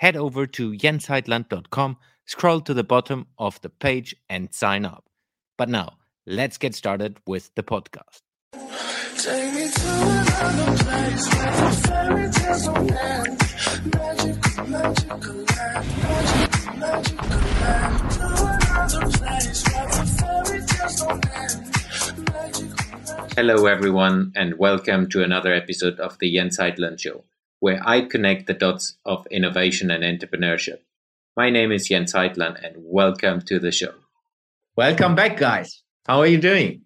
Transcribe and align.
head 0.00 0.16
over 0.16 0.46
to 0.46 0.72
jensheitland.com, 0.72 1.98
scroll 2.24 2.62
to 2.62 2.72
the 2.72 2.82
bottom 2.82 3.26
of 3.38 3.60
the 3.60 3.68
page, 3.68 4.16
and 4.30 4.52
sign 4.54 4.86
up. 4.86 5.04
But 5.58 5.68
now, 5.68 5.98
let's 6.26 6.56
get 6.56 6.74
started 6.74 7.18
with 7.26 7.54
the 7.54 7.62
podcast. 7.62 8.22
Take 9.18 9.52
me 9.52 9.68
to 9.68 9.82
another 10.40 10.84
place 10.84 11.34
where 11.34 11.52
the 11.52 11.70
fairy 11.84 12.30
tales 12.30 12.64
don't 12.64 12.92
end. 12.92 13.38
Magical, 13.92 14.64
magical 14.68 15.34
land, 15.34 15.84
magical, 16.78 16.78
magical 16.78 17.34
land. 17.60 18.00
To 18.88 18.96
another 18.96 19.04
place 19.18 19.60
where 19.68 20.06
fairy 20.16 20.60
tales 20.66 20.96
don't 20.96 21.26
end. 21.36 21.60
Hello, 23.36 23.66
everyone, 23.66 24.32
and 24.34 24.58
welcome 24.58 25.10
to 25.10 25.22
another 25.22 25.52
episode 25.52 26.00
of 26.00 26.18
the 26.20 26.34
Jens 26.34 26.56
Heitland 26.56 27.00
Show 27.00 27.24
where 27.60 27.80
I 27.86 28.00
connect 28.00 28.46
the 28.46 28.54
dots 28.54 28.96
of 29.04 29.26
innovation 29.30 29.90
and 29.90 30.02
entrepreneurship. 30.02 30.78
My 31.36 31.50
name 31.50 31.70
is 31.72 31.88
Jens 31.88 32.14
Heitland, 32.14 32.64
and 32.64 32.74
welcome 32.78 33.42
to 33.42 33.58
the 33.58 33.70
show. 33.70 33.92
Welcome 34.76 35.14
back, 35.14 35.36
guys. 35.36 35.82
How 36.06 36.20
are 36.20 36.26
you 36.26 36.38
doing? 36.38 36.82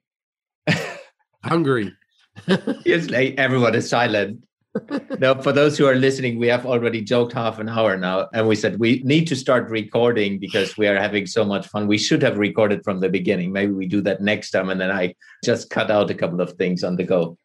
Hungry. 1.45 1.93
yes, 2.85 3.09
like 3.09 3.37
everyone 3.39 3.77
is 3.77 3.89
silent. 3.89 4.45
now, 5.21 5.41
for 5.41 5.53
those 5.53 5.79
who 5.79 5.87
are 5.87 5.95
listening, 5.95 6.41
we 6.41 6.49
have 6.49 6.67
already 6.67 7.01
joked 7.01 7.33
half 7.33 7.61
an 7.61 7.69
hour 7.69 7.97
now, 7.97 8.29
and 8.35 8.49
we 8.49 8.57
said 8.57 8.81
we 8.81 9.01
need 9.05 9.29
to 9.29 9.37
start 9.37 9.71
recording 9.71 10.41
because 10.41 10.77
we 10.77 10.89
are 10.89 10.99
having 10.99 11.27
so 11.27 11.45
much 11.45 11.69
fun. 11.69 11.87
We 11.87 11.99
should 11.99 12.23
have 12.23 12.37
recorded 12.37 12.83
from 12.83 12.99
the 12.99 13.09
beginning. 13.09 13.53
Maybe 13.53 13.73
we 13.73 13.87
do 13.87 14.01
that 14.01 14.21
next 14.21 14.51
time, 14.51 14.69
and 14.71 14.81
then 14.81 14.91
I 14.91 15.15
just 15.45 15.71
cut 15.71 15.93
out 15.93 16.11
a 16.11 16.15
couple 16.15 16.41
of 16.41 16.55
things 16.55 16.83
on 16.83 16.97
the 16.97 17.05
go. 17.05 17.39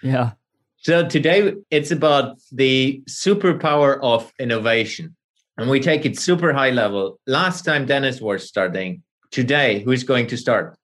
Yeah. 0.00 0.32
So 0.80 1.06
today 1.06 1.54
it's 1.70 1.90
about 1.90 2.38
the 2.52 3.02
superpower 3.08 3.98
of 4.00 4.32
innovation. 4.38 5.16
And 5.56 5.68
we 5.68 5.80
take 5.80 6.06
it 6.06 6.18
super 6.18 6.52
high 6.52 6.70
level. 6.70 7.18
Last 7.26 7.64
time 7.64 7.84
Dennis 7.84 8.20
was 8.20 8.46
starting. 8.46 9.02
Today, 9.32 9.82
who's 9.82 10.04
going 10.04 10.28
to 10.28 10.36
start? 10.36 10.76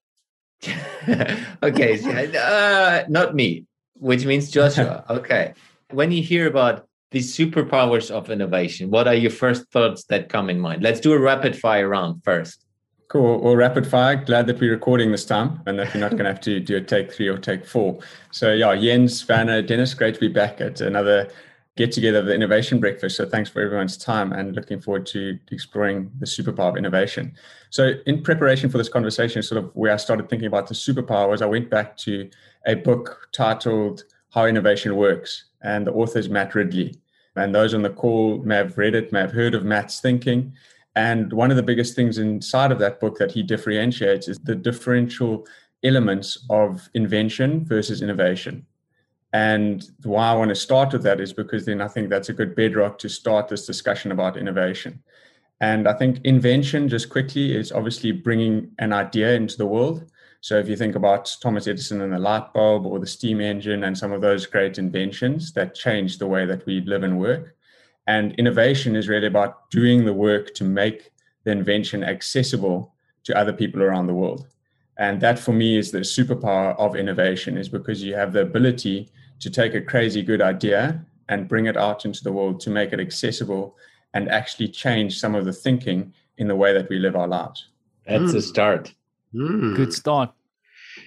okay, 1.62 2.34
uh, 2.36 3.05
not 3.09 3.34
me, 3.34 3.67
which 3.95 4.25
means 4.25 4.51
Joshua. 4.51 5.05
Okay. 5.11 5.55
When 5.91 6.11
you 6.11 6.23
hear 6.23 6.48
about 6.48 6.89
the 7.12 7.20
superpowers 7.20 8.11
of 8.11 8.31
innovation, 8.31 8.91
what 8.91 9.06
are 9.06 9.14
your 9.14 9.31
first 9.31 9.70
thoughts 9.70 10.05
that 10.06 10.29
come 10.29 10.51
in 10.51 10.58
mind? 10.58 10.83
Let's 10.83 10.98
do 10.98 11.12
a 11.12 11.19
rapid 11.19 11.56
fire 11.56 11.89
round 11.89 12.25
first. 12.25 12.64
Cool. 13.15 13.39
Well, 13.39 13.55
rapid 13.55 13.87
fire. 13.87 14.17
Glad 14.17 14.48
that 14.48 14.59
we're 14.59 14.73
recording 14.73 15.12
this 15.12 15.25
time 15.25 15.62
and 15.67 15.79
that 15.79 15.95
we're 15.95 16.01
not 16.01 16.11
going 16.11 16.25
to 16.25 16.31
have 16.31 16.41
to 16.41 16.59
do 16.59 16.79
a 16.79 16.81
take 16.81 17.12
three 17.12 17.29
or 17.29 17.39
take 17.39 17.65
four. 17.65 18.01
So, 18.33 18.53
yeah, 18.53 18.75
Jens, 18.75 19.29
Werner, 19.29 19.62
Dennis, 19.62 19.95
great 19.95 20.15
to 20.15 20.20
be 20.20 20.27
back 20.27 20.61
at 20.61 20.81
another 20.81 21.31
get 21.77 21.92
together 21.92 22.19
of 22.19 22.27
the 22.27 22.35
Innovation 22.35 22.81
Breakfast. 22.81 23.17
So, 23.17 23.25
thanks 23.25 23.48
for 23.48 23.62
everyone's 23.62 23.97
time 23.97 24.33
and 24.33 24.57
looking 24.57 24.81
forward 24.81 25.07
to 25.07 25.39
exploring 25.53 26.11
the 26.19 26.27
superpower 26.27 26.70
of 26.70 26.77
innovation. 26.77 27.33
So, 27.70 27.92
in 28.05 28.25
preparation 28.25 28.69
for 28.69 28.79
this 28.79 28.89
conversation, 28.89 29.45
sort 29.45 29.62
of 29.62 29.70
where 29.75 29.92
I 29.92 29.97
started 29.97 30.29
thinking 30.29 30.48
about 30.48 30.67
the 30.67 30.75
superpower 30.75 31.31
was 31.31 31.41
I 31.41 31.47
went 31.47 31.70
back 31.70 31.97
to 31.98 32.29
a 32.67 32.75
book 32.75 33.29
titled 33.31 34.02
How 34.31 34.46
Innovation 34.46 34.96
Works, 34.96 35.45
and 35.63 35.86
the 35.86 35.92
author 35.92 36.19
is 36.19 36.29
Matt 36.29 36.57
Ridley. 36.57 36.96
And 37.36 37.55
those 37.55 37.75
on 37.75 37.83
the 37.83 37.91
call 37.91 38.39
may 38.39 38.57
have 38.57 38.77
read 38.77 38.96
it, 38.96 39.13
may 39.13 39.20
have 39.20 39.31
heard 39.31 39.55
of 39.55 39.64
Matt's 39.64 40.01
thinking. 40.01 40.52
And 40.97 41.33
one 41.33 41.51
of 41.51 41.57
the 41.57 41.63
biggest 41.63 41.97
things 41.97 42.19
inside 42.19 42.71
of 42.71 42.79
that 42.79 43.01
book 43.01 43.19
that 43.19 43.33
he 43.33 43.43
differentiates 43.43 44.29
is 44.29 44.39
the 44.39 44.55
differential 44.55 45.47
elements 45.83 46.45
of 46.51 46.89
invention 46.95 47.65
versus 47.65 48.01
innovation. 48.01 48.67
And 49.33 49.85
why 50.05 50.29
I 50.31 50.35
want 50.35 50.51
to 50.51 50.55
start 50.55 50.93
with 50.93 51.03
that 51.03 51.21
is 51.21 51.33
because 51.33 51.65
then 51.65 51.81
I 51.81 51.89
think 51.89 52.09
that's 52.09 52.29
a 52.29 52.33
good 52.33 52.55
bedrock 52.55 52.99
to 52.99 53.09
start 53.09 53.49
this 53.49 53.67
discussion 53.67 54.13
about 54.13 54.37
innovation. 54.37 55.03
And 55.61 55.89
I 55.89 55.95
think 55.95 56.21
invention, 56.25 56.89
just 56.89 57.09
quickly, 57.09 57.57
is 57.57 57.73
obviously 57.73 58.13
bringing 58.13 58.71
an 58.79 58.93
idea 58.93 59.35
into 59.35 59.57
the 59.57 59.67
world. 59.67 60.11
So 60.41 60.59
if 60.59 60.69
you 60.69 60.77
think 60.77 60.95
about 60.95 61.37
Thomas 61.41 61.67
Edison 61.67 62.03
and 62.03 62.13
the 62.13 62.19
light 62.19 62.53
bulb 62.53 62.87
or 62.87 63.01
the 63.01 63.07
steam 63.07 63.41
engine 63.41 63.85
and 63.85 63.97
some 63.97 64.13
of 64.13 64.21
those 64.21 64.47
great 64.47 64.79
inventions 64.79 65.53
that 65.55 65.75
changed 65.75 66.21
the 66.21 66.27
way 66.27 66.45
that 66.47 66.65
we 66.67 66.83
live 66.83 67.03
and 67.03 67.19
work, 67.19 67.57
and 68.07 68.35
innovation 68.35 68.97
is 68.97 69.09
really 69.09 69.27
about 69.27 69.70
doing 69.70 70.05
the 70.05 70.13
work 70.13 70.55
to 70.55 70.65
make 70.65 71.11
the 71.45 71.51
invention 71.51 72.05
accessible 72.05 72.95
to 73.25 73.37
other 73.37 73.53
people 73.53 73.83
around 73.83 74.07
the 74.07 74.15
world. 74.15 74.47
And 74.97 75.20
that 75.20 75.39
for 75.39 75.53
me 75.53 75.77
is 75.77 75.91
the 75.91 76.01
superpower 76.01 76.79
of 76.79 76.95
innovation, 76.95 77.57
is 77.57 77.69
because 77.69 78.03
you 78.03 78.14
have 78.14 78.33
the 78.33 78.43
ability 78.43 79.09
to 79.41 79.51
take 79.51 79.75
a 79.75 79.81
crazy 79.81 80.23
good 80.23 80.41
idea 80.41 81.05
and 81.29 81.48
bring 81.48 81.67
it 81.67 81.77
out 81.77 82.05
into 82.05 82.23
the 82.23 82.33
world 82.33 82.61
to 82.61 82.70
make 82.70 82.93
it 82.93 83.01
accessible 83.01 83.77
and 84.13 84.29
actually 84.29 84.69
change 84.69 85.19
some 85.19 85.35
of 85.35 85.45
the 85.45 85.53
thinking 85.53 86.13
in 86.39 86.48
the 86.48 86.55
way 86.55 86.73
that 86.73 86.89
we 86.89 86.98
live 86.98 87.17
our 87.17 87.27
lives. 87.27 87.69
That's 88.07 88.33
mm. 88.33 88.37
a 88.37 88.43
start. 88.43 88.95
Mm. 89.35 89.75
Good 89.75 89.93
start. 89.93 90.33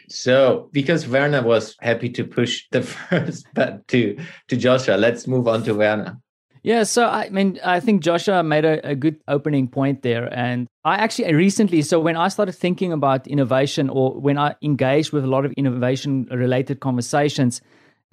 So, 0.10 0.70
because 0.74 1.08
Werner 1.08 1.42
was 1.42 1.76
happy 1.80 2.10
to 2.10 2.26
push 2.26 2.66
the 2.72 2.82
first 3.10 3.48
but 3.54 3.88
to 3.90 4.18
to 4.50 4.58
Joshua, 4.58 4.96
let's 4.96 5.28
move 5.28 5.48
on 5.48 5.64
to 5.64 5.74
Werner. 5.74 6.20
Yeah, 6.68 6.84
so 6.84 7.08
I 7.08 7.30
mean, 7.30 7.62
I 7.64 7.80
think 7.80 8.04
Joshua 8.04 8.44
made 8.44 8.66
a, 8.66 8.90
a, 8.90 8.94
good 8.94 9.22
opening 9.30 9.70
point 9.70 10.02
there. 10.02 10.28
And 10.34 10.68
I 10.84 10.96
actually 10.96 11.34
recently, 11.34 11.82
so 11.82 11.98
when 11.98 12.18
I 12.18 12.28
started 12.28 12.52
thinking 12.52 12.92
about 12.92 13.26
innovation 13.26 13.90
or 13.90 14.20
when 14.20 14.38
I 14.38 14.54
engaged 14.62 15.14
with 15.14 15.24
a 15.24 15.28
lot 15.28 15.46
of 15.46 15.54
innovation 15.54 16.28
related 16.30 16.82
conversations, 16.82 17.62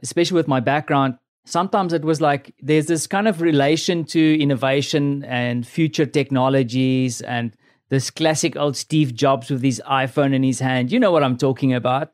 especially 0.05 0.37
with 0.37 0.47
my 0.47 0.61
background, 0.61 1.19
sometimes 1.45 1.93
it 1.93 2.05
was 2.05 2.21
like 2.21 2.55
there's 2.63 2.87
this 2.87 3.09
kind 3.09 3.27
of 3.27 3.41
relation 3.41 4.05
to 4.05 4.41
innovation 4.41 5.25
and 5.25 5.67
future 5.67 6.07
technologies 6.07 7.23
and 7.23 7.57
this 7.89 8.09
classic 8.09 8.55
old 8.55 8.77
Steve 8.77 9.17
Jobs 9.17 9.51
with 9.51 9.65
his 9.65 9.83
iPhone 9.91 10.33
in 10.33 10.45
his 10.45 10.61
hand. 10.61 10.93
You 10.93 11.01
know 11.01 11.11
what 11.11 11.25
I'm 11.25 11.37
talking 11.37 11.75
about. 11.75 12.13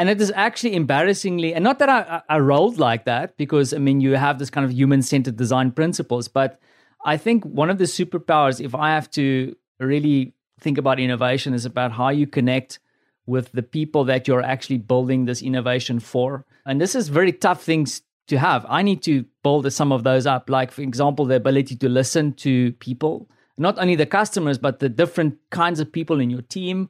And 0.00 0.08
it 0.08 0.18
is 0.18 0.32
actually 0.34 0.74
embarrassingly, 0.76 1.52
and 1.52 1.62
not 1.62 1.78
that 1.80 1.90
I, 1.90 2.22
I 2.26 2.38
rolled 2.38 2.78
like 2.78 3.04
that, 3.04 3.36
because 3.36 3.74
I 3.74 3.76
mean, 3.76 4.00
you 4.00 4.16
have 4.16 4.38
this 4.38 4.48
kind 4.48 4.64
of 4.64 4.72
human 4.72 5.02
centered 5.02 5.36
design 5.36 5.72
principles, 5.72 6.26
but 6.26 6.58
I 7.04 7.18
think 7.18 7.44
one 7.44 7.68
of 7.68 7.76
the 7.76 7.84
superpowers, 7.84 8.64
if 8.64 8.74
I 8.74 8.94
have 8.94 9.10
to 9.10 9.54
really 9.78 10.32
think 10.58 10.78
about 10.78 10.98
innovation, 10.98 11.52
is 11.52 11.66
about 11.66 11.92
how 11.92 12.08
you 12.08 12.26
connect 12.26 12.78
with 13.26 13.52
the 13.52 13.62
people 13.62 14.04
that 14.04 14.26
you're 14.26 14.42
actually 14.42 14.78
building 14.78 15.26
this 15.26 15.42
innovation 15.42 16.00
for. 16.00 16.46
And 16.64 16.80
this 16.80 16.94
is 16.94 17.10
very 17.10 17.32
tough 17.32 17.62
things 17.62 18.00
to 18.28 18.38
have. 18.38 18.64
I 18.70 18.80
need 18.80 19.02
to 19.02 19.26
build 19.42 19.70
some 19.70 19.92
of 19.92 20.02
those 20.02 20.26
up, 20.26 20.48
like, 20.48 20.70
for 20.70 20.80
example, 20.80 21.26
the 21.26 21.36
ability 21.36 21.76
to 21.76 21.90
listen 21.90 22.32
to 22.36 22.72
people, 22.86 23.28
not 23.58 23.78
only 23.78 23.96
the 23.96 24.06
customers, 24.06 24.56
but 24.56 24.78
the 24.78 24.88
different 24.88 25.36
kinds 25.50 25.78
of 25.78 25.92
people 25.92 26.20
in 26.20 26.30
your 26.30 26.40
team, 26.40 26.88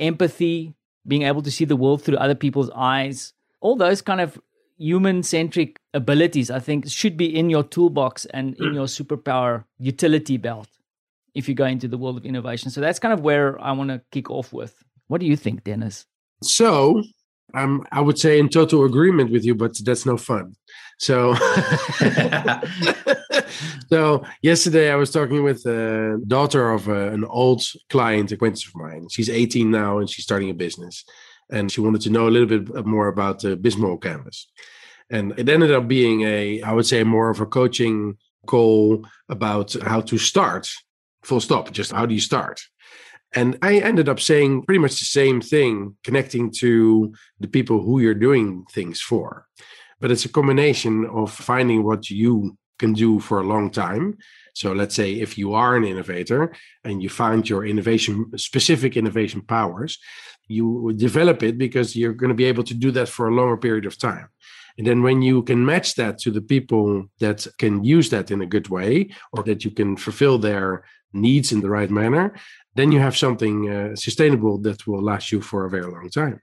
empathy, 0.00 0.74
being 1.06 1.22
able 1.22 1.42
to 1.42 1.50
see 1.50 1.64
the 1.64 1.76
world 1.76 2.02
through 2.02 2.16
other 2.16 2.34
people's 2.34 2.70
eyes, 2.74 3.32
all 3.60 3.76
those 3.76 4.02
kind 4.02 4.20
of 4.20 4.38
human 4.76 5.22
centric 5.22 5.80
abilities, 5.94 6.50
I 6.50 6.60
think, 6.60 6.88
should 6.88 7.16
be 7.16 7.36
in 7.36 7.50
your 7.50 7.64
toolbox 7.64 8.24
and 8.26 8.56
in 8.58 8.74
your 8.74 8.86
superpower 8.86 9.64
utility 9.78 10.36
belt 10.36 10.68
if 11.34 11.48
you 11.48 11.54
go 11.54 11.66
into 11.66 11.88
the 11.88 11.98
world 11.98 12.16
of 12.16 12.24
innovation. 12.24 12.70
So 12.70 12.80
that's 12.80 12.98
kind 12.98 13.12
of 13.12 13.20
where 13.20 13.60
I 13.60 13.72
want 13.72 13.90
to 13.90 14.00
kick 14.10 14.30
off 14.30 14.52
with. 14.52 14.82
What 15.08 15.20
do 15.20 15.26
you 15.26 15.36
think, 15.36 15.64
Dennis? 15.64 16.06
So, 16.42 17.02
um, 17.54 17.86
I 17.92 18.00
would 18.00 18.18
say 18.18 18.38
in 18.38 18.48
total 18.48 18.84
agreement 18.84 19.30
with 19.30 19.44
you, 19.44 19.54
but 19.54 19.76
that's 19.84 20.06
no 20.06 20.16
fun. 20.16 20.56
So, 20.98 21.34
so 23.88 24.24
yesterday 24.42 24.90
I 24.90 24.96
was 24.96 25.12
talking 25.12 25.44
with 25.44 25.62
the 25.62 26.22
daughter 26.26 26.70
of 26.70 26.88
a, 26.88 27.12
an 27.12 27.24
old 27.24 27.62
client 27.88 28.32
acquaintance 28.32 28.66
of 28.66 28.74
mine. 28.74 29.06
She's 29.10 29.30
18 29.30 29.70
now 29.70 29.98
and 29.98 30.10
she's 30.10 30.24
starting 30.24 30.50
a 30.50 30.54
business, 30.54 31.04
and 31.50 31.70
she 31.70 31.80
wanted 31.80 32.00
to 32.02 32.10
know 32.10 32.26
a 32.26 32.30
little 32.30 32.48
bit 32.48 32.84
more 32.84 33.06
about 33.08 33.40
the 33.40 33.56
Bismol 33.56 34.02
canvas. 34.02 34.48
And 35.10 35.32
it 35.38 35.48
ended 35.48 35.72
up 35.72 35.88
being 35.88 36.22
a, 36.22 36.60
I 36.62 36.72
would 36.72 36.86
say, 36.86 37.02
more 37.04 37.30
of 37.30 37.40
a 37.40 37.46
coaching 37.46 38.18
call 38.46 39.06
about 39.28 39.74
how 39.82 40.00
to 40.02 40.18
start. 40.18 40.68
Full 41.22 41.40
stop. 41.40 41.72
Just 41.72 41.92
how 41.92 42.06
do 42.06 42.14
you 42.14 42.20
start? 42.20 42.60
And 43.34 43.58
I 43.60 43.78
ended 43.78 44.08
up 44.08 44.20
saying 44.20 44.62
pretty 44.62 44.78
much 44.78 44.98
the 44.98 45.04
same 45.04 45.40
thing, 45.40 45.96
connecting 46.02 46.50
to 46.58 47.12
the 47.40 47.48
people 47.48 47.82
who 47.82 48.00
you're 48.00 48.14
doing 48.14 48.64
things 48.72 49.00
for 49.00 49.46
but 50.00 50.10
it's 50.10 50.24
a 50.24 50.28
combination 50.28 51.06
of 51.06 51.32
finding 51.32 51.82
what 51.82 52.10
you 52.10 52.56
can 52.78 52.92
do 52.92 53.18
for 53.18 53.40
a 53.40 53.46
long 53.46 53.70
time 53.70 54.16
So 54.54 54.72
let's 54.72 54.94
say 54.94 55.12
if 55.12 55.38
you 55.38 55.54
are 55.54 55.76
an 55.76 55.84
innovator 55.84 56.52
and 56.84 57.02
you 57.02 57.08
find 57.08 57.48
your 57.48 57.64
innovation 57.64 58.36
specific 58.36 58.96
innovation 58.96 59.40
powers, 59.40 59.98
you 60.48 60.92
develop 60.96 61.42
it 61.42 61.58
because 61.58 61.94
you're 61.94 62.18
going 62.20 62.30
to 62.30 62.42
be 62.42 62.50
able 62.52 62.64
to 62.64 62.74
do 62.74 62.90
that 62.92 63.08
for 63.08 63.28
a 63.28 63.34
longer 63.34 63.56
period 63.56 63.86
of 63.86 63.98
time. 63.98 64.28
And 64.76 64.86
then 64.86 65.02
when 65.02 65.22
you 65.22 65.42
can 65.42 65.64
match 65.64 65.94
that 65.94 66.18
to 66.20 66.30
the 66.32 66.40
people 66.40 67.06
that 67.20 67.46
can 67.58 67.84
use 67.84 68.10
that 68.10 68.30
in 68.30 68.42
a 68.42 68.46
good 68.54 68.68
way 68.68 69.10
or 69.32 69.42
that 69.44 69.64
you 69.64 69.70
can 69.70 69.96
fulfill 69.96 70.38
their 70.38 70.84
needs 71.12 71.52
in 71.52 71.60
the 71.60 71.70
right 71.70 71.90
manner, 71.90 72.34
then 72.78 72.92
you 72.92 73.00
have 73.00 73.16
something 73.16 73.68
uh, 73.68 73.96
sustainable 73.96 74.58
that 74.58 74.86
will 74.86 75.02
last 75.02 75.32
you 75.32 75.40
for 75.40 75.64
a 75.64 75.70
very 75.70 75.90
long 75.90 76.08
time. 76.10 76.40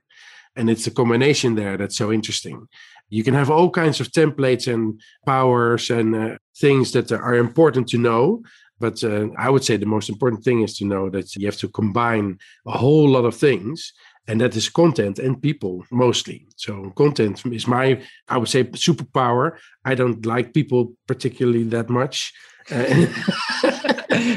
And 0.54 0.68
it's 0.68 0.86
a 0.86 0.90
combination 0.90 1.54
there 1.54 1.76
that's 1.76 1.96
so 1.96 2.12
interesting. 2.12 2.68
You 3.08 3.24
can 3.24 3.34
have 3.34 3.50
all 3.50 3.70
kinds 3.70 4.00
of 4.00 4.10
templates 4.10 4.72
and 4.72 5.00
powers 5.24 5.90
and 5.90 6.14
uh, 6.14 6.36
things 6.58 6.92
that 6.92 7.10
are 7.12 7.36
important 7.36 7.88
to 7.88 7.98
know. 7.98 8.42
But 8.78 9.02
uh, 9.02 9.28
I 9.38 9.48
would 9.48 9.64
say 9.64 9.76
the 9.76 9.86
most 9.86 10.10
important 10.10 10.44
thing 10.44 10.62
is 10.62 10.76
to 10.78 10.84
know 10.84 11.08
that 11.10 11.34
you 11.36 11.46
have 11.46 11.56
to 11.58 11.68
combine 11.68 12.38
a 12.66 12.76
whole 12.76 13.08
lot 13.08 13.24
of 13.24 13.34
things 13.34 13.92
and 14.28 14.40
that 14.40 14.56
is 14.56 14.68
content 14.68 15.18
and 15.18 15.40
people 15.40 15.84
mostly 15.90 16.48
so 16.56 16.90
content 16.96 17.46
is 17.46 17.68
my 17.68 18.02
i 18.28 18.36
would 18.36 18.48
say 18.48 18.64
superpower 18.64 19.56
i 19.84 19.94
don't 19.94 20.26
like 20.26 20.52
people 20.52 20.92
particularly 21.06 21.62
that 21.62 21.88
much 21.88 22.32
uh, 22.72 23.06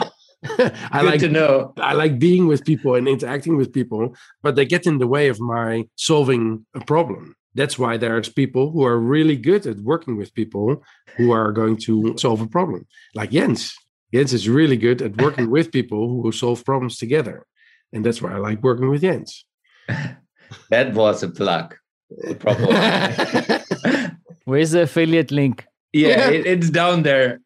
I 0.92 1.02
like 1.02 1.20
to 1.20 1.30
know. 1.30 1.74
I 1.78 1.94
like 1.94 2.18
being 2.18 2.48
with 2.48 2.66
people 2.66 2.96
and 2.96 3.08
interacting 3.08 3.58
with 3.58 3.74
people, 3.74 4.16
but 4.42 4.56
they 4.56 4.66
get 4.66 4.88
in 4.88 4.98
the 4.98 5.08
way 5.08 5.28
of 5.28 5.40
my 5.40 5.86
solving 5.96 6.66
a 6.74 6.80
problem. 6.80 7.36
That's 7.56 7.78
why 7.78 7.98
there's 7.98 8.30
people 8.30 8.72
who 8.72 8.86
are 8.86 8.98
really 8.98 9.36
good 9.36 9.66
at 9.66 9.78
working 9.80 10.18
with 10.18 10.34
people 10.34 10.84
who 11.18 11.32
are 11.32 11.52
going 11.52 11.78
to 11.78 12.16
solve 12.18 12.42
a 12.42 12.48
problem. 12.48 12.88
Like 13.16 13.32
Jens. 13.32 13.76
Jens 14.14 14.34
is 14.34 14.48
really 14.48 14.78
good 14.78 15.02
at 15.02 15.22
working 15.22 15.50
with 15.56 15.72
people 15.72 16.22
who 16.22 16.32
solve 16.32 16.64
problems 16.64 16.98
together. 16.98 17.46
And 17.92 18.06
that's 18.06 18.22
why 18.22 18.34
I 18.34 18.38
like 18.38 18.64
working 18.64 18.90
with 18.90 19.02
Jens. 19.02 19.46
that 20.70 20.94
was 20.94 21.24
a 21.24 21.30
plug. 21.30 21.76
Where's 24.46 24.72
the 24.72 24.84
affiliate 24.84 25.32
link? 25.32 25.66
Yeah, 25.92 26.30
it, 26.30 26.46
it's 26.46 26.70
down 26.70 27.04
there. 27.04 27.40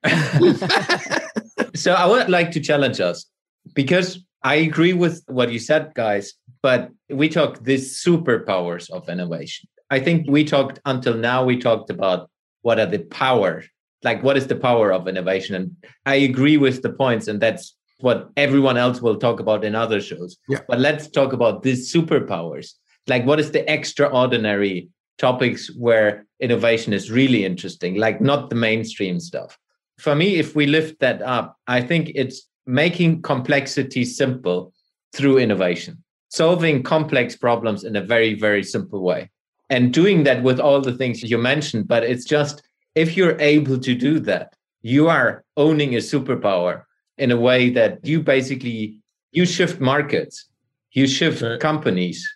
So 1.76 1.94
I 1.94 2.06
would 2.06 2.30
like 2.30 2.52
to 2.52 2.60
challenge 2.60 3.00
us 3.00 3.26
because 3.74 4.24
I 4.44 4.56
agree 4.56 4.94
with 4.94 5.24
what 5.28 5.52
you 5.52 5.60
said, 5.60 5.94
guys, 5.96 6.34
but 6.62 6.90
we 7.10 7.30
talk 7.30 7.64
these 7.64 8.04
superpowers 8.04 8.90
of 8.90 9.10
innovation. 9.10 9.70
I 9.90 10.00
think 10.00 10.26
we 10.30 10.44
talked 10.44 10.80
until 10.86 11.16
now, 11.16 11.44
we 11.44 11.58
talked 11.58 11.90
about 11.90 12.30
what 12.62 12.80
are 12.80 12.86
the 12.86 13.00
power, 13.00 13.64
like 14.04 14.24
what 14.24 14.38
is 14.38 14.48
the 14.48 14.56
power 14.56 14.92
of 14.92 15.08
innovation. 15.08 15.56
And 15.56 15.76
I 16.06 16.16
agree 16.16 16.58
with 16.58 16.82
the 16.82 16.92
points, 16.92 17.28
and 17.28 17.40
that's 17.40 17.76
what 18.00 18.30
everyone 18.36 18.78
else 18.78 19.02
will 19.02 19.18
talk 19.18 19.40
about 19.40 19.64
in 19.64 19.76
other 19.76 20.02
shows. 20.02 20.38
Yeah. 20.50 20.60
But 20.68 20.80
let's 20.80 21.08
talk 21.08 21.32
about 21.32 21.64
these 21.64 21.94
superpowers. 21.94 22.74
Like, 23.08 23.26
what 23.26 23.40
is 23.40 23.52
the 23.52 23.72
extraordinary 23.72 24.90
topics 25.18 25.74
where 25.78 26.26
innovation 26.40 26.92
is 26.92 27.12
really 27.12 27.46
interesting, 27.46 27.96
like 27.96 28.20
not 28.20 28.50
the 28.50 28.56
mainstream 28.56 29.20
stuff? 29.20 29.58
For 29.98 30.16
me, 30.16 30.36
if 30.36 30.56
we 30.56 30.66
lift 30.66 31.00
that 31.00 31.22
up, 31.22 31.58
I 31.68 31.82
think 31.82 32.12
it's 32.16 32.48
making 32.66 33.22
complexity 33.22 34.06
simple 34.06 34.74
through 35.14 35.38
innovation, 35.38 36.04
solving 36.30 36.84
complex 36.84 37.36
problems 37.36 37.84
in 37.84 37.96
a 37.96 38.02
very, 38.02 38.34
very 38.34 38.64
simple 38.64 39.04
way. 39.04 39.30
And 39.70 39.94
doing 39.94 40.24
that 40.24 40.44
with 40.44 40.60
all 40.60 40.82
the 40.82 40.94
things 40.94 41.24
you 41.24 41.38
mentioned. 41.38 41.88
But 41.88 42.04
it's 42.04 42.26
just 42.26 42.64
if 42.96 43.18
you're 43.18 43.40
able 43.40 43.80
to 43.80 43.96
do 43.96 44.20
that, 44.22 44.54
you 44.82 45.08
are 45.08 45.44
owning 45.58 45.96
a 45.96 46.00
superpower 46.00 46.84
in 47.18 47.32
a 47.32 47.38
way 47.38 47.70
that 47.70 48.06
you 48.06 48.22
basically 48.22 49.00
you 49.32 49.46
shift 49.46 49.80
markets, 49.80 50.50
you 50.92 51.08
shift 51.08 51.40
sure. 51.40 51.58
companies. 51.58 52.28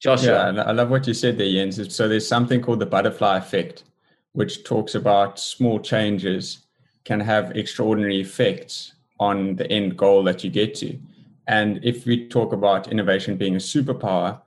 Joshua. 0.00 0.52
Yeah, 0.54 0.62
I 0.62 0.72
love 0.72 0.90
what 0.90 1.06
you 1.06 1.12
said 1.12 1.36
there, 1.36 1.50
Jens. 1.50 1.94
So 1.94 2.08
there's 2.08 2.26
something 2.26 2.62
called 2.62 2.80
the 2.80 2.86
butterfly 2.86 3.36
effect, 3.36 3.84
which 4.32 4.64
talks 4.64 4.94
about 4.94 5.38
small 5.38 5.78
changes 5.78 6.66
can 7.04 7.20
have 7.20 7.56
extraordinary 7.56 8.20
effects 8.20 8.94
on 9.18 9.56
the 9.56 9.70
end 9.70 9.96
goal 9.96 10.22
that 10.24 10.42
you 10.44 10.50
get 10.50 10.74
to. 10.76 10.98
And 11.46 11.80
if 11.82 12.06
we 12.06 12.28
talk 12.28 12.52
about 12.52 12.88
innovation 12.88 13.36
being 13.36 13.56
a 13.56 13.58
superpower, 13.58 14.40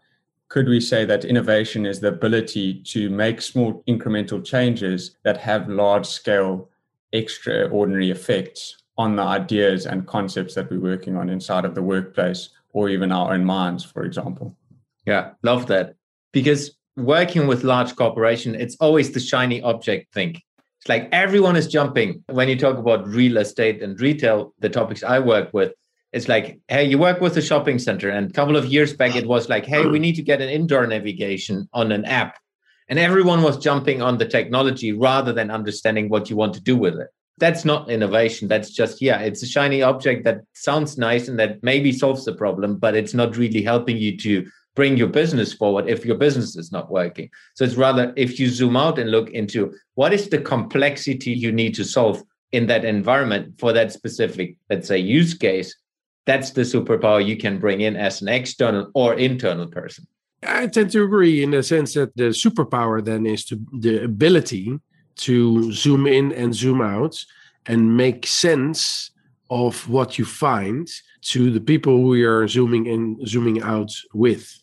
could 0.49 0.67
we 0.67 0.79
say 0.79 1.03
that 1.05 1.25
innovation 1.25 1.85
is 1.85 1.99
the 1.99 2.09
ability 2.09 2.75
to 2.83 3.09
make 3.09 3.41
small 3.41 3.83
incremental 3.87 4.43
changes 4.45 5.17
that 5.23 5.37
have 5.37 5.67
large 5.67 6.05
scale, 6.05 6.69
extraordinary 7.11 8.11
effects 8.11 8.77
on 8.97 9.15
the 9.15 9.23
ideas 9.23 9.85
and 9.85 10.05
concepts 10.05 10.53
that 10.53 10.69
we're 10.69 10.79
working 10.79 11.17
on 11.17 11.29
inside 11.29 11.65
of 11.65 11.73
the 11.73 11.81
workplace 11.81 12.49
or 12.71 12.89
even 12.89 13.11
our 13.11 13.33
own 13.33 13.43
minds, 13.43 13.83
for 13.83 14.03
example. 14.03 14.55
Yeah, 15.05 15.31
love 15.41 15.67
that. 15.67 15.95
Because 16.31 16.77
working 16.95 17.47
with 17.47 17.63
large 17.63 17.95
corporation, 17.95 18.55
it's 18.55 18.75
always 18.75 19.11
the 19.11 19.19
shiny 19.19 19.61
object 19.61 20.13
thing. 20.13 20.39
It's 20.83 20.89
like 20.89 21.07
everyone 21.13 21.55
is 21.55 21.67
jumping. 21.67 22.25
When 22.27 22.49
you 22.49 22.57
talk 22.57 22.77
about 22.77 23.07
real 23.07 23.37
estate 23.37 23.81
and 23.81 23.97
retail, 24.01 24.53
the 24.59 24.67
topics 24.67 25.01
I 25.01 25.19
work 25.19 25.53
with, 25.53 25.71
it's 26.11 26.27
like, 26.27 26.59
hey, 26.67 26.83
you 26.83 26.97
work 26.97 27.21
with 27.21 27.37
a 27.37 27.41
shopping 27.41 27.79
center. 27.79 28.09
And 28.09 28.29
a 28.29 28.33
couple 28.33 28.57
of 28.57 28.65
years 28.65 28.93
back, 28.93 29.15
it 29.15 29.25
was 29.25 29.47
like, 29.47 29.65
hey, 29.65 29.85
we 29.85 29.97
need 29.97 30.15
to 30.15 30.21
get 30.21 30.41
an 30.41 30.49
indoor 30.49 30.85
navigation 30.85 31.69
on 31.71 31.93
an 31.93 32.03
app. 32.03 32.37
And 32.89 32.99
everyone 32.99 33.43
was 33.43 33.57
jumping 33.59 34.01
on 34.01 34.17
the 34.17 34.25
technology 34.25 34.91
rather 34.91 35.31
than 35.31 35.49
understanding 35.49 36.09
what 36.09 36.29
you 36.29 36.35
want 36.35 36.53
to 36.55 36.61
do 36.61 36.75
with 36.75 36.99
it 36.99 37.07
that's 37.39 37.65
not 37.65 37.89
innovation 37.89 38.47
that's 38.47 38.69
just 38.69 39.01
yeah 39.01 39.17
it's 39.17 39.41
a 39.41 39.47
shiny 39.47 39.81
object 39.81 40.23
that 40.23 40.41
sounds 40.53 40.99
nice 40.99 41.27
and 41.27 41.39
that 41.39 41.63
maybe 41.63 41.91
solves 41.91 42.25
the 42.25 42.35
problem 42.35 42.75
but 42.75 42.95
it's 42.95 43.15
not 43.15 43.35
really 43.35 43.63
helping 43.63 43.97
you 43.97 44.15
to 44.15 44.47
bring 44.75 44.97
your 44.97 45.07
business 45.07 45.53
forward 45.53 45.87
if 45.87 46.05
your 46.05 46.17
business 46.17 46.55
is 46.55 46.71
not 46.71 46.91
working. 46.91 47.29
So 47.55 47.63
it's 47.63 47.75
rather 47.75 48.13
if 48.15 48.39
you 48.39 48.49
zoom 48.49 48.75
out 48.75 48.97
and 48.99 49.11
look 49.11 49.29
into 49.29 49.73
what 49.95 50.13
is 50.13 50.29
the 50.29 50.39
complexity 50.39 51.31
you 51.31 51.51
need 51.51 51.75
to 51.75 51.83
solve 51.83 52.23
in 52.51 52.67
that 52.67 52.85
environment 52.85 53.59
for 53.59 53.73
that 53.73 53.91
specific 53.91 54.55
let's 54.69 54.87
say 54.87 54.97
use 54.97 55.33
case 55.33 55.75
that's 56.25 56.51
the 56.51 56.61
superpower 56.61 57.25
you 57.25 57.37
can 57.37 57.59
bring 57.59 57.81
in 57.81 57.95
as 57.95 58.21
an 58.21 58.29
external 58.29 58.89
or 58.93 59.15
internal 59.15 59.67
person. 59.67 60.07
I 60.41 60.67
tend 60.67 60.91
to 60.91 61.03
agree 61.03 61.43
in 61.43 61.51
the 61.51 61.63
sense 61.63 61.93
that 61.93 62.15
the 62.15 62.29
superpower 62.29 63.03
then 63.03 63.25
is 63.25 63.45
to 63.45 63.59
the 63.79 64.03
ability 64.03 64.79
to 65.15 65.71
zoom 65.71 66.07
in 66.07 66.31
and 66.31 66.53
zoom 66.53 66.81
out 66.81 67.23
and 67.65 67.95
make 67.95 68.25
sense 68.25 69.11
of 69.49 69.87
what 69.89 70.17
you 70.17 70.25
find 70.25 70.87
to 71.21 71.51
the 71.51 71.61
people 71.61 71.97
who 71.97 72.15
you're 72.15 72.47
zooming 72.47 72.87
in 72.87 73.25
zooming 73.25 73.61
out 73.61 73.91
with 74.13 74.62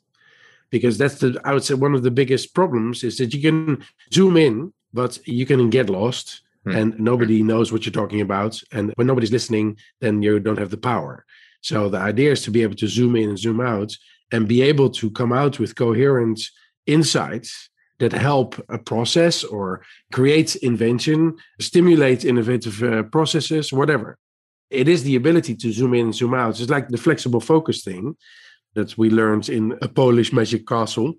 because 0.70 0.98
that's 0.98 1.16
the 1.16 1.40
i 1.44 1.52
would 1.52 1.64
say 1.64 1.74
one 1.74 1.94
of 1.94 2.02
the 2.02 2.10
biggest 2.10 2.54
problems 2.54 3.04
is 3.04 3.18
that 3.18 3.34
you 3.34 3.40
can 3.40 3.82
zoom 4.12 4.36
in 4.36 4.72
but 4.92 5.18
you 5.26 5.46
can 5.46 5.70
get 5.70 5.90
lost 5.90 6.42
hmm. 6.64 6.72
and 6.72 6.98
nobody 6.98 7.42
knows 7.42 7.72
what 7.72 7.84
you're 7.84 7.92
talking 7.92 8.20
about 8.20 8.60
and 8.72 8.92
when 8.96 9.06
nobody's 9.06 9.32
listening 9.32 9.76
then 10.00 10.22
you 10.22 10.38
don't 10.40 10.58
have 10.58 10.70
the 10.70 10.76
power 10.76 11.24
so 11.62 11.88
the 11.88 11.98
idea 11.98 12.32
is 12.32 12.42
to 12.42 12.50
be 12.50 12.62
able 12.62 12.76
to 12.76 12.88
zoom 12.88 13.16
in 13.16 13.28
and 13.28 13.38
zoom 13.38 13.60
out 13.60 13.94
and 14.32 14.48
be 14.48 14.62
able 14.62 14.90
to 14.90 15.10
come 15.10 15.32
out 15.32 15.58
with 15.58 15.74
coherent 15.74 16.40
insights 16.86 17.70
that 17.98 18.12
help 18.12 18.54
a 18.68 18.78
process 18.78 19.44
or 19.44 19.82
create 20.12 20.56
invention, 20.56 21.36
stimulate 21.60 22.24
innovative 22.24 22.82
uh, 22.82 23.02
processes, 23.04 23.72
whatever. 23.72 24.18
It 24.70 24.88
is 24.88 25.02
the 25.02 25.16
ability 25.16 25.54
to 25.56 25.72
zoom 25.72 25.94
in 25.94 26.06
and 26.06 26.14
zoom 26.14 26.34
out. 26.34 26.58
It's 26.60 26.70
like 26.70 26.88
the 26.88 26.96
flexible 26.96 27.40
focus 27.40 27.84
thing 27.84 28.16
that 28.74 28.96
we 28.96 29.10
learned 29.10 29.48
in 29.48 29.76
a 29.82 29.88
Polish 29.88 30.32
magic 30.32 30.66
castle 30.66 31.14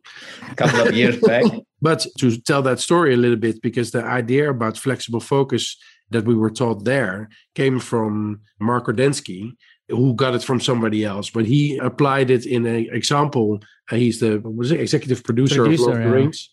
a 0.49 0.55
couple 0.55 0.87
of 0.87 0.95
years 0.95 1.17
back. 1.21 1.43
but 1.81 2.05
to 2.19 2.37
tell 2.39 2.61
that 2.61 2.79
story 2.79 3.13
a 3.13 3.17
little 3.17 3.37
bit, 3.37 3.61
because 3.61 3.91
the 3.91 4.03
idea 4.03 4.49
about 4.49 4.77
flexible 4.77 5.19
focus 5.19 5.77
that 6.09 6.25
we 6.25 6.35
were 6.35 6.49
taught 6.49 6.83
there 6.83 7.29
came 7.55 7.79
from 7.79 8.41
Mark 8.59 8.87
Ordesky, 8.87 9.51
who 9.89 10.13
got 10.13 10.35
it 10.35 10.43
from 10.43 10.59
somebody 10.59 11.03
else, 11.03 11.29
but 11.29 11.45
he 11.45 11.77
applied 11.77 12.29
it 12.29 12.45
in 12.45 12.65
an 12.65 12.87
example. 12.91 13.59
Uh, 13.91 13.95
he's 13.95 14.19
the 14.19 14.39
was 14.39 14.71
it, 14.71 14.79
executive 14.79 15.23
producer, 15.23 15.63
producer 15.63 15.91
of 15.91 15.97
Lord 15.97 16.01
of 16.01 16.09
the 16.09 16.15
Rings 16.15 16.49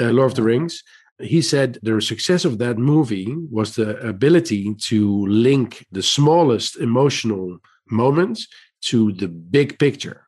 uh, 0.00 0.10
Lord 0.10 0.30
of 0.30 0.36
the 0.36 0.42
Rings, 0.42 0.82
he 1.18 1.42
said 1.42 1.78
the 1.82 2.00
success 2.00 2.44
of 2.44 2.58
that 2.58 2.78
movie 2.78 3.34
was 3.50 3.74
the 3.74 3.98
ability 3.98 4.74
to 4.74 5.26
link 5.26 5.86
the 5.92 6.02
smallest 6.02 6.76
emotional 6.78 7.58
moments 7.90 8.46
to 8.82 9.12
the 9.12 9.28
big 9.28 9.78
picture. 9.78 10.26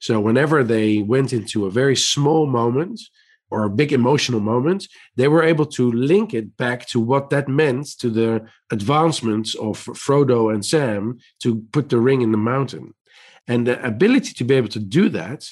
So 0.00 0.20
whenever 0.20 0.64
they 0.64 0.98
went 0.98 1.32
into 1.32 1.66
a 1.66 1.70
very 1.70 1.96
small 1.96 2.46
moment 2.46 3.00
or 3.50 3.64
a 3.64 3.70
big 3.70 3.92
emotional 3.92 4.40
moment, 4.40 4.86
they 5.16 5.28
were 5.28 5.42
able 5.42 5.66
to 5.66 5.90
link 5.90 6.32
it 6.32 6.56
back 6.56 6.86
to 6.88 7.00
what 7.00 7.30
that 7.30 7.48
meant 7.48 7.98
to 7.98 8.08
the 8.08 8.46
advancements 8.70 9.54
of 9.56 9.84
Frodo 9.84 10.52
and 10.52 10.64
Sam 10.64 11.18
to 11.42 11.62
put 11.72 11.88
the 11.88 11.98
ring 11.98 12.22
in 12.22 12.32
the 12.32 12.38
mountain. 12.38 12.94
And 13.46 13.66
the 13.66 13.84
ability 13.84 14.32
to 14.34 14.44
be 14.44 14.54
able 14.54 14.68
to 14.68 14.78
do 14.78 15.08
that 15.10 15.44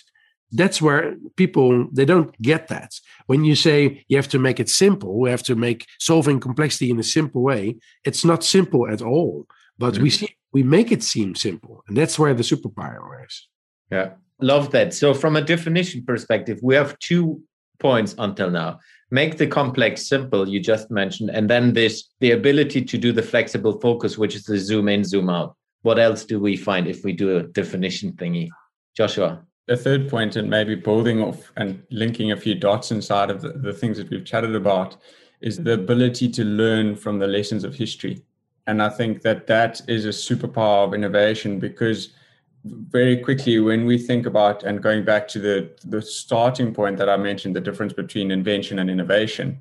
that's 0.52 0.80
where 0.80 1.16
people 1.36 1.88
they 1.92 2.04
don't 2.04 2.40
get 2.40 2.68
that 2.68 2.94
when 3.26 3.44
you 3.44 3.54
say 3.54 4.04
you 4.08 4.16
have 4.16 4.28
to 4.28 4.38
make 4.38 4.58
it 4.58 4.68
simple 4.68 5.18
we 5.18 5.30
have 5.30 5.42
to 5.42 5.54
make 5.54 5.86
solving 5.98 6.40
complexity 6.40 6.90
in 6.90 6.98
a 6.98 7.02
simple 7.02 7.42
way 7.42 7.76
it's 8.04 8.24
not 8.24 8.42
simple 8.42 8.88
at 8.88 9.02
all 9.02 9.46
but 9.78 9.94
mm-hmm. 9.94 10.04
we 10.04 10.10
see 10.10 10.37
we 10.52 10.62
make 10.62 10.92
it 10.92 11.02
seem 11.02 11.34
simple 11.34 11.82
and 11.88 11.96
that's 11.96 12.18
where 12.18 12.34
the 12.34 12.42
superpower 12.42 13.26
is. 13.26 13.48
Yeah. 13.90 14.10
Love 14.40 14.70
that. 14.70 14.94
So 14.94 15.14
from 15.14 15.36
a 15.36 15.42
definition 15.42 16.04
perspective 16.04 16.58
we 16.62 16.74
have 16.74 16.98
two 16.98 17.42
points 17.78 18.14
until 18.18 18.50
now. 18.50 18.78
Make 19.10 19.38
the 19.38 19.46
complex 19.46 20.08
simple 20.08 20.48
you 20.48 20.60
just 20.60 20.90
mentioned 20.90 21.30
and 21.30 21.48
then 21.48 21.72
this 21.72 22.08
the 22.20 22.32
ability 22.32 22.84
to 22.84 22.98
do 22.98 23.12
the 23.12 23.22
flexible 23.22 23.80
focus 23.80 24.18
which 24.18 24.34
is 24.34 24.44
the 24.44 24.58
zoom 24.58 24.88
in 24.88 25.04
zoom 25.04 25.30
out. 25.30 25.56
What 25.82 25.98
else 25.98 26.24
do 26.24 26.40
we 26.40 26.56
find 26.56 26.88
if 26.88 27.04
we 27.04 27.12
do 27.12 27.38
a 27.38 27.42
definition 27.44 28.12
thingy? 28.12 28.48
Joshua. 28.96 29.42
The 29.68 29.76
third 29.76 30.08
point, 30.08 30.36
and 30.36 30.48
maybe 30.48 30.74
building 30.74 31.22
off 31.22 31.52
and 31.58 31.82
linking 31.90 32.32
a 32.32 32.36
few 32.36 32.54
dots 32.54 32.90
inside 32.90 33.30
of 33.30 33.42
the, 33.42 33.50
the 33.50 33.72
things 33.72 33.98
that 33.98 34.08
we've 34.08 34.24
chatted 34.24 34.56
about, 34.56 34.96
is 35.42 35.58
the 35.58 35.74
ability 35.74 36.30
to 36.30 36.44
learn 36.44 36.96
from 36.96 37.18
the 37.18 37.26
lessons 37.26 37.64
of 37.64 37.74
history. 37.74 38.22
And 38.68 38.82
I 38.82 38.90
think 38.90 39.22
that 39.22 39.46
that 39.46 39.80
is 39.88 40.04
a 40.04 40.10
superpower 40.10 40.86
of 40.86 40.92
innovation 40.92 41.58
because 41.58 42.10
very 42.64 43.16
quickly 43.16 43.58
when 43.60 43.86
we 43.86 43.96
think 43.96 44.26
about 44.26 44.62
and 44.62 44.82
going 44.82 45.06
back 45.06 45.26
to 45.28 45.38
the 45.38 45.70
the 45.86 46.02
starting 46.02 46.74
point 46.74 46.98
that 46.98 47.08
I 47.08 47.16
mentioned, 47.16 47.56
the 47.56 47.62
difference 47.62 47.94
between 47.94 48.30
invention 48.30 48.78
and 48.78 48.90
innovation, 48.90 49.58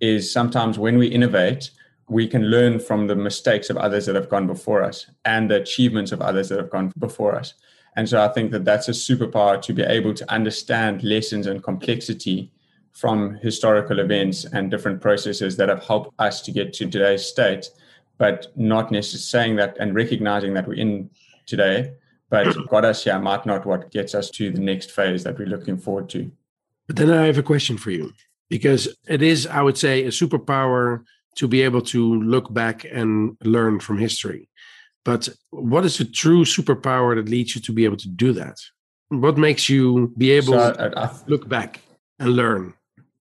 is 0.00 0.30
sometimes 0.30 0.78
when 0.78 0.98
we 0.98 1.06
innovate, 1.06 1.70
we 2.08 2.26
can 2.28 2.50
learn 2.50 2.78
from 2.80 3.06
the 3.06 3.16
mistakes 3.16 3.70
of 3.70 3.78
others 3.78 4.04
that 4.04 4.14
have 4.14 4.28
gone 4.28 4.46
before 4.46 4.82
us 4.82 5.06
and 5.24 5.50
the 5.50 5.56
achievements 5.62 6.12
of 6.12 6.20
others 6.20 6.50
that 6.50 6.58
have 6.58 6.70
gone 6.70 6.92
before 6.98 7.34
us. 7.34 7.54
And 7.96 8.06
so 8.06 8.22
I 8.22 8.28
think 8.28 8.50
that 8.52 8.66
that's 8.66 8.88
a 8.88 8.92
superpower 8.92 9.60
to 9.62 9.72
be 9.72 9.82
able 9.82 10.12
to 10.12 10.30
understand 10.30 11.02
lessons 11.02 11.46
and 11.46 11.62
complexity 11.62 12.52
from 12.92 13.36
historical 13.36 14.00
events 14.00 14.44
and 14.44 14.70
different 14.70 15.00
processes 15.00 15.56
that 15.56 15.70
have 15.70 15.82
helped 15.82 16.12
us 16.18 16.42
to 16.42 16.52
get 16.52 16.74
to 16.74 16.90
today's 16.90 17.24
state, 17.24 17.70
but 18.20 18.48
not 18.54 18.92
necessarily 18.92 19.22
saying 19.22 19.56
that 19.56 19.78
and 19.80 19.94
recognizing 19.94 20.52
that 20.52 20.68
we're 20.68 20.74
in 20.74 21.08
today, 21.46 21.94
but 22.28 22.46
mm. 22.48 22.68
got 22.68 22.84
us 22.84 23.02
here 23.02 23.18
might 23.18 23.46
not 23.46 23.64
what 23.64 23.90
gets 23.90 24.14
us 24.14 24.30
to 24.30 24.52
the 24.52 24.60
next 24.60 24.90
phase 24.90 25.24
that 25.24 25.38
we're 25.38 25.48
looking 25.48 25.78
forward 25.78 26.10
to. 26.10 26.30
But 26.86 26.96
then 26.96 27.10
I 27.10 27.24
have 27.24 27.38
a 27.38 27.42
question 27.42 27.78
for 27.78 27.90
you 27.90 28.12
because 28.50 28.94
it 29.08 29.22
is, 29.22 29.46
I 29.46 29.62
would 29.62 29.78
say, 29.78 30.04
a 30.04 30.08
superpower 30.08 31.02
to 31.36 31.48
be 31.48 31.62
able 31.62 31.80
to 31.80 32.20
look 32.22 32.52
back 32.52 32.84
and 32.84 33.38
learn 33.42 33.80
from 33.80 33.96
history. 33.96 34.50
But 35.02 35.30
what 35.48 35.86
is 35.86 35.96
the 35.96 36.04
true 36.04 36.44
superpower 36.44 37.16
that 37.16 37.30
leads 37.30 37.54
you 37.54 37.62
to 37.62 37.72
be 37.72 37.86
able 37.86 37.96
to 37.96 38.08
do 38.08 38.34
that? 38.34 38.58
What 39.08 39.38
makes 39.38 39.70
you 39.70 40.12
be 40.18 40.30
able 40.32 40.52
so 40.52 40.72
to 40.74 40.92
I, 40.94 41.04
I, 41.06 41.10
look 41.26 41.48
back 41.48 41.80
and 42.18 42.36
learn? 42.36 42.74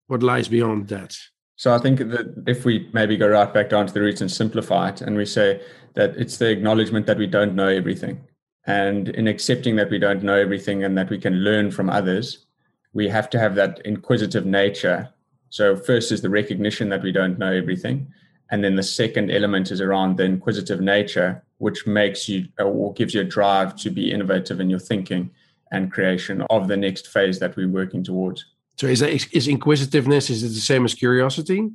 What 0.07 0.23
lies 0.23 0.49
beyond 0.49 0.89
that? 0.89 1.15
So 1.59 1.75
I 1.75 1.77
think 1.77 1.99
that 1.99 2.45
if 2.47 2.63
we 2.63 2.89
maybe 2.93 3.17
go 3.17 3.27
right 3.27 3.53
back 3.53 3.67
down 3.67 3.85
to 3.85 3.93
the 3.93 3.99
roots 3.99 4.21
and 4.21 4.31
simplify 4.31 4.87
it, 4.87 5.01
and 5.01 5.17
we 5.17 5.25
say 5.25 5.61
that 5.95 6.15
it's 6.15 6.37
the 6.37 6.49
acknowledgement 6.49 7.05
that 7.07 7.17
we 7.17 7.27
don't 7.27 7.53
know 7.53 7.67
everything. 7.67 8.21
And 8.65 9.09
in 9.09 9.27
accepting 9.27 9.75
that 9.75 9.89
we 9.89 9.99
don't 9.99 10.23
know 10.23 10.35
everything 10.35 10.85
and 10.85 10.97
that 10.97 11.09
we 11.09 11.17
can 11.17 11.43
learn 11.43 11.69
from 11.69 11.89
others, 11.89 12.45
we 12.93 13.09
have 13.09 13.29
to 13.31 13.39
have 13.39 13.55
that 13.55 13.81
inquisitive 13.83 14.45
nature. 14.45 15.09
So, 15.49 15.75
first 15.75 16.13
is 16.13 16.21
the 16.21 16.29
recognition 16.29 16.87
that 16.89 17.03
we 17.03 17.11
don't 17.11 17.37
know 17.37 17.51
everything. 17.51 18.07
And 18.51 18.63
then 18.63 18.77
the 18.77 18.81
second 18.81 19.29
element 19.29 19.69
is 19.69 19.81
around 19.81 20.15
the 20.15 20.23
inquisitive 20.23 20.79
nature, 20.79 21.43
which 21.57 21.85
makes 21.85 22.29
you 22.29 22.47
uh, 22.57 22.63
or 22.63 22.93
gives 22.93 23.13
you 23.13 23.19
a 23.19 23.25
drive 23.25 23.75
to 23.81 23.89
be 23.89 24.13
innovative 24.13 24.61
in 24.61 24.69
your 24.69 24.79
thinking 24.79 25.31
and 25.73 25.91
creation 25.91 26.41
of 26.49 26.69
the 26.69 26.77
next 26.77 27.09
phase 27.09 27.37
that 27.39 27.57
we're 27.57 27.67
working 27.67 28.01
towards. 28.01 28.45
So 28.79 28.87
is 28.87 29.01
that 29.01 29.11
is 29.35 29.47
inquisitiveness 29.49 30.29
is 30.29 30.41
it 30.41 30.49
the 30.49 30.61
same 30.61 30.85
as 30.85 30.93
curiosity? 30.93 31.69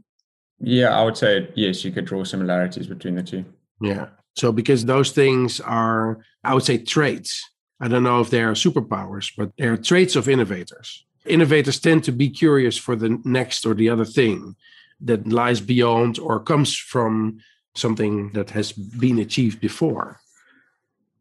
Yeah, 0.58 0.99
I 0.99 1.04
would 1.04 1.18
say 1.18 1.50
yes, 1.54 1.84
you 1.84 1.92
could 1.92 2.06
draw 2.06 2.25
similarities 2.25 2.87
between 2.87 3.16
the 3.16 3.23
two. 3.23 3.44
Yeah. 3.82 4.06
So 4.37 4.52
because 4.52 4.87
those 4.87 5.11
things 5.11 5.61
are 5.61 6.20
I 6.42 6.54
would 6.54 6.64
say 6.64 6.78
traits. 6.78 7.50
I 7.78 7.88
don't 7.88 8.04
know 8.04 8.20
if 8.20 8.30
they 8.30 8.42
are 8.42 8.54
superpowers, 8.54 9.30
but 9.37 9.50
they're 9.58 9.76
traits 9.76 10.16
of 10.16 10.28
innovators. 10.30 11.04
Innovators 11.26 11.78
tend 11.78 12.04
to 12.04 12.12
be 12.12 12.30
curious 12.30 12.78
for 12.78 12.96
the 12.96 13.20
next 13.25 13.66
or 13.66 13.75
the 13.75 13.90
other 13.90 14.06
thing 14.06 14.56
that 15.00 15.28
lies 15.28 15.61
beyond 15.61 16.18
or 16.18 16.40
comes 16.40 16.75
from 16.75 17.38
something 17.75 18.30
that 18.32 18.50
has 18.50 18.73
been 18.73 19.18
achieved 19.18 19.61
before. 19.61 20.20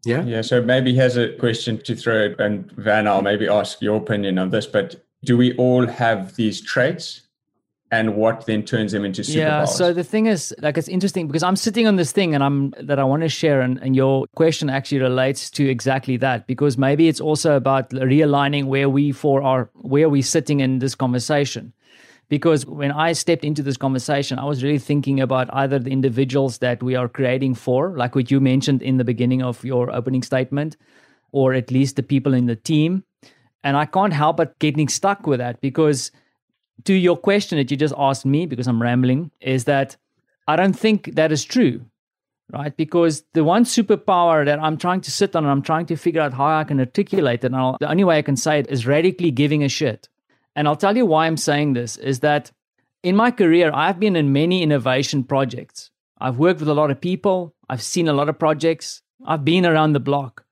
Yeah. 0.05 0.23
Yeah. 0.23 0.43
So 0.43 0.61
maybe 0.61 0.91
he 0.91 0.97
has 0.97 1.17
a 1.17 1.35
question 1.37 1.77
to 1.79 1.95
throw, 1.95 2.35
and 2.39 2.71
Werner, 2.77 3.09
I'll 3.09 3.21
maybe 3.21 3.49
ask 3.49 3.81
your 3.81 3.97
opinion 3.97 4.37
on 4.37 4.49
this. 4.49 4.65
But 4.65 5.02
do 5.23 5.37
we 5.37 5.55
all 5.57 5.87
have 5.87 6.35
these 6.35 6.61
traits? 6.61 7.21
And 7.91 8.15
what 8.15 8.47
then 8.47 8.63
turns 8.63 8.91
them 8.91 9.05
into 9.05 9.21
superpowers? 9.21 9.35
Yeah. 9.35 9.65
So 9.65 9.93
the 9.93 10.03
thing 10.03 10.25
is, 10.25 10.51
like, 10.63 10.79
it's 10.79 10.87
interesting 10.87 11.27
because 11.27 11.43
I'm 11.43 11.55
sitting 11.55 11.85
on 11.85 11.95
this 11.95 12.11
thing, 12.11 12.33
and 12.33 12.43
I'm 12.43 12.73
that 12.81 12.97
I 12.97 13.03
want 13.03 13.21
to 13.21 13.29
share, 13.29 13.61
and, 13.61 13.77
and 13.83 13.95
your 13.95 14.25
question 14.33 14.67
actually 14.67 15.01
relates 15.01 15.51
to 15.51 15.69
exactly 15.69 16.17
that 16.17 16.47
because 16.47 16.75
maybe 16.75 17.07
it's 17.07 17.21
also 17.21 17.55
about 17.55 17.91
realigning 17.91 18.65
where 18.65 18.89
we 18.89 19.11
for 19.11 19.43
our 19.43 19.69
where 19.75 20.09
we 20.09 20.21
are 20.21 20.23
sitting 20.23 20.59
in 20.59 20.79
this 20.79 20.95
conversation 20.95 21.71
because 22.29 22.65
when 22.65 22.91
I 22.91 23.13
stepped 23.13 23.45
into 23.45 23.61
this 23.61 23.77
conversation, 23.77 24.39
I 24.39 24.45
was 24.45 24.63
really 24.63 24.79
thinking 24.79 25.19
about 25.19 25.53
either 25.53 25.77
the 25.77 25.91
individuals 25.91 26.57
that 26.59 26.81
we 26.81 26.95
are 26.95 27.07
creating 27.07 27.53
for, 27.53 27.95
like 27.95 28.15
what 28.15 28.31
you 28.31 28.39
mentioned 28.39 28.81
in 28.81 28.97
the 28.97 29.03
beginning 29.03 29.43
of 29.43 29.63
your 29.63 29.91
opening 29.91 30.23
statement, 30.23 30.75
or 31.31 31.53
at 31.53 31.69
least 31.69 31.95
the 31.95 32.01
people 32.01 32.33
in 32.33 32.47
the 32.47 32.55
team. 32.55 33.03
And 33.63 33.77
I 33.77 33.85
can't 33.85 34.13
help 34.13 34.37
but 34.37 34.59
getting 34.59 34.89
stuck 34.89 35.25
with 35.25 35.39
that 35.39 35.61
because 35.61 36.11
to 36.85 36.93
your 36.93 37.15
question 37.15 37.57
that 37.57 37.71
you 37.71 37.77
just 37.77 37.93
asked 37.97 38.25
me, 38.25 38.45
because 38.45 38.67
I'm 38.67 38.81
rambling, 38.81 39.31
is 39.39 39.65
that 39.65 39.95
I 40.47 40.55
don't 40.55 40.73
think 40.73 41.15
that 41.15 41.31
is 41.31 41.45
true, 41.45 41.85
right? 42.51 42.75
Because 42.75 43.23
the 43.33 43.43
one 43.43 43.63
superpower 43.63 44.45
that 44.45 44.59
I'm 44.59 44.77
trying 44.77 45.01
to 45.01 45.11
sit 45.11 45.35
on 45.35 45.43
and 45.43 45.51
I'm 45.51 45.61
trying 45.61 45.85
to 45.87 45.95
figure 45.95 46.21
out 46.21 46.33
how 46.33 46.47
I 46.59 46.63
can 46.65 46.79
articulate 46.79 47.43
it, 47.43 47.47
and 47.47 47.55
I'll, 47.55 47.77
the 47.79 47.89
only 47.89 48.03
way 48.03 48.17
I 48.17 48.21
can 48.21 48.35
say 48.35 48.59
it 48.59 48.69
is 48.69 48.85
radically 48.85 49.31
giving 49.31 49.63
a 49.63 49.69
shit. 49.69 50.09
And 50.55 50.67
I'll 50.67 50.75
tell 50.75 50.97
you 50.97 51.05
why 51.05 51.25
I'm 51.25 51.37
saying 51.37 51.73
this 51.73 51.97
is 51.97 52.19
that 52.19 52.51
in 53.01 53.15
my 53.15 53.31
career, 53.31 53.71
I've 53.73 53.99
been 53.99 54.15
in 54.15 54.33
many 54.33 54.61
innovation 54.61 55.23
projects. 55.23 55.91
I've 56.19 56.37
worked 56.37 56.59
with 56.59 56.69
a 56.69 56.73
lot 56.73 56.91
of 56.91 57.01
people, 57.01 57.55
I've 57.69 57.81
seen 57.81 58.07
a 58.07 58.13
lot 58.13 58.29
of 58.29 58.39
projects, 58.39 59.01
I've 59.25 59.45
been 59.45 59.65
around 59.65 59.93
the 59.93 59.99
block. 59.99 60.42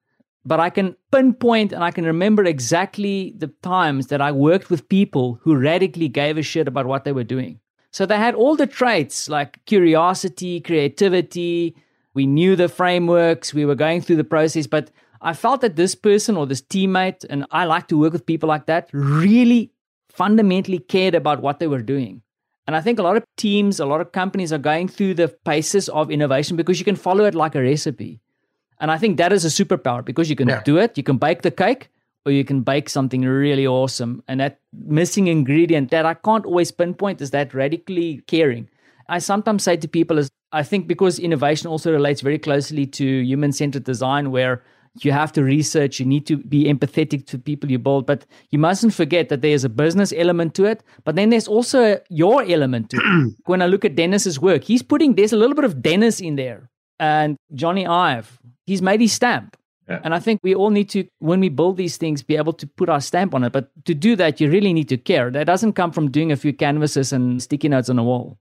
But 0.44 0.60
I 0.60 0.70
can 0.70 0.96
pinpoint 1.12 1.72
and 1.72 1.84
I 1.84 1.92
can 1.92 2.06
remember 2.06 2.44
exactly 2.44 3.34
the 3.38 3.48
times 3.62 4.08
that 4.08 4.22
I 4.22 4.32
worked 4.32 4.70
with 4.70 4.90
people 4.90 5.40
who 5.42 5.56
radically 5.56 6.08
gave 6.08 6.38
a 6.38 6.42
shit 6.42 6.68
about 6.68 6.88
what 6.88 7.04
they 7.04 7.12
were 7.12 7.24
doing. 7.24 7.60
So 7.92 8.06
they 8.06 8.18
had 8.18 8.36
all 8.36 8.56
the 8.56 8.66
traits 8.68 9.30
like 9.30 9.64
curiosity, 9.66 10.62
creativity. 10.62 11.76
We 12.14 12.26
knew 12.26 12.56
the 12.56 12.70
frameworks, 12.70 13.54
we 13.54 13.66
were 13.66 13.76
going 13.76 14.02
through 14.02 14.18
the 14.18 14.24
process, 14.24 14.68
but 14.68 14.92
I 15.22 15.34
felt 15.34 15.62
that 15.62 15.76
this 15.76 15.94
person 15.94 16.36
or 16.36 16.48
this 16.48 16.62
teammate, 16.62 17.26
and 17.30 17.46
I 17.52 17.66
like 17.66 17.88
to 17.90 17.98
work 17.98 18.12
with 18.12 18.26
people 18.26 18.50
like 18.50 18.66
that, 18.66 18.90
really 18.92 19.72
fundamentally 20.10 20.80
cared 20.80 21.16
about 21.16 21.42
what 21.42 21.60
they 21.60 21.68
were 21.68 21.82
doing. 21.82 22.22
And 22.68 22.76
I 22.76 22.82
think 22.82 23.00
a 23.00 23.04
lot 23.04 23.18
of 23.18 23.24
teams, 23.38 23.80
a 23.80 23.86
lot 23.86 24.02
of 24.02 24.12
companies 24.12 24.52
are 24.52 24.58
going 24.58 24.88
through 24.88 25.14
the 25.16 25.28
paces 25.28 25.90
of 25.90 26.12
innovation 26.12 26.58
because 26.58 26.80
you 26.80 26.86
can 26.86 26.96
follow 26.96 27.26
it 27.26 27.36
like 27.36 27.56
a 27.56 27.62
recipe. 27.62 28.20
And 28.82 28.92
I 28.92 28.98
think 28.98 29.18
that 29.18 29.32
is 29.32 29.46
a 29.46 29.48
superpower 29.48 30.04
because 30.04 30.30
you 30.30 30.36
can 30.36 30.50
yeah. 30.50 30.62
do 30.64 30.78
it, 30.78 30.98
you 30.98 31.04
can 31.04 31.18
bake 31.18 31.44
the 31.44 31.52
cake, 31.52 31.90
or 32.26 32.32
you 32.32 32.44
can 32.44 32.62
bake 32.62 32.90
something 32.90 33.22
really 33.22 33.66
awesome. 33.66 34.24
And 34.28 34.40
that 34.40 34.60
missing 34.74 35.28
ingredient 35.28 35.92
that 35.92 36.06
I 36.06 36.16
can't 36.16 36.46
always 36.46 36.72
pinpoint 36.72 37.22
is 37.22 37.30
that 37.32 37.54
radically 37.54 38.24
caring. 38.26 38.68
I 39.08 39.20
sometimes 39.20 39.64
say 39.64 39.78
to 39.78 39.88
people 39.88 40.18
is 40.18 40.30
I 40.52 40.64
think 40.64 40.88
because 40.88 41.18
innovation 41.20 41.70
also 41.70 41.94
relates 41.94 42.22
very 42.22 42.40
closely 42.40 42.86
to 42.88 43.06
human 43.06 43.54
centered 43.54 43.86
design, 43.86 44.32
where 44.32 44.64
you 45.04 45.14
have 45.14 45.32
to 45.32 45.42
research 45.42 46.02
you 46.02 46.06
need 46.06 46.28
to 46.28 46.36
be 46.36 46.66
empathetic 46.66 47.26
to 47.26 47.38
people 47.38 47.72
you 47.72 47.80
build 47.80 48.06
but 48.06 48.26
you 48.50 48.60
mustn't 48.60 48.94
forget 48.94 49.30
that 49.30 49.42
there's 49.42 49.64
a 49.64 49.70
business 49.70 50.12
element 50.12 50.54
to 50.54 50.66
it 50.66 50.84
but 51.06 51.16
then 51.16 51.30
there's 51.30 51.48
also 51.48 51.98
your 52.10 52.44
element 52.44 52.90
to 52.90 52.98
it 52.98 53.34
when 53.46 53.62
i 53.62 53.66
look 53.66 53.86
at 53.86 53.96
dennis's 53.96 54.38
work 54.38 54.66
he's 54.66 54.82
putting 54.82 55.16
there's 55.16 55.32
a 55.32 55.38
little 55.38 55.56
bit 55.56 55.64
of 55.64 55.82
dennis 55.82 56.20
in 56.20 56.36
there 56.36 56.70
and 57.02 57.36
Jony 57.54 57.88
Ive 57.90 58.40
he's 58.72 58.82
made 58.82 59.02
his 59.02 59.14
stamp 59.14 59.58
yeah. 59.90 60.00
And 60.06 60.14
I 60.14 60.20
think 60.20 60.40
we 60.42 60.54
all 60.56 60.70
need 60.70 60.90
to, 60.92 61.04
when 61.20 61.40
we 61.42 61.50
build 61.50 61.76
these 61.76 61.98
things, 61.98 62.24
be 62.24 62.38
able 62.38 62.54
to 62.54 62.68
put 62.68 62.88
our 62.88 63.02
stamp 63.02 63.34
on 63.34 63.44
it. 63.44 63.52
But 63.52 63.72
to 63.86 63.94
do 63.94 64.16
that, 64.16 64.40
you 64.40 64.50
really 64.50 64.74
need 64.74 64.88
to 64.90 64.98
care. 64.98 65.32
That 65.32 65.48
doesn't 65.48 65.74
come 65.74 65.92
from 65.92 66.12
doing 66.12 66.32
a 66.32 66.38
few 66.38 66.54
canvases 66.54 67.12
and 67.12 67.42
sticky 67.42 67.68
notes 67.68 67.90
on 67.90 68.00
a 68.00 68.04
wall. 68.04 68.38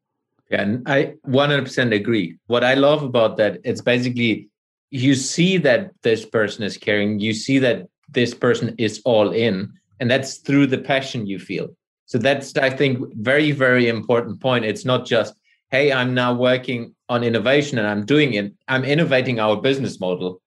Yeah, 0.50 0.62
and 0.62 0.88
I 0.88 1.14
100% 1.26 1.94
agree. 1.94 2.36
What 2.46 2.62
I 2.62 2.74
love 2.74 3.02
about 3.02 3.36
that, 3.38 3.58
it's 3.64 3.80
basically 3.80 4.50
you 4.90 5.14
see 5.14 5.56
that 5.58 5.92
this 6.02 6.26
person 6.26 6.64
is 6.64 6.76
caring 6.76 7.20
you 7.20 7.32
see 7.32 7.58
that 7.58 7.86
this 8.08 8.34
person 8.34 8.74
is 8.76 9.00
all 9.04 9.30
in 9.30 9.72
and 10.00 10.10
that's 10.10 10.38
through 10.38 10.66
the 10.66 10.78
passion 10.78 11.26
you 11.26 11.38
feel 11.38 11.68
so 12.06 12.18
that's 12.18 12.56
i 12.56 12.68
think 12.68 12.98
very 13.14 13.52
very 13.52 13.88
important 13.88 14.40
point 14.40 14.64
it's 14.64 14.84
not 14.84 15.06
just 15.06 15.34
hey 15.70 15.92
i'm 15.92 16.14
now 16.14 16.32
working 16.34 16.94
on 17.08 17.24
innovation 17.24 17.78
and 17.78 17.86
i'm 17.86 18.04
doing 18.04 18.34
it 18.34 18.52
i'm 18.68 18.84
innovating 18.84 19.40
our 19.40 19.56
business 19.56 20.00
model 20.00 20.40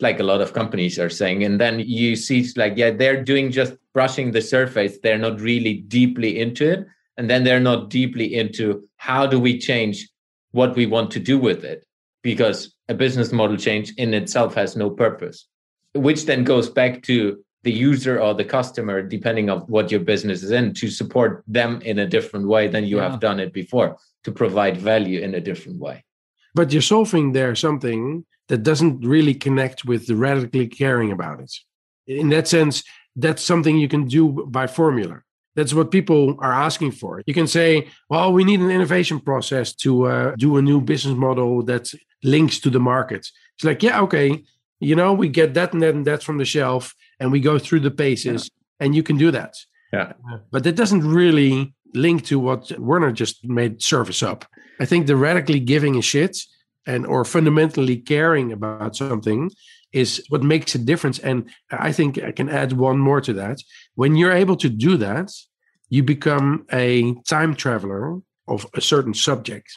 like 0.00 0.20
a 0.20 0.24
lot 0.24 0.40
of 0.40 0.52
companies 0.52 0.98
are 0.98 1.10
saying. 1.10 1.44
And 1.44 1.60
then 1.60 1.80
you 1.80 2.16
see 2.16 2.40
it's 2.40 2.56
like, 2.56 2.74
yeah, 2.76 2.90
they're 2.90 3.22
doing 3.22 3.50
just 3.50 3.74
brushing 3.92 4.30
the 4.30 4.42
surface. 4.42 4.98
They're 5.02 5.18
not 5.18 5.40
really 5.40 5.74
deeply 5.74 6.38
into 6.40 6.70
it. 6.70 6.86
And 7.16 7.28
then 7.28 7.44
they're 7.44 7.60
not 7.60 7.90
deeply 7.90 8.34
into 8.34 8.88
how 8.96 9.26
do 9.26 9.40
we 9.40 9.58
change 9.58 10.08
what 10.52 10.76
we 10.76 10.86
want 10.86 11.10
to 11.12 11.20
do 11.20 11.36
with 11.36 11.64
it? 11.64 11.84
Because 12.22 12.74
a 12.88 12.94
business 12.94 13.32
model 13.32 13.56
change 13.56 13.92
in 13.96 14.14
itself 14.14 14.54
has 14.54 14.76
no 14.76 14.88
purpose, 14.90 15.46
which 15.94 16.26
then 16.26 16.44
goes 16.44 16.70
back 16.70 17.02
to 17.02 17.42
the 17.64 17.72
user 17.72 18.20
or 18.20 18.34
the 18.34 18.44
customer, 18.44 19.02
depending 19.02 19.50
on 19.50 19.60
what 19.62 19.90
your 19.90 20.00
business 20.00 20.42
is 20.42 20.50
in, 20.50 20.72
to 20.74 20.88
support 20.88 21.42
them 21.46 21.80
in 21.82 21.98
a 21.98 22.06
different 22.06 22.46
way 22.46 22.68
than 22.68 22.84
you 22.84 22.98
yeah. 22.98 23.10
have 23.10 23.20
done 23.20 23.40
it 23.40 23.52
before, 23.52 23.96
to 24.24 24.32
provide 24.32 24.76
value 24.76 25.20
in 25.20 25.34
a 25.34 25.40
different 25.40 25.78
way. 25.78 26.04
But 26.54 26.72
you're 26.72 26.82
solving 26.82 27.32
there 27.32 27.54
something 27.54 28.24
that 28.48 28.62
doesn't 28.62 29.04
really 29.04 29.34
connect 29.34 29.84
with 29.84 30.06
the 30.06 30.16
radically 30.16 30.66
caring 30.66 31.12
about 31.12 31.40
it. 31.40 31.52
In 32.06 32.30
that 32.30 32.48
sense, 32.48 32.82
that's 33.16 33.42
something 33.42 33.76
you 33.76 33.88
can 33.88 34.06
do 34.06 34.46
by 34.48 34.66
formula. 34.66 35.22
That's 35.56 35.74
what 35.74 35.90
people 35.90 36.36
are 36.38 36.52
asking 36.52 36.92
for. 36.92 37.22
You 37.26 37.34
can 37.34 37.48
say, 37.48 37.88
well, 38.08 38.32
we 38.32 38.44
need 38.44 38.60
an 38.60 38.70
innovation 38.70 39.18
process 39.18 39.74
to 39.76 40.04
uh, 40.04 40.34
do 40.36 40.56
a 40.56 40.62
new 40.62 40.80
business 40.80 41.16
model 41.16 41.64
that 41.64 41.92
links 42.22 42.60
to 42.60 42.70
the 42.70 42.78
market. 42.78 43.28
It's 43.56 43.64
like, 43.64 43.82
yeah, 43.82 44.00
okay, 44.02 44.44
you 44.78 44.94
know, 44.94 45.12
we 45.12 45.28
get 45.28 45.54
that 45.54 45.72
and 45.72 45.82
that 45.82 45.94
and 45.94 46.06
that 46.06 46.22
from 46.22 46.38
the 46.38 46.44
shelf 46.44 46.94
and 47.20 47.32
we 47.32 47.40
go 47.40 47.58
through 47.58 47.80
the 47.80 47.90
paces 47.90 48.50
yeah. 48.50 48.86
and 48.86 48.94
you 48.94 49.02
can 49.02 49.16
do 49.16 49.30
that. 49.30 49.54
Yeah. 49.92 50.12
Uh, 50.30 50.38
but 50.50 50.64
that 50.64 50.76
doesn't 50.76 51.06
really 51.06 51.74
link 51.94 52.24
to 52.26 52.38
what 52.38 52.70
Werner 52.78 53.12
just 53.12 53.44
made 53.44 53.82
surface 53.82 54.22
up. 54.22 54.44
I 54.80 54.84
think 54.84 55.06
the 55.06 55.16
radically 55.16 55.60
giving 55.60 55.96
a 55.96 56.02
shit 56.02 56.38
and 56.86 57.06
or 57.06 57.24
fundamentally 57.24 57.96
caring 57.96 58.52
about 58.52 58.96
something 58.96 59.50
is 59.92 60.22
what 60.28 60.42
makes 60.42 60.74
a 60.74 60.78
difference. 60.78 61.18
And 61.18 61.50
I 61.70 61.92
think 61.92 62.22
I 62.22 62.32
can 62.32 62.48
add 62.48 62.72
one 62.72 62.98
more 62.98 63.20
to 63.22 63.32
that. 63.34 63.58
When 63.94 64.16
you're 64.16 64.32
able 64.32 64.56
to 64.56 64.68
do 64.68 64.96
that, 64.98 65.30
you 65.88 66.02
become 66.02 66.66
a 66.72 67.14
time 67.26 67.54
traveler 67.54 68.18
of 68.46 68.66
a 68.74 68.80
certain 68.80 69.14
subject. 69.14 69.76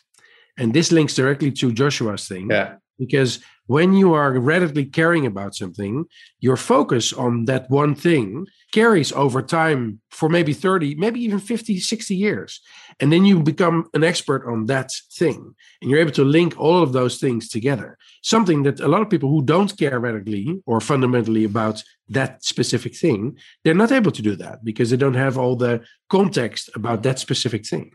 And 0.58 0.74
this 0.74 0.92
links 0.92 1.16
directly 1.16 1.52
to 1.54 1.72
Joshua's 1.72 2.28
thing. 2.28 2.50
Yeah. 2.50 2.76
Because 3.00 3.40
when 3.72 3.94
you 3.94 4.14
are 4.14 4.38
radically 4.38 4.84
caring 4.84 5.26
about 5.26 5.56
something, 5.56 6.04
your 6.42 6.58
focus 6.58 7.14
on 7.14 7.46
that 7.46 7.70
one 7.70 7.96
thing 7.96 8.46
carries 8.74 9.14
over 9.14 9.42
time 9.42 10.02
for 10.10 10.28
maybe 10.28 10.52
30, 10.52 10.96
maybe 10.96 11.22
even 11.22 11.40
50, 11.40 11.80
60 11.80 12.14
years. 12.14 12.60
And 13.00 13.14
then 13.14 13.24
you 13.24 13.42
become 13.42 13.90
an 13.94 14.04
expert 14.04 14.46
on 14.46 14.66
that 14.66 14.90
thing. 15.14 15.56
And 15.82 15.90
you're 15.90 16.02
able 16.02 16.12
to 16.12 16.26
link 16.26 16.60
all 16.60 16.84
of 16.84 16.92
those 16.92 17.18
things 17.18 17.48
together. 17.48 17.98
Something 18.22 18.64
that 18.64 18.82
a 18.82 18.90
lot 18.90 19.04
of 19.04 19.10
people 19.10 19.30
who 19.30 19.42
don't 19.42 19.78
care 19.78 19.98
radically 20.02 20.62
or 20.66 20.82
fundamentally 20.82 21.46
about 21.46 21.82
that 22.10 22.44
specific 22.44 22.94
thing, 22.94 23.38
they're 23.64 23.82
not 23.84 23.94
able 23.94 24.12
to 24.12 24.22
do 24.22 24.36
that 24.36 24.66
because 24.66 24.90
they 24.90 24.98
don't 24.98 25.22
have 25.26 25.38
all 25.38 25.56
the 25.56 25.82
context 26.10 26.70
about 26.76 27.04
that 27.04 27.20
specific 27.20 27.66
thing. 27.66 27.94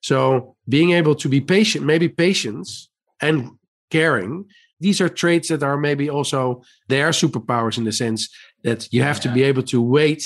So 0.00 0.54
being 0.68 0.92
able 0.92 1.16
to 1.16 1.28
be 1.28 1.40
patient, 1.40 1.84
maybe 1.84 2.08
patience 2.08 2.88
and 3.20 3.50
caring 3.92 4.46
these 4.82 5.00
are 5.00 5.08
traits 5.08 5.48
that 5.48 5.62
are 5.62 5.78
maybe 5.78 6.10
also 6.10 6.62
they 6.88 7.02
are 7.02 7.10
superpowers 7.10 7.78
in 7.78 7.84
the 7.84 7.92
sense 7.92 8.28
that 8.64 8.88
you 8.92 9.02
have 9.02 9.16
yeah. 9.18 9.22
to 9.22 9.28
be 9.32 9.42
able 9.42 9.62
to 9.62 9.80
wait 9.80 10.24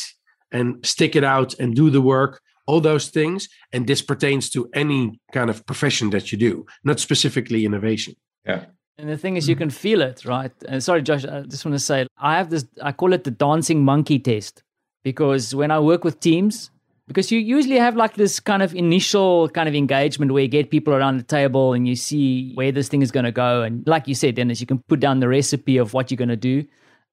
and 0.50 0.84
stick 0.84 1.14
it 1.14 1.24
out 1.24 1.54
and 1.60 1.74
do 1.74 1.90
the 1.90 2.00
work 2.00 2.40
all 2.66 2.80
those 2.80 3.08
things. 3.08 3.48
And 3.72 3.86
this 3.86 4.02
pertains 4.02 4.50
to 4.50 4.68
any 4.74 5.20
kind 5.32 5.50
of 5.50 5.64
profession 5.66 6.10
that 6.10 6.32
you 6.32 6.38
do 6.38 6.66
not 6.84 7.00
specifically 7.00 7.64
innovation. 7.64 8.14
Yeah. 8.44 8.66
And 8.98 9.08
the 9.08 9.18
thing 9.18 9.36
is 9.36 9.48
you 9.48 9.56
can 9.56 9.70
feel 9.70 10.00
it 10.00 10.24
right? 10.24 10.52
And 10.68 10.82
sorry 10.82 11.02
josh 11.02 11.24
i 11.24 11.42
just 11.42 11.64
want 11.64 11.74
to 11.74 11.84
say 11.90 12.06
i 12.18 12.36
have 12.36 12.50
this 12.50 12.64
i 12.82 12.92
call 12.92 13.12
it 13.12 13.24
the 13.24 13.30
dancing 13.30 13.84
monkey 13.84 14.18
test. 14.18 14.62
Because 15.04 15.54
when 15.54 15.70
i 15.70 15.78
work 15.78 16.02
with 16.04 16.20
teams 16.20 16.70
because 17.08 17.30
you 17.30 17.38
usually 17.38 17.76
have 17.76 17.96
like 17.96 18.14
this 18.14 18.40
kind 18.40 18.62
of 18.62 18.74
initial 18.74 19.48
kind 19.50 19.68
of 19.68 19.74
engagement 19.74 20.32
where 20.32 20.42
you 20.42 20.48
get 20.48 20.70
people 20.70 20.92
around 20.92 21.18
the 21.18 21.22
table 21.22 21.72
and 21.72 21.86
you 21.86 21.94
see 21.94 22.52
where 22.54 22.72
this 22.72 22.88
thing 22.88 23.02
is 23.02 23.10
going 23.10 23.24
to 23.24 23.32
go. 23.32 23.62
And 23.62 23.86
like 23.86 24.08
you 24.08 24.14
said 24.14 24.34
dennis 24.34 24.60
you 24.60 24.66
can 24.66 24.78
put 24.88 25.00
down 25.00 25.20
the 25.20 25.28
recipe 25.28 25.76
of 25.76 25.94
what 25.94 26.10
you're 26.10 26.16
going 26.16 26.28
to 26.28 26.36
do. 26.36 26.64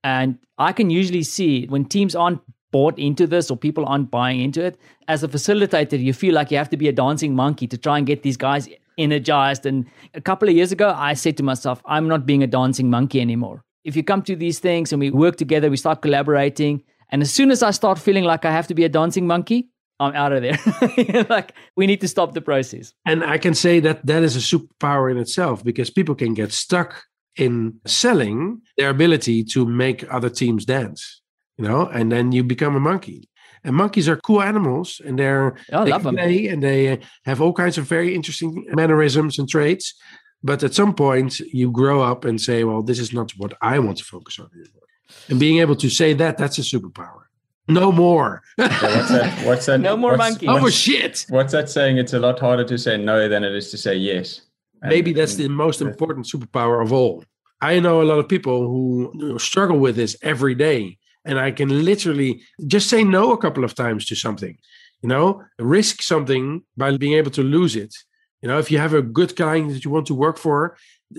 And 0.03 0.37
i 0.57 0.71
can 0.71 0.89
usually 0.89 1.23
see 1.23 1.65
when 1.67 1.85
teams 1.85 2.15
aren't 2.15 2.41
bought 2.71 2.97
into 2.97 3.27
this 3.27 3.51
or 3.51 3.57
people 3.57 3.85
aren't 3.85 4.09
buying 4.09 4.41
into 4.41 4.63
it 4.63 4.79
as 5.07 5.23
a 5.23 5.27
facilitator 5.27 6.03
you 6.03 6.11
feel 6.11 6.33
like 6.33 6.49
you 6.49 6.57
have 6.57 6.69
to 6.69 6.77
be 6.77 6.87
a 6.87 6.91
dancing 6.91 7.35
monkey 7.35 7.67
to 7.67 7.77
try 7.77 7.99
and 7.99 8.07
get 8.07 8.23
these 8.23 8.35
guys 8.35 8.67
energized. 8.97 9.65
And 9.67 9.85
a 10.15 10.21
couple 10.21 10.49
of 10.49 10.55
years 10.55 10.71
ago 10.71 10.93
i 10.97 11.13
said 11.13 11.37
to 11.37 11.43
myself 11.43 11.81
i'm 11.85 12.07
not 12.07 12.25
being 12.25 12.43
a 12.43 12.47
dancing 12.47 12.89
monkey 12.89 13.21
anymore. 13.21 13.63
If 13.83 13.97
you 13.97 14.03
come 14.03 14.21
to 14.23 14.35
these 14.35 14.59
things 14.59 14.93
and 14.93 14.99
we 14.99 15.11
work 15.11 15.35
together 15.35 15.69
we 15.69 15.77
start 15.77 16.01
collaborating 16.01 16.83
and 17.09 17.21
as 17.21 17.31
soon 17.31 17.51
as 17.51 17.61
i 17.61 17.71
start 17.71 17.99
feeling 17.99 18.23
like 18.23 18.43
i 18.43 18.51
have 18.51 18.67
to 18.67 18.73
be 18.73 18.83
a 18.83 18.89
dancing 18.89 19.27
monkey 19.27 19.69
I'm 20.03 20.15
out 20.15 20.33
of 20.33 20.41
there. 20.41 21.25
like 21.29 21.53
we 21.75 21.87
need 21.87 22.01
to 22.01 22.07
stop 22.07 22.33
the 22.33 22.41
process. 22.41 22.93
And 23.05 23.23
I 23.23 23.37
can 23.37 23.53
say 23.53 23.79
that 23.81 24.05
that 24.05 24.23
is 24.23 24.35
a 24.35 24.39
superpower 24.39 25.11
in 25.11 25.17
itself 25.17 25.63
because 25.63 25.89
people 25.89 26.15
can 26.15 26.33
get 26.33 26.51
stuck 26.51 27.03
in 27.35 27.79
selling 27.85 28.61
their 28.77 28.89
ability 28.89 29.43
to 29.43 29.65
make 29.65 30.05
other 30.13 30.29
teams 30.29 30.65
dance, 30.65 31.21
you 31.57 31.67
know, 31.67 31.87
and 31.87 32.11
then 32.11 32.31
you 32.31 32.43
become 32.43 32.75
a 32.75 32.79
monkey. 32.79 33.29
And 33.65 33.75
monkeys 33.75 34.09
are 34.09 34.17
cool 34.17 34.41
animals, 34.41 35.01
and 35.05 35.17
they're 35.17 35.55
oh, 35.71 35.85
they 35.85 35.97
play 35.97 36.47
and 36.47 36.61
they 36.61 36.99
have 37.23 37.41
all 37.41 37.53
kinds 37.53 37.77
of 37.77 37.85
very 37.85 38.13
interesting 38.13 38.65
mannerisms 38.75 39.39
and 39.39 39.47
traits. 39.47 39.93
But 40.43 40.63
at 40.63 40.73
some 40.73 40.93
point, 40.93 41.39
you 41.39 41.71
grow 41.71 42.01
up 42.01 42.25
and 42.25 42.41
say, 42.41 42.65
"Well, 42.65 42.83
this 42.83 42.99
is 42.99 43.13
not 43.13 43.31
what 43.37 43.53
I 43.61 43.79
want 43.79 43.99
to 43.99 44.03
focus 44.03 44.37
on." 44.37 44.49
anymore." 44.53 44.83
And 45.29 45.39
being 45.39 45.59
able 45.59 45.77
to 45.77 45.89
say 45.89 46.13
that, 46.13 46.37
that's 46.37 46.57
a 46.57 46.61
superpower. 46.61 47.22
No 47.67 47.91
more. 47.91 48.41
what's 48.55 48.79
that? 48.81 49.45
What's 49.45 49.65
that? 49.67 49.79
No 49.79 49.95
more 49.95 50.17
monkey. 50.17 50.47
Oh 50.47 50.69
shit! 50.69 51.25
What's 51.29 51.53
that 51.53 51.69
saying? 51.69 51.97
It's 51.97 52.13
a 52.13 52.19
lot 52.19 52.39
harder 52.39 52.65
to 52.65 52.77
say 52.77 52.97
no 52.97 53.29
than 53.29 53.43
it 53.43 53.53
is 53.55 53.71
to 53.71 53.77
say 53.77 53.95
yes. 53.95 54.41
And, 54.81 54.89
Maybe 54.89 55.13
that's 55.13 55.35
the 55.35 55.47
most 55.47 55.81
important 55.81 56.25
superpower 56.25 56.83
of 56.83 56.91
all. 56.91 57.23
I 57.61 57.79
know 57.79 58.01
a 58.01 58.03
lot 58.03 58.19
of 58.19 58.27
people 58.27 58.67
who 58.67 59.39
struggle 59.39 59.79
with 59.79 59.95
this 59.95 60.17
every 60.21 60.55
day, 60.55 60.97
and 61.23 61.39
I 61.39 61.51
can 61.51 61.85
literally 61.85 62.41
just 62.67 62.89
say 62.89 63.05
no 63.05 63.31
a 63.31 63.37
couple 63.37 63.63
of 63.63 63.75
times 63.75 64.05
to 64.07 64.15
something. 64.15 64.57
You 65.01 65.09
know, 65.09 65.43
risk 65.57 66.01
something 66.01 66.63
by 66.75 66.97
being 66.97 67.13
able 67.13 67.31
to 67.31 67.43
lose 67.43 67.77
it. 67.77 67.95
You 68.41 68.49
know, 68.49 68.59
if 68.59 68.69
you 68.69 68.77
have 68.77 68.93
a 68.93 69.01
good 69.01 69.37
client 69.37 69.71
that 69.71 69.85
you 69.85 69.91
want 69.91 70.07
to 70.07 70.13
work 70.13 70.37
for, 70.37 70.75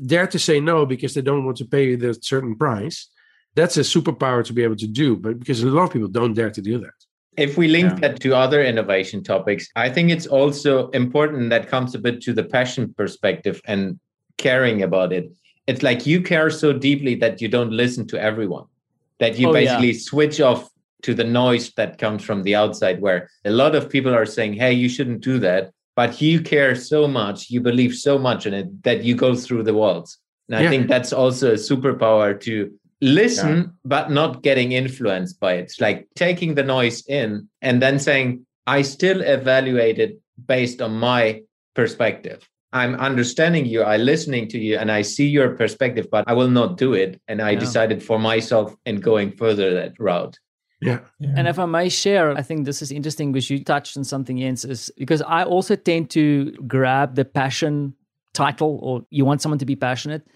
dare 0.07 0.27
to 0.27 0.39
say 0.39 0.61
no 0.61 0.85
because 0.85 1.15
they 1.15 1.23
don't 1.23 1.47
want 1.47 1.57
to 1.59 1.65
pay 1.65 1.87
you 1.87 1.97
the 1.97 2.13
certain 2.21 2.55
price 2.55 3.09
that's 3.55 3.77
a 3.77 3.81
superpower 3.81 4.45
to 4.45 4.53
be 4.53 4.63
able 4.63 4.77
to 4.77 4.87
do 4.87 5.17
but 5.17 5.39
because 5.39 5.63
a 5.63 5.67
lot 5.67 5.85
of 5.85 5.93
people 5.93 6.09
don't 6.09 6.35
dare 6.35 6.51
to 6.51 6.61
do 6.61 6.79
that 6.79 6.95
if 7.37 7.57
we 7.57 7.67
link 7.69 7.93
yeah. 7.93 7.99
that 8.09 8.21
to 8.21 8.35
other 8.35 8.63
innovation 8.63 9.23
topics 9.23 9.69
i 9.77 9.89
think 9.89 10.11
it's 10.11 10.27
also 10.27 10.89
important 10.91 11.51
that 11.51 11.69
comes 11.69 11.95
a 11.95 11.99
bit 11.99 12.21
to 12.21 12.33
the 12.33 12.45
passion 12.45 12.93
perspective 12.97 13.61
and 13.67 13.99
caring 14.39 14.83
about 14.83 15.13
it 15.13 15.31
it's 15.67 15.83
like 15.83 16.07
you 16.07 16.21
care 16.21 16.51
so 16.51 16.73
deeply 16.73 17.15
that 17.15 17.41
you 17.41 17.49
don't 17.49 17.71
listen 17.71 18.07
to 18.07 18.21
everyone 18.21 18.67
that 19.19 19.39
you 19.39 19.49
oh, 19.49 19.53
basically 19.53 19.93
yeah. 19.93 19.99
switch 19.99 20.41
off 20.41 20.69
to 21.03 21.15
the 21.15 21.25
noise 21.25 21.73
that 21.75 21.99
comes 21.99 22.25
from 22.25 22.43
the 22.43 22.55
outside 22.55 23.01
where 23.01 23.31
a 23.45 23.51
lot 23.51 23.75
of 23.75 23.91
people 23.91 24.15
are 24.15 24.27
saying 24.27 24.53
hey 24.53 24.73
you 24.73 24.89
shouldn't 24.89 25.21
do 25.21 25.39
that 25.39 25.71
but 25.97 26.21
you 26.21 26.41
care 26.41 26.75
so 26.75 27.07
much 27.07 27.51
you 27.51 27.61
believe 27.61 27.95
so 27.95 28.19
much 28.19 28.47
in 28.47 28.55
it 28.55 28.83
that 28.83 29.05
you 29.05 29.15
go 29.15 29.35
through 29.35 29.63
the 29.63 29.75
walls 29.75 30.19
and 30.49 30.61
yeah. 30.61 30.67
i 30.67 30.71
think 30.71 30.89
that's 30.89 31.13
also 31.13 31.53
a 31.53 31.57
superpower 31.71 32.39
to 32.39 32.73
listen 33.01 33.57
yeah. 33.57 33.67
but 33.85 34.11
not 34.11 34.43
getting 34.43 34.73
influenced 34.73 35.39
by 35.41 35.55
it 35.55 35.61
it's 35.61 35.81
like 35.81 36.07
taking 36.15 36.55
the 36.55 36.63
noise 36.63 37.05
in 37.07 37.49
and 37.63 37.83
then 37.83 37.99
saying 37.99 38.45
i 38.67 38.83
still 38.83 39.21
evaluate 39.23 39.99
it 39.99 40.19
based 40.47 40.81
on 40.81 40.93
my 40.97 41.41
perspective 41.75 42.49
i'm 42.73 42.95
understanding 42.97 43.67
you 43.67 43.83
i'm 43.85 44.01
listening 44.01 44.49
to 44.49 44.59
you 44.59 44.77
and 44.77 44.91
i 44.91 45.03
see 45.03 45.27
your 45.27 45.51
perspective 45.57 46.07
but 46.11 46.25
i 46.27 46.33
will 46.33 46.51
not 46.51 46.77
do 46.77 46.93
it 46.93 47.21
and 47.29 47.43
i 47.43 47.51
yeah. 47.51 47.59
decided 47.59 48.03
for 48.03 48.19
myself 48.19 48.75
in 48.87 49.01
going 49.01 49.31
further 49.33 49.75
that 49.75 49.93
route 49.99 50.39
yeah. 50.81 51.01
yeah. 51.19 51.33
And 51.37 51.49
if 51.49 51.59
I 51.59 51.65
may 51.65 51.89
share, 51.89 52.37
I 52.37 52.43
think 52.43 52.67
this 52.67 52.83
is 52.83 52.93
interesting 52.93 53.33
because 53.33 53.49
you 53.49 53.65
touched 53.65 53.97
on 53.97 54.05
something, 54.05 54.37
Jens, 54.37 54.67
is 54.67 54.91
because 54.99 55.23
I 55.23 55.45
also 55.45 55.77
tend 55.77 56.11
to 56.11 56.53
grab 56.67 57.15
the 57.15 57.25
passion 57.25 57.95
title 58.35 58.79
or 58.83 59.07
you 59.11 59.25
want 59.25 59.41
someone 59.41 59.59
to 59.61 59.65
be 59.65 59.77
passionate. 59.77 60.27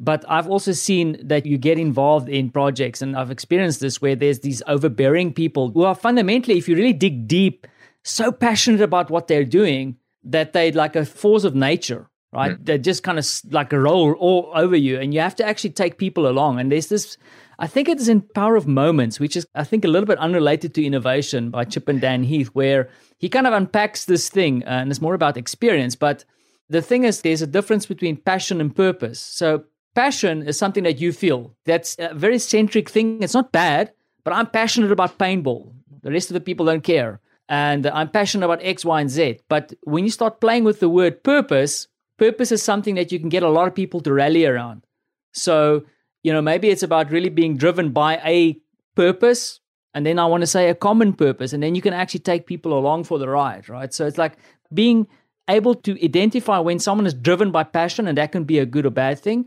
But 0.00 0.24
I've 0.28 0.48
also 0.48 0.70
seen 0.70 1.18
that 1.26 1.44
you 1.44 1.58
get 1.58 1.76
involved 1.76 2.28
in 2.28 2.50
projects, 2.50 3.02
and 3.02 3.16
I've 3.16 3.32
experienced 3.32 3.80
this 3.80 4.00
where 4.00 4.14
there's 4.14 4.40
these 4.40 4.62
overbearing 4.68 5.32
people 5.32 5.70
who 5.72 5.82
are 5.82 5.94
fundamentally, 5.94 6.56
if 6.56 6.68
you 6.68 6.76
really 6.76 6.92
dig 6.92 7.26
deep, 7.26 7.66
so 8.04 8.30
passionate 8.30 8.80
about 8.80 9.10
what 9.10 9.26
they're 9.26 9.44
doing 9.44 9.96
that 10.22 10.52
they're 10.52 10.70
like 10.70 10.94
a 10.94 11.04
force 11.04 11.42
of 11.42 11.56
nature, 11.56 12.08
right? 12.32 12.52
Mm. 12.52 12.64
They 12.64 12.78
just 12.78 13.02
kind 13.02 13.18
of 13.18 13.26
like 13.50 13.72
roll 13.72 14.12
all 14.12 14.52
over 14.54 14.76
you, 14.76 15.00
and 15.00 15.12
you 15.12 15.20
have 15.20 15.34
to 15.36 15.44
actually 15.44 15.70
take 15.70 15.98
people 15.98 16.28
along. 16.28 16.60
And 16.60 16.70
there's 16.70 16.88
this, 16.88 17.16
I 17.58 17.66
think 17.66 17.88
it 17.88 17.98
is 17.98 18.08
in 18.08 18.20
Power 18.20 18.54
of 18.54 18.68
Moments, 18.68 19.18
which 19.18 19.36
is, 19.36 19.46
I 19.56 19.64
think, 19.64 19.84
a 19.84 19.88
little 19.88 20.06
bit 20.06 20.18
unrelated 20.18 20.74
to 20.74 20.84
innovation 20.84 21.50
by 21.50 21.64
Chip 21.64 21.88
and 21.88 22.00
Dan 22.00 22.22
Heath, 22.22 22.48
where 22.48 22.88
he 23.18 23.28
kind 23.28 23.48
of 23.48 23.52
unpacks 23.52 24.04
this 24.04 24.28
thing, 24.28 24.62
uh, 24.62 24.68
and 24.68 24.90
it's 24.90 25.00
more 25.00 25.14
about 25.14 25.36
experience. 25.36 25.96
But 25.96 26.24
the 26.68 26.82
thing 26.82 27.02
is, 27.02 27.22
there's 27.22 27.42
a 27.42 27.48
difference 27.48 27.84
between 27.84 28.16
passion 28.16 28.60
and 28.60 28.74
purpose. 28.76 29.18
So 29.18 29.64
passion 29.94 30.42
is 30.42 30.58
something 30.58 30.84
that 30.84 31.00
you 31.00 31.12
feel. 31.12 31.54
That's 31.64 31.96
a 31.98 32.14
very 32.14 32.38
centric 32.38 32.88
thing. 32.88 33.22
It's 33.22 33.34
not 33.34 33.52
bad, 33.52 33.92
but 34.24 34.32
I'm 34.32 34.46
passionate 34.46 34.92
about 34.92 35.18
paintball. 35.18 35.72
The 36.02 36.12
rest 36.12 36.30
of 36.30 36.34
the 36.34 36.40
people 36.40 36.66
don't 36.66 36.84
care. 36.84 37.20
And 37.48 37.86
I'm 37.86 38.10
passionate 38.10 38.44
about 38.44 38.62
X, 38.62 38.84
Y, 38.84 39.00
and 39.00 39.10
Z. 39.10 39.40
But 39.48 39.72
when 39.82 40.04
you 40.04 40.10
start 40.10 40.40
playing 40.40 40.64
with 40.64 40.80
the 40.80 40.88
word 40.88 41.24
purpose, 41.24 41.88
purpose 42.18 42.52
is 42.52 42.62
something 42.62 42.94
that 42.96 43.10
you 43.10 43.18
can 43.18 43.30
get 43.30 43.42
a 43.42 43.48
lot 43.48 43.68
of 43.68 43.74
people 43.74 44.00
to 44.02 44.12
rally 44.12 44.44
around. 44.44 44.84
So, 45.32 45.84
you 46.22 46.32
know, 46.32 46.42
maybe 46.42 46.68
it's 46.68 46.82
about 46.82 47.10
really 47.10 47.30
being 47.30 47.56
driven 47.56 47.90
by 47.90 48.20
a 48.24 48.60
purpose. 48.94 49.60
And 49.94 50.04
then 50.04 50.18
I 50.18 50.26
want 50.26 50.42
to 50.42 50.46
say 50.46 50.68
a 50.68 50.74
common 50.74 51.14
purpose. 51.14 51.52
And 51.52 51.62
then 51.62 51.74
you 51.74 51.80
can 51.80 51.94
actually 51.94 52.20
take 52.20 52.46
people 52.46 52.78
along 52.78 53.04
for 53.04 53.18
the 53.18 53.28
ride, 53.28 53.68
right? 53.68 53.94
So 53.94 54.06
it's 54.06 54.18
like 54.18 54.36
being 54.72 55.06
able 55.48 55.74
to 55.74 56.04
identify 56.04 56.58
when 56.58 56.78
someone 56.78 57.06
is 57.06 57.14
driven 57.14 57.50
by 57.50 57.64
passion, 57.64 58.06
and 58.06 58.18
that 58.18 58.32
can 58.32 58.44
be 58.44 58.58
a 58.58 58.66
good 58.66 58.84
or 58.84 58.90
bad 58.90 59.18
thing, 59.18 59.46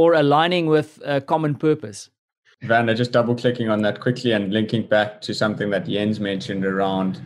or 0.00 0.14
aligning 0.14 0.64
with 0.64 0.98
a 1.04 1.20
common 1.20 1.54
purpose. 1.54 2.08
Werner, 2.66 2.94
just 2.94 3.12
double 3.12 3.34
clicking 3.34 3.68
on 3.68 3.82
that 3.82 4.00
quickly 4.00 4.32
and 4.32 4.50
linking 4.50 4.86
back 4.86 5.20
to 5.20 5.34
something 5.34 5.68
that 5.68 5.86
Jens 5.86 6.18
mentioned 6.18 6.64
around 6.64 7.20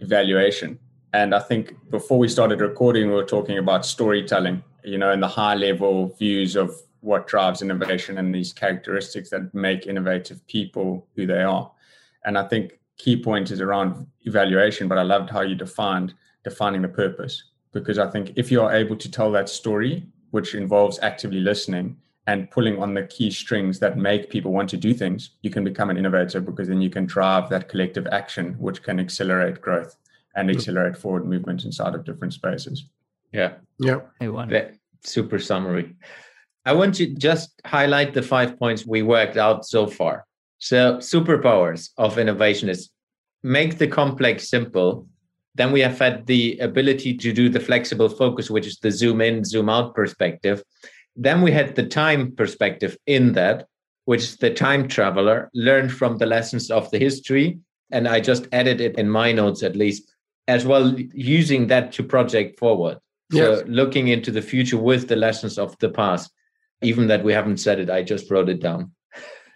evaluation. 0.00 0.78
And 1.14 1.34
I 1.34 1.38
think 1.38 1.74
before 1.88 2.18
we 2.18 2.28
started 2.28 2.60
recording, 2.60 3.08
we 3.08 3.14
were 3.14 3.24
talking 3.24 3.56
about 3.56 3.86
storytelling, 3.86 4.62
you 4.84 4.98
know, 4.98 5.10
and 5.10 5.22
the 5.22 5.34
high 5.40 5.54
level 5.54 6.14
views 6.18 6.54
of 6.54 6.74
what 7.00 7.26
drives 7.28 7.62
innovation 7.62 8.18
and 8.18 8.34
these 8.34 8.52
characteristics 8.52 9.30
that 9.30 9.54
make 9.54 9.86
innovative 9.86 10.46
people 10.48 11.06
who 11.16 11.24
they 11.24 11.42
are. 11.42 11.72
And 12.26 12.36
I 12.36 12.46
think 12.46 12.78
key 12.98 13.22
point 13.22 13.50
is 13.50 13.62
around 13.62 14.06
evaluation, 14.26 14.86
but 14.86 14.98
I 14.98 15.02
loved 15.02 15.30
how 15.30 15.40
you 15.40 15.54
defined 15.54 16.12
defining 16.44 16.82
the 16.82 16.88
purpose. 16.88 17.42
Because 17.72 17.98
I 17.98 18.10
think 18.10 18.32
if 18.36 18.50
you 18.50 18.60
are 18.60 18.74
able 18.74 18.96
to 18.96 19.10
tell 19.10 19.32
that 19.32 19.48
story, 19.48 20.06
which 20.30 20.54
involves 20.54 20.98
actively 20.98 21.40
listening 21.40 21.96
and 22.28 22.50
pulling 22.50 22.78
on 22.80 22.92
the 22.92 23.04
key 23.04 23.30
strings 23.30 23.78
that 23.78 23.96
make 23.96 24.28
people 24.28 24.52
want 24.52 24.68
to 24.68 24.76
do 24.76 24.92
things, 24.92 25.30
you 25.40 25.48
can 25.48 25.64
become 25.64 25.88
an 25.88 25.96
innovator 25.96 26.42
because 26.42 26.68
then 26.68 26.82
you 26.82 26.90
can 26.90 27.06
drive 27.06 27.48
that 27.48 27.70
collective 27.70 28.06
action, 28.12 28.54
which 28.58 28.82
can 28.82 29.00
accelerate 29.00 29.62
growth 29.62 29.96
and 30.36 30.50
mm. 30.50 30.54
accelerate 30.54 30.94
forward 30.94 31.26
movement 31.26 31.64
inside 31.64 31.94
of 31.94 32.04
different 32.04 32.34
spaces. 32.34 32.84
Yeah. 33.32 33.54
Yeah. 33.78 34.00
That, 34.50 34.74
super 35.00 35.38
summary. 35.38 35.96
I 36.66 36.74
want 36.74 36.96
to 36.96 37.06
just 37.06 37.58
highlight 37.64 38.12
the 38.12 38.22
five 38.22 38.58
points 38.58 38.84
we 38.84 39.02
worked 39.02 39.38
out 39.38 39.64
so 39.64 39.86
far. 39.86 40.26
So, 40.58 40.98
superpowers 40.98 41.90
of 41.96 42.18
innovation 42.18 42.68
is 42.68 42.90
make 43.42 43.78
the 43.78 43.86
complex 43.86 44.50
simple. 44.50 45.06
Then 45.54 45.72
we 45.72 45.80
have 45.80 45.98
had 45.98 46.26
the 46.26 46.58
ability 46.58 47.16
to 47.16 47.32
do 47.32 47.48
the 47.48 47.60
flexible 47.60 48.10
focus, 48.10 48.50
which 48.50 48.66
is 48.66 48.78
the 48.80 48.90
zoom 48.90 49.22
in, 49.22 49.44
zoom 49.44 49.70
out 49.70 49.94
perspective. 49.94 50.62
Then 51.18 51.42
we 51.42 51.50
had 51.50 51.74
the 51.74 51.86
time 51.86 52.32
perspective 52.32 52.96
in 53.06 53.32
that, 53.32 53.66
which 54.04 54.38
the 54.38 54.54
time 54.54 54.86
traveler, 54.86 55.50
learned 55.52 55.92
from 55.92 56.16
the 56.16 56.26
lessons 56.26 56.70
of 56.70 56.90
the 56.90 56.98
history. 56.98 57.58
And 57.90 58.06
I 58.06 58.20
just 58.20 58.46
added 58.52 58.80
it 58.80 58.96
in 58.96 59.10
my 59.10 59.32
notes 59.32 59.62
at 59.64 59.74
least, 59.74 60.14
as 60.46 60.64
well, 60.64 60.94
using 61.12 61.66
that 61.66 61.92
to 61.92 62.04
project 62.04 62.58
forward. 62.58 62.98
Yes. 63.32 63.60
So 63.60 63.64
looking 63.66 64.08
into 64.08 64.30
the 64.30 64.40
future 64.40 64.78
with 64.78 65.08
the 65.08 65.16
lessons 65.16 65.58
of 65.58 65.76
the 65.80 65.88
past, 65.88 66.30
even 66.82 67.08
that 67.08 67.24
we 67.24 67.32
haven't 67.32 67.58
said 67.58 67.80
it, 67.80 67.90
I 67.90 68.02
just 68.02 68.30
wrote 68.30 68.48
it 68.48 68.60
down. 68.62 68.92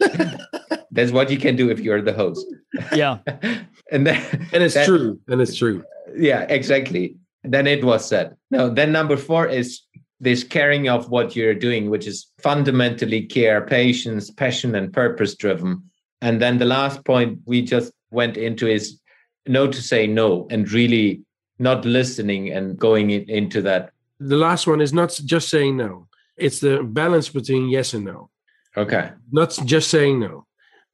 That's 0.90 1.12
what 1.12 1.30
you 1.30 1.38
can 1.38 1.56
do 1.56 1.70
if 1.70 1.80
you're 1.80 2.02
the 2.02 2.12
host. 2.12 2.44
Yeah. 2.92 3.18
and 3.92 4.06
then 4.06 4.48
and 4.52 4.62
it's 4.62 4.74
that, 4.74 4.86
true. 4.86 5.20
And 5.28 5.40
it's 5.40 5.56
true. 5.56 5.84
Yeah, 6.16 6.42
exactly. 6.42 7.16
Then 7.44 7.66
it 7.66 7.84
was 7.84 8.06
said. 8.06 8.36
No, 8.50 8.68
then 8.68 8.92
number 8.92 9.16
four 9.16 9.46
is 9.46 9.82
this 10.22 10.44
caring 10.44 10.88
of 10.88 11.10
what 11.10 11.34
you're 11.34 11.54
doing, 11.54 11.90
which 11.90 12.06
is 12.06 12.28
fundamentally 12.38 13.22
care, 13.22 13.60
patience, 13.60 14.30
passion, 14.30 14.76
and 14.76 14.92
purpose 14.92 15.34
driven. 15.34 15.82
And 16.20 16.40
then 16.40 16.58
the 16.58 16.64
last 16.64 17.04
point 17.04 17.40
we 17.44 17.60
just 17.60 17.92
went 18.12 18.36
into 18.36 18.68
is 18.68 19.00
no 19.48 19.66
to 19.66 19.82
say 19.82 20.06
no 20.06 20.46
and 20.48 20.70
really 20.70 21.22
not 21.58 21.84
listening 21.84 22.52
and 22.52 22.78
going 22.78 23.10
in, 23.10 23.28
into 23.28 23.60
that. 23.62 23.90
The 24.20 24.36
last 24.36 24.68
one 24.68 24.80
is 24.80 24.92
not 24.92 25.10
just 25.24 25.48
saying 25.48 25.76
no, 25.76 26.06
it's 26.36 26.60
the 26.60 26.84
balance 26.84 27.28
between 27.28 27.68
yes 27.68 27.92
and 27.92 28.04
no. 28.04 28.30
Okay. 28.76 29.10
Not 29.32 29.58
just 29.64 29.90
saying 29.90 30.20
no, 30.20 30.46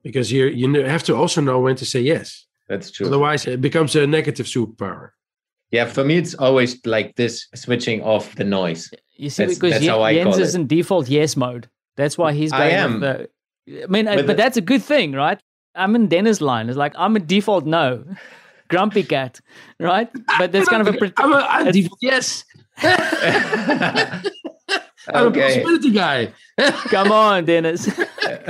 because 0.03 0.33
you 0.33 0.47
you 0.47 0.85
have 0.85 1.03
to 1.05 1.15
also 1.15 1.43
know 1.43 1.61
when 1.61 1.77
to 1.77 1.85
say 1.85 2.01
yes. 2.01 2.47
That's 2.67 2.91
true. 2.91 3.07
Otherwise, 3.07 3.47
it 3.47 3.61
becomes 3.61 3.95
a 3.95 4.07
negative 4.07 4.47
superpower. 4.47 5.11
Yeah, 5.71 5.85
for 5.85 6.03
me, 6.03 6.17
it's 6.17 6.35
always 6.35 6.81
like 6.87 7.15
this 7.17 7.47
switching 7.55 8.03
off 8.03 8.35
the 8.37 8.45
noise. 8.45 8.91
You 9.19 9.31
see, 9.31 9.47
that's, 9.47 9.59
because 9.59 9.85
that's 9.85 9.85
Jens 9.85 10.39
is 10.39 10.55
in 10.55 10.69
default 10.69 11.09
yes 11.09 11.37
mode. 11.37 11.69
That's 11.97 12.17
why 12.17 12.33
he's 12.33 12.53
going 12.53 12.63
I 12.63 12.71
am. 12.71 13.01
The, 13.01 13.29
I 13.69 13.87
mean, 13.89 14.07
uh, 14.07 14.15
but, 14.15 14.29
but 14.29 14.37
that's 14.37 14.57
a 14.57 14.61
good 14.61 14.83
thing, 14.83 15.13
right? 15.13 15.41
I'm 15.75 15.97
in 15.97 16.07
Dennis' 16.07 16.41
line. 16.41 16.69
It's 16.69 16.79
like 16.79 16.95
I'm 16.97 17.17
a 17.17 17.19
default 17.19 17.67
no, 17.67 18.05
grumpy 18.69 19.03
cat, 19.03 19.41
right? 19.81 20.09
But 20.39 20.53
that's 20.53 20.69
kind 20.69 20.87
of 20.87 20.95
a. 20.95 21.13
I'm 21.17 21.33
a, 21.33 21.37
I'm 21.37 21.67
a 21.67 21.73
default 21.73 21.99
yes. 22.01 22.45
I'm 22.79 24.23
a 25.27 25.31
possibility 25.33 25.91
guy. 25.91 26.33
Come 26.59 27.11
on, 27.11 27.45
Dennis, 27.45 27.89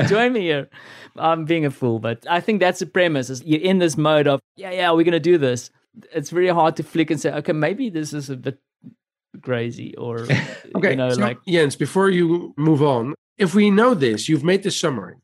join 0.07 0.35
me 0.35 0.41
here. 0.41 0.69
I'm 1.17 1.47
being 1.47 1.65
a 1.65 1.71
fool, 1.71 1.99
but 1.99 2.27
I 2.29 2.41
think 2.41 2.61
that's 2.61 2.81
the 2.81 2.87
premise. 2.87 3.31
Is 3.31 3.43
you're 3.43 3.63
in 3.63 3.79
this 3.79 3.97
mode 3.97 4.27
of 4.27 4.41
yeah, 4.57 4.71
yeah, 4.71 4.93
we're 4.93 5.05
gonna 5.05 5.19
do 5.19 5.39
this. 5.39 5.71
It's 6.15 6.29
very 6.29 6.49
hard 6.49 6.77
to 6.77 6.83
flick 6.83 7.11
and 7.11 7.19
say, 7.19 7.33
okay, 7.33 7.53
maybe 7.53 7.89
this 7.89 8.13
is 8.13 8.29
a 8.29 8.37
bit 8.37 8.59
crazy 9.43 9.95
or 9.97 10.21
okay, 10.77 10.91
you 10.91 10.97
know, 10.97 11.11
so, 11.11 11.21
like 11.21 11.39
Jens, 11.47 11.77
before 11.77 12.11
you 12.11 12.55
move 12.57 12.83
on, 12.83 13.15
if 13.37 13.55
we 13.55 13.71
know 13.71 13.95
this, 13.95 14.29
you've 14.29 14.45
made 14.45 14.63
this 14.63 14.79
summary. 14.79 15.17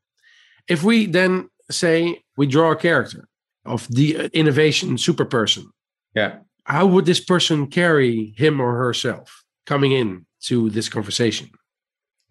If 0.69 0.83
we 0.83 1.07
then 1.07 1.49
say 1.71 2.23
we 2.37 2.47
draw 2.47 2.73
a 2.73 2.77
character 2.77 3.29
of 3.65 3.87
the 3.89 4.17
uh, 4.17 4.29
innovation 4.33 4.99
super 4.99 5.25
person, 5.25 5.71
yeah, 6.15 6.39
how 6.65 6.87
would 6.87 7.07
this 7.07 7.21
person 7.21 7.67
carry 7.67 8.35
him 8.37 8.61
or 8.61 8.77
herself 8.77 9.45
coming 9.67 9.93
in 9.93 10.27
to 10.43 10.71
this 10.71 10.89
conversation? 10.89 11.51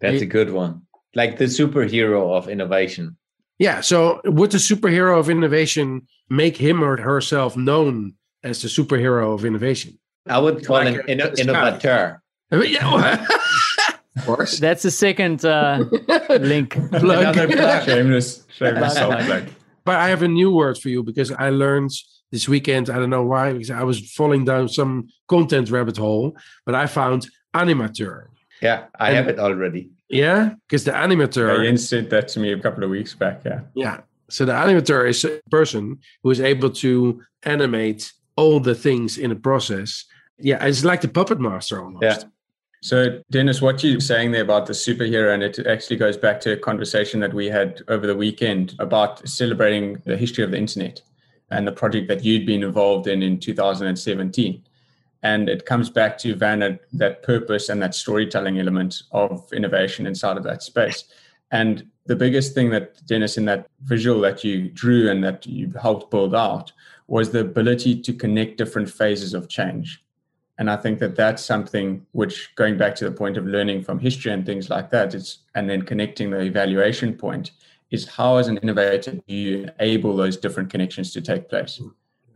That's 0.00 0.22
a 0.22 0.26
good 0.26 0.52
one. 0.52 0.82
Like 1.14 1.38
the 1.38 1.44
superhero 1.44 2.36
of 2.36 2.48
innovation. 2.48 3.16
Yeah. 3.58 3.80
So 3.80 4.20
would 4.24 4.50
the 4.50 4.58
superhero 4.58 5.18
of 5.18 5.30
innovation 5.30 6.06
make 6.28 6.56
him 6.56 6.82
or 6.82 6.96
herself 6.96 7.56
known 7.56 8.14
as 8.42 8.62
the 8.62 8.68
superhero 8.68 9.32
of 9.32 9.44
innovation? 9.44 9.98
I 10.26 10.38
would 10.38 10.64
call 10.64 10.76
like 10.76 10.94
him 10.94 11.02
in, 11.06 11.20
innovateur. 11.20 12.20
Yeah. 12.52 13.26
of 14.16 14.26
course. 14.26 14.58
That's 14.58 14.82
the 14.82 14.90
second 14.90 15.44
uh, 15.44 15.84
link. 16.28 16.76
Another 16.76 17.48
plug. 17.48 17.84
Shameless, 17.84 18.44
shameless 18.48 18.94
self 18.94 19.24
plug. 19.24 19.48
But 19.84 19.96
I 19.96 20.08
have 20.08 20.22
a 20.22 20.28
new 20.28 20.52
word 20.52 20.78
for 20.78 20.88
you 20.88 21.02
because 21.02 21.32
I 21.32 21.50
learned 21.50 21.90
this 22.30 22.48
weekend. 22.48 22.90
I 22.90 22.98
don't 22.98 23.10
know 23.10 23.24
why, 23.24 23.52
because 23.52 23.70
I 23.70 23.82
was 23.82 24.12
falling 24.12 24.44
down 24.44 24.68
some 24.68 25.08
content 25.28 25.70
rabbit 25.70 25.96
hole, 25.96 26.36
but 26.64 26.76
I 26.76 26.86
found 26.86 27.26
animateur. 27.54 28.26
Yeah, 28.62 28.84
I 29.00 29.08
and, 29.08 29.16
have 29.16 29.28
it 29.28 29.38
already. 29.40 29.90
Yeah, 30.08 30.54
because 30.68 30.84
the 30.84 30.92
animateur. 30.92 31.58
Yeah, 31.58 31.64
Jens 31.64 31.88
said 31.88 32.10
that 32.10 32.28
to 32.28 32.40
me 32.40 32.52
a 32.52 32.60
couple 32.60 32.84
of 32.84 32.90
weeks 32.90 33.14
back. 33.14 33.42
Yeah. 33.44 33.60
Yeah. 33.74 34.00
So 34.30 34.44
the 34.44 34.52
animateur 34.52 35.08
is 35.08 35.24
a 35.24 35.40
person 35.50 35.98
who 36.22 36.30
is 36.30 36.40
able 36.40 36.70
to 36.70 37.20
animate 37.42 38.12
all 38.36 38.60
the 38.60 38.74
things 38.74 39.18
in 39.18 39.30
a 39.30 39.36
process 39.36 40.04
yeah, 40.38 40.64
it's 40.64 40.84
like 40.84 41.00
the 41.00 41.08
puppet 41.08 41.40
master 41.40 41.82
almost. 41.82 42.02
Yeah. 42.02 42.28
So, 42.82 43.22
Dennis, 43.30 43.62
what 43.62 43.82
you're 43.82 43.98
saying 43.98 44.32
there 44.32 44.42
about 44.42 44.66
the 44.66 44.74
superhero, 44.74 45.32
and 45.32 45.42
it 45.42 45.58
actually 45.66 45.96
goes 45.96 46.18
back 46.18 46.38
to 46.42 46.52
a 46.52 46.56
conversation 46.56 47.18
that 47.20 47.32
we 47.32 47.46
had 47.46 47.80
over 47.88 48.06
the 48.06 48.14
weekend 48.14 48.74
about 48.78 49.26
celebrating 49.26 50.02
the 50.04 50.18
history 50.18 50.44
of 50.44 50.50
the 50.50 50.58
internet 50.58 51.00
and 51.50 51.66
the 51.66 51.72
project 51.72 52.08
that 52.08 52.24
you'd 52.24 52.44
been 52.44 52.62
involved 52.62 53.06
in 53.06 53.22
in 53.22 53.40
2017. 53.40 54.62
And 55.22 55.48
it 55.48 55.64
comes 55.64 55.88
back 55.88 56.18
to 56.18 56.34
Van 56.34 56.78
that 56.92 57.22
purpose 57.22 57.70
and 57.70 57.80
that 57.80 57.94
storytelling 57.94 58.60
element 58.60 59.02
of 59.12 59.50
innovation 59.54 60.06
inside 60.06 60.36
of 60.36 60.42
that 60.42 60.62
space. 60.62 61.04
And 61.50 61.88
the 62.04 62.16
biggest 62.16 62.54
thing 62.54 62.68
that 62.70 63.06
Dennis 63.06 63.38
in 63.38 63.46
that 63.46 63.66
visual 63.84 64.20
that 64.20 64.44
you 64.44 64.68
drew 64.68 65.10
and 65.10 65.24
that 65.24 65.46
you 65.46 65.72
helped 65.80 66.10
build 66.10 66.34
out 66.34 66.70
was 67.06 67.30
the 67.30 67.40
ability 67.40 68.02
to 68.02 68.12
connect 68.12 68.58
different 68.58 68.90
phases 68.90 69.32
of 69.32 69.48
change 69.48 70.03
and 70.58 70.70
i 70.70 70.76
think 70.76 70.98
that 70.98 71.16
that's 71.16 71.44
something 71.44 72.04
which 72.12 72.54
going 72.54 72.76
back 72.76 72.94
to 72.94 73.04
the 73.04 73.10
point 73.10 73.36
of 73.36 73.46
learning 73.46 73.82
from 73.82 73.98
history 73.98 74.32
and 74.32 74.46
things 74.46 74.70
like 74.70 74.90
that 74.90 75.14
it's 75.14 75.38
and 75.54 75.68
then 75.68 75.82
connecting 75.82 76.30
the 76.30 76.40
evaluation 76.40 77.14
point 77.14 77.52
is 77.90 78.08
how 78.08 78.36
as 78.36 78.48
an 78.48 78.56
innovator 78.58 79.12
do 79.12 79.34
you 79.34 79.68
enable 79.78 80.16
those 80.16 80.36
different 80.36 80.70
connections 80.70 81.12
to 81.12 81.20
take 81.20 81.48
place? 81.48 81.80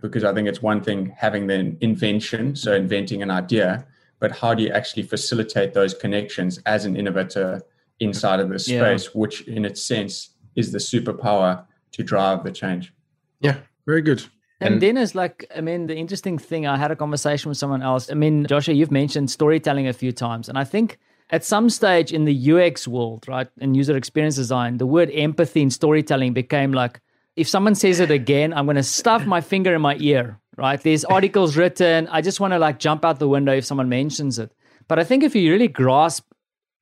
Because 0.00 0.24
i 0.24 0.32
think 0.32 0.48
it's 0.48 0.62
one 0.62 0.80
thing 0.82 1.14
having 1.16 1.46
the 1.46 1.76
invention 1.80 2.54
so 2.54 2.74
inventing 2.74 3.22
an 3.22 3.30
idea 3.30 3.86
but 4.20 4.32
how 4.32 4.54
do 4.54 4.62
you 4.64 4.70
actually 4.70 5.04
facilitate 5.04 5.74
those 5.74 5.94
connections 5.94 6.58
as 6.66 6.84
an 6.84 6.96
innovator 6.96 7.62
inside 8.00 8.40
of 8.40 8.48
this 8.48 8.64
space 8.64 9.04
yeah. 9.04 9.10
which 9.12 9.42
in 9.48 9.64
its 9.64 9.82
sense 9.82 10.30
is 10.56 10.72
the 10.72 10.78
superpower 10.78 11.64
to 11.92 12.02
drive 12.02 12.42
the 12.44 12.52
change? 12.52 12.92
Yeah 13.40 13.56
very 13.86 14.02
good 14.02 14.24
and, 14.60 14.74
and 14.74 14.82
then 14.82 14.96
it's 14.96 15.14
like, 15.14 15.50
I 15.54 15.60
mean, 15.60 15.86
the 15.86 15.96
interesting 15.96 16.36
thing, 16.36 16.66
I 16.66 16.76
had 16.76 16.90
a 16.90 16.96
conversation 16.96 17.48
with 17.48 17.58
someone 17.58 17.82
else. 17.82 18.10
I 18.10 18.14
mean, 18.14 18.46
Joshua, 18.46 18.74
you've 18.74 18.90
mentioned 18.90 19.30
storytelling 19.30 19.86
a 19.86 19.92
few 19.92 20.10
times. 20.10 20.48
And 20.48 20.58
I 20.58 20.64
think 20.64 20.98
at 21.30 21.44
some 21.44 21.70
stage 21.70 22.12
in 22.12 22.24
the 22.24 22.52
UX 22.52 22.88
world, 22.88 23.26
right, 23.28 23.48
in 23.60 23.74
user 23.74 23.96
experience 23.96 24.34
design, 24.34 24.78
the 24.78 24.86
word 24.86 25.10
empathy 25.12 25.62
and 25.62 25.72
storytelling 25.72 26.32
became 26.32 26.72
like, 26.72 27.00
if 27.36 27.48
someone 27.48 27.76
says 27.76 28.00
it 28.00 28.10
again, 28.10 28.52
I'm 28.52 28.66
going 28.66 28.76
to 28.76 28.82
stuff 28.82 29.24
my 29.24 29.40
finger 29.40 29.72
in 29.74 29.80
my 29.80 29.96
ear, 30.00 30.40
right? 30.56 30.80
There's 30.80 31.04
articles 31.04 31.56
written. 31.56 32.08
I 32.08 32.20
just 32.20 32.40
want 32.40 32.52
to 32.52 32.58
like 32.58 32.80
jump 32.80 33.04
out 33.04 33.20
the 33.20 33.28
window 33.28 33.52
if 33.52 33.64
someone 33.64 33.88
mentions 33.88 34.40
it. 34.40 34.52
But 34.88 34.98
I 34.98 35.04
think 35.04 35.22
if 35.22 35.36
you 35.36 35.52
really 35.52 35.68
grasp 35.68 36.24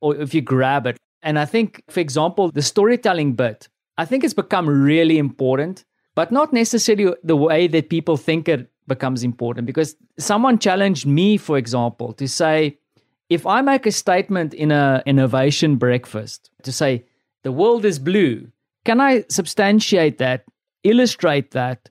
or 0.01 0.17
if 0.17 0.33
you 0.33 0.41
grab 0.41 0.87
it, 0.87 0.97
and 1.23 1.39
I 1.39 1.45
think, 1.45 1.83
for 1.91 2.01
example, 2.01 2.51
the 2.51 2.63
storytelling 2.63 3.35
bit, 3.35 3.69
I 3.99 4.07
think 4.07 4.25
it's 4.25 4.33
become 4.33 4.67
really 4.69 5.19
important, 5.19 5.85
but 6.17 6.33
not 6.33 6.53
necessarily 6.53 7.15
the 7.23 7.37
way 7.37 7.69
that 7.69 7.91
people 7.91 8.17
think 8.17 8.49
it 8.49 8.69
becomes 8.89 9.23
important. 9.23 9.67
Because 9.67 9.95
someone 10.19 10.59
challenged 10.59 11.07
me, 11.07 11.37
for 11.37 11.59
example, 11.59 12.13
to 12.15 12.27
say, 12.27 12.79
if 13.29 13.47
I 13.47 13.61
make 13.61 13.87
a 13.87 13.93
statement 13.93 14.55
in 14.55 14.73
an 14.73 15.03
innovation 15.05 15.77
breakfast 15.77 16.51
to 16.63 16.73
say 16.73 17.05
the 17.45 17.53
world 17.53 17.85
is 17.85 17.99
blue, 17.99 18.49
can 18.85 19.01
I 19.01 19.25
substantiate 19.29 20.19
that, 20.19 20.45
illustrate 20.85 21.51
that, 21.51 21.91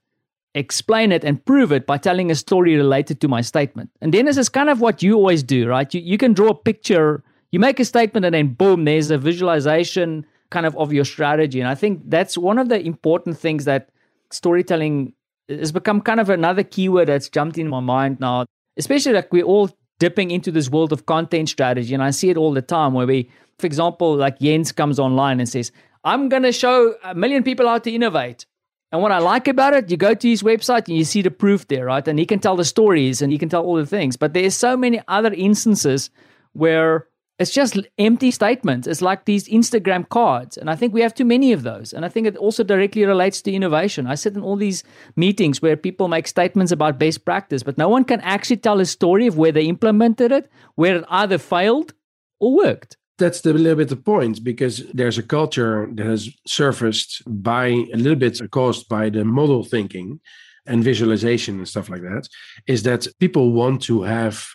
explain 0.55 1.11
it, 1.11 1.23
and 1.23 1.45
prove 1.45 1.71
it 1.71 1.85
by 1.85 1.97
telling 1.97 2.31
a 2.31 2.35
story 2.35 2.75
related 2.75 3.21
to 3.21 3.27
my 3.27 3.41
statement? 3.41 3.91
And 4.01 4.11
Dennis 4.11 4.37
is 4.37 4.49
kind 4.49 4.69
of 4.69 4.81
what 4.81 5.03
you 5.03 5.15
always 5.15 5.43
do, 5.43 5.67
right? 5.67 5.93
You, 5.93 6.01
you 6.01 6.17
can 6.17 6.33
draw 6.33 6.49
a 6.49 6.55
picture, 6.55 7.23
you 7.51 7.59
make 7.59 7.79
a 7.79 7.85
statement, 7.85 8.25
and 8.25 8.33
then 8.33 8.53
boom, 8.53 8.85
there's 8.85 9.11
a 9.11 9.19
visualization 9.19 10.25
kind 10.49 10.65
of 10.65 10.75
of 10.77 10.93
your 10.93 11.05
strategy. 11.05 11.59
And 11.59 11.67
I 11.67 11.75
think 11.75 12.01
that's 12.05 12.37
one 12.37 12.57
of 12.57 12.69
the 12.69 12.79
important 12.79 13.37
things 13.37 13.65
that 13.65 13.89
storytelling 14.31 15.13
has 15.49 15.71
become 15.71 16.01
kind 16.01 16.19
of 16.19 16.29
another 16.29 16.63
keyword 16.63 17.07
that's 17.07 17.29
jumped 17.29 17.57
in 17.57 17.67
my 17.67 17.79
mind 17.79 18.19
now, 18.19 18.45
especially 18.77 19.13
like 19.13 19.31
we're 19.31 19.43
all 19.43 19.69
dipping 19.99 20.31
into 20.31 20.51
this 20.51 20.69
world 20.69 20.91
of 20.91 21.05
content 21.05 21.49
strategy. 21.49 21.93
And 21.93 22.03
I 22.03 22.11
see 22.11 22.29
it 22.29 22.37
all 22.37 22.53
the 22.53 22.61
time 22.61 22.93
where 22.93 23.07
we, 23.07 23.29
for 23.59 23.67
example, 23.67 24.15
like 24.15 24.39
Jens 24.39 24.71
comes 24.71 24.99
online 24.99 25.39
and 25.39 25.47
says, 25.47 25.71
I'm 26.03 26.29
going 26.29 26.43
to 26.43 26.51
show 26.51 26.95
a 27.03 27.15
million 27.15 27.43
people 27.43 27.67
how 27.67 27.79
to 27.79 27.91
innovate. 27.91 28.45
And 28.91 29.01
what 29.01 29.11
I 29.11 29.17
like 29.17 29.47
about 29.47 29.73
it, 29.73 29.89
you 29.89 29.97
go 29.97 30.13
to 30.13 30.29
his 30.29 30.43
website 30.43 30.87
and 30.87 30.97
you 30.97 31.03
see 31.03 31.21
the 31.21 31.31
proof 31.31 31.67
there, 31.67 31.85
right? 31.85 32.07
And 32.07 32.19
he 32.19 32.25
can 32.25 32.39
tell 32.39 32.55
the 32.55 32.65
stories 32.65 33.21
and 33.21 33.31
he 33.31 33.37
can 33.37 33.49
tell 33.49 33.63
all 33.63 33.75
the 33.75 33.85
things. 33.85 34.15
But 34.15 34.33
there's 34.33 34.55
so 34.55 34.77
many 34.77 35.01
other 35.07 35.33
instances 35.33 36.09
where 36.53 37.07
it's 37.37 37.51
just 37.51 37.77
empty 37.97 38.31
statements. 38.31 38.87
It's 38.87 39.01
like 39.01 39.25
these 39.25 39.49
Instagram 39.49 40.07
cards. 40.07 40.57
And 40.57 40.69
I 40.69 40.75
think 40.75 40.93
we 40.93 41.01
have 41.01 41.13
too 41.13 41.25
many 41.25 41.51
of 41.51 41.63
those. 41.63 41.91
And 41.91 42.05
I 42.05 42.09
think 42.09 42.27
it 42.27 42.37
also 42.37 42.63
directly 42.63 43.05
relates 43.05 43.41
to 43.41 43.51
innovation. 43.51 44.07
I 44.07 44.15
sit 44.15 44.35
in 44.35 44.41
all 44.41 44.55
these 44.55 44.83
meetings 45.15 45.61
where 45.61 45.75
people 45.75 46.07
make 46.07 46.27
statements 46.27 46.71
about 46.71 46.97
best 46.97 47.25
practice, 47.25 47.61
but 47.61 47.77
no 47.77 47.89
one 47.89 48.05
can 48.05 48.21
actually 48.21 48.57
tell 48.57 48.79
a 48.79 48.85
story 48.85 49.27
of 49.27 49.37
where 49.37 49.51
they 49.51 49.65
implemented 49.65 50.31
it, 50.31 50.49
where 50.75 50.97
it 50.97 51.05
either 51.09 51.37
failed 51.37 51.93
or 52.39 52.55
worked. 52.55 52.95
That's 53.17 53.41
the 53.41 53.53
little 53.53 53.75
bit 53.75 53.89
the 53.89 53.95
point 53.97 54.43
because 54.43 54.83
there's 54.93 55.17
a 55.17 55.23
culture 55.23 55.89
that 55.93 56.05
has 56.05 56.29
surfaced 56.47 57.21
by 57.25 57.67
a 57.67 57.97
little 57.97 58.15
bit 58.15 58.39
caused 58.51 58.87
by 58.89 59.09
the 59.09 59.25
model 59.25 59.63
thinking 59.63 60.19
and 60.65 60.83
visualization 60.83 61.57
and 61.57 61.67
stuff 61.67 61.89
like 61.89 62.01
that. 62.01 62.27
Is 62.67 62.83
that 62.83 63.07
people 63.19 63.51
want 63.51 63.81
to 63.83 64.03
have 64.03 64.45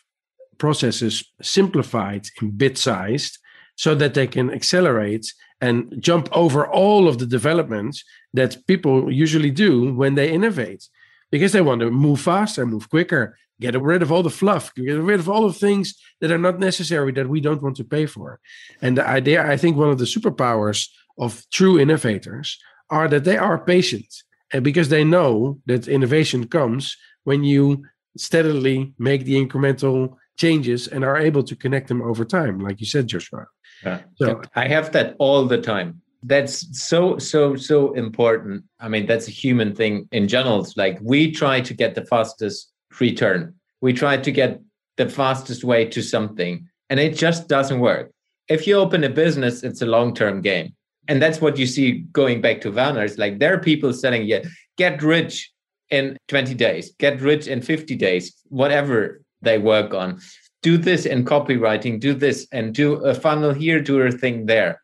processes 0.61 1.25
simplified 1.43 2.23
in 2.41 2.51
bit 2.53 2.79
sized 2.79 3.39
so 3.77 3.95
that 3.95 4.15
they 4.15 4.27
can 4.27 4.51
accelerate 4.51 5.27
and 5.61 5.75
jump 5.99 6.29
over 6.33 6.67
all 6.67 7.09
of 7.09 7.19
the 7.19 7.27
developments 7.27 8.05
that 8.33 8.65
people 8.67 9.11
usually 9.11 9.51
do 9.51 9.93
when 9.95 10.15
they 10.15 10.31
innovate 10.31 10.87
because 11.33 11.53
they 11.53 11.61
want 11.61 11.81
to 11.81 11.91
move 11.91 12.21
faster, 12.21 12.65
move 12.67 12.89
quicker, 12.91 13.37
get 13.61 13.81
rid 13.81 14.03
of 14.03 14.11
all 14.13 14.23
the 14.23 14.31
fluff, 14.31 14.75
get 14.75 14.93
rid 15.11 15.21
of 15.21 15.29
all 15.29 15.47
the 15.47 15.61
things 15.67 15.95
that 16.21 16.31
are 16.31 16.45
not 16.47 16.59
necessary 16.59 17.13
that 17.13 17.29
we 17.29 17.41
don't 17.41 17.63
want 17.63 17.77
to 17.77 17.85
pay 17.85 18.07
for. 18.07 18.41
And 18.83 18.97
the 18.97 19.07
idea, 19.07 19.47
I 19.47 19.57
think, 19.57 19.77
one 19.77 19.91
of 19.91 19.99
the 19.99 20.13
superpowers 20.15 20.89
of 21.19 21.45
true 21.51 21.79
innovators 21.79 22.59
are 22.89 23.09
that 23.09 23.25
they 23.25 23.37
are 23.37 23.65
patient 23.65 24.11
and 24.53 24.65
because 24.65 24.89
they 24.89 25.05
know 25.05 25.59
that 25.67 25.89
innovation 25.89 26.47
comes 26.49 26.97
when 27.25 27.45
you 27.45 27.85
steadily 28.17 28.93
make 28.99 29.25
the 29.25 29.37
incremental 29.45 30.17
changes 30.41 30.89
and 30.89 31.05
are 31.05 31.19
able 31.19 31.43
to 31.43 31.55
connect 31.55 31.89
them 31.89 32.01
over 32.01 32.25
time, 32.25 32.59
like 32.61 32.81
you 32.81 32.87
said, 32.87 33.07
Joshua. 33.07 33.47
Yeah. 33.85 34.01
So 34.17 34.41
I 34.55 34.67
have 34.69 34.91
that 34.93 35.15
all 35.19 35.45
the 35.45 35.61
time. 35.61 36.01
That's 36.23 36.55
so, 36.79 37.19
so, 37.19 37.57
so 37.57 37.93
important. 37.93 38.65
I 38.79 38.89
mean, 38.89 39.07
that's 39.07 39.29
a 39.29 39.31
human 39.31 39.75
thing 39.75 40.09
in 40.13 40.29
general. 40.29 40.61
It's 40.61 40.77
like 40.77 40.99
we 41.03 41.31
try 41.31 41.61
to 41.61 41.75
get 41.75 41.95
the 41.95 42.07
fastest 42.07 42.73
return. 42.99 43.55
We 43.83 43.93
try 43.93 44.17
to 44.17 44.31
get 44.31 44.61
the 44.97 45.09
fastest 45.09 45.63
way 45.65 45.87
to 45.87 46.03
something, 46.03 46.69
and 46.89 46.99
it 47.01 47.17
just 47.17 47.49
doesn't 47.49 47.81
work. 47.81 48.11
If 48.49 48.67
you 48.67 48.75
open 48.77 49.05
a 49.05 49.09
business, 49.09 49.63
it's 49.63 49.83
a 49.83 49.87
long-term 49.87 50.43
game. 50.43 50.75
And 51.09 51.23
that's 51.23 51.41
what 51.41 51.59
you 51.59 51.67
see 51.67 52.05
going 52.13 52.41
back 52.41 52.61
to 52.63 52.71
Werner. 52.71 53.05
It's 53.05 53.19
like 53.19 53.39
there 53.39 53.55
are 53.55 53.59
people 53.59 53.93
selling, 53.93 54.25
yeah, 54.25 54.43
get 54.77 55.03
rich 55.03 55.51
in 55.91 56.17
20 56.29 56.55
days, 56.55 56.93
get 56.99 57.21
rich 57.21 57.47
in 57.47 57.63
50 57.63 57.97
days, 57.97 58.35
whatever 58.49 59.23
they 59.43 59.59
work 59.59 59.95
on. 59.95 60.21
Do 60.63 60.77
this 60.77 61.07
in 61.07 61.25
copywriting, 61.25 62.01
do 62.01 62.13
this 62.15 62.47
and 62.53 62.75
do 62.75 62.95
a 63.05 63.15
funnel 63.15 63.53
here, 63.53 63.81
do 63.81 64.01
a 64.03 64.11
thing 64.11 64.47
there. 64.47 64.83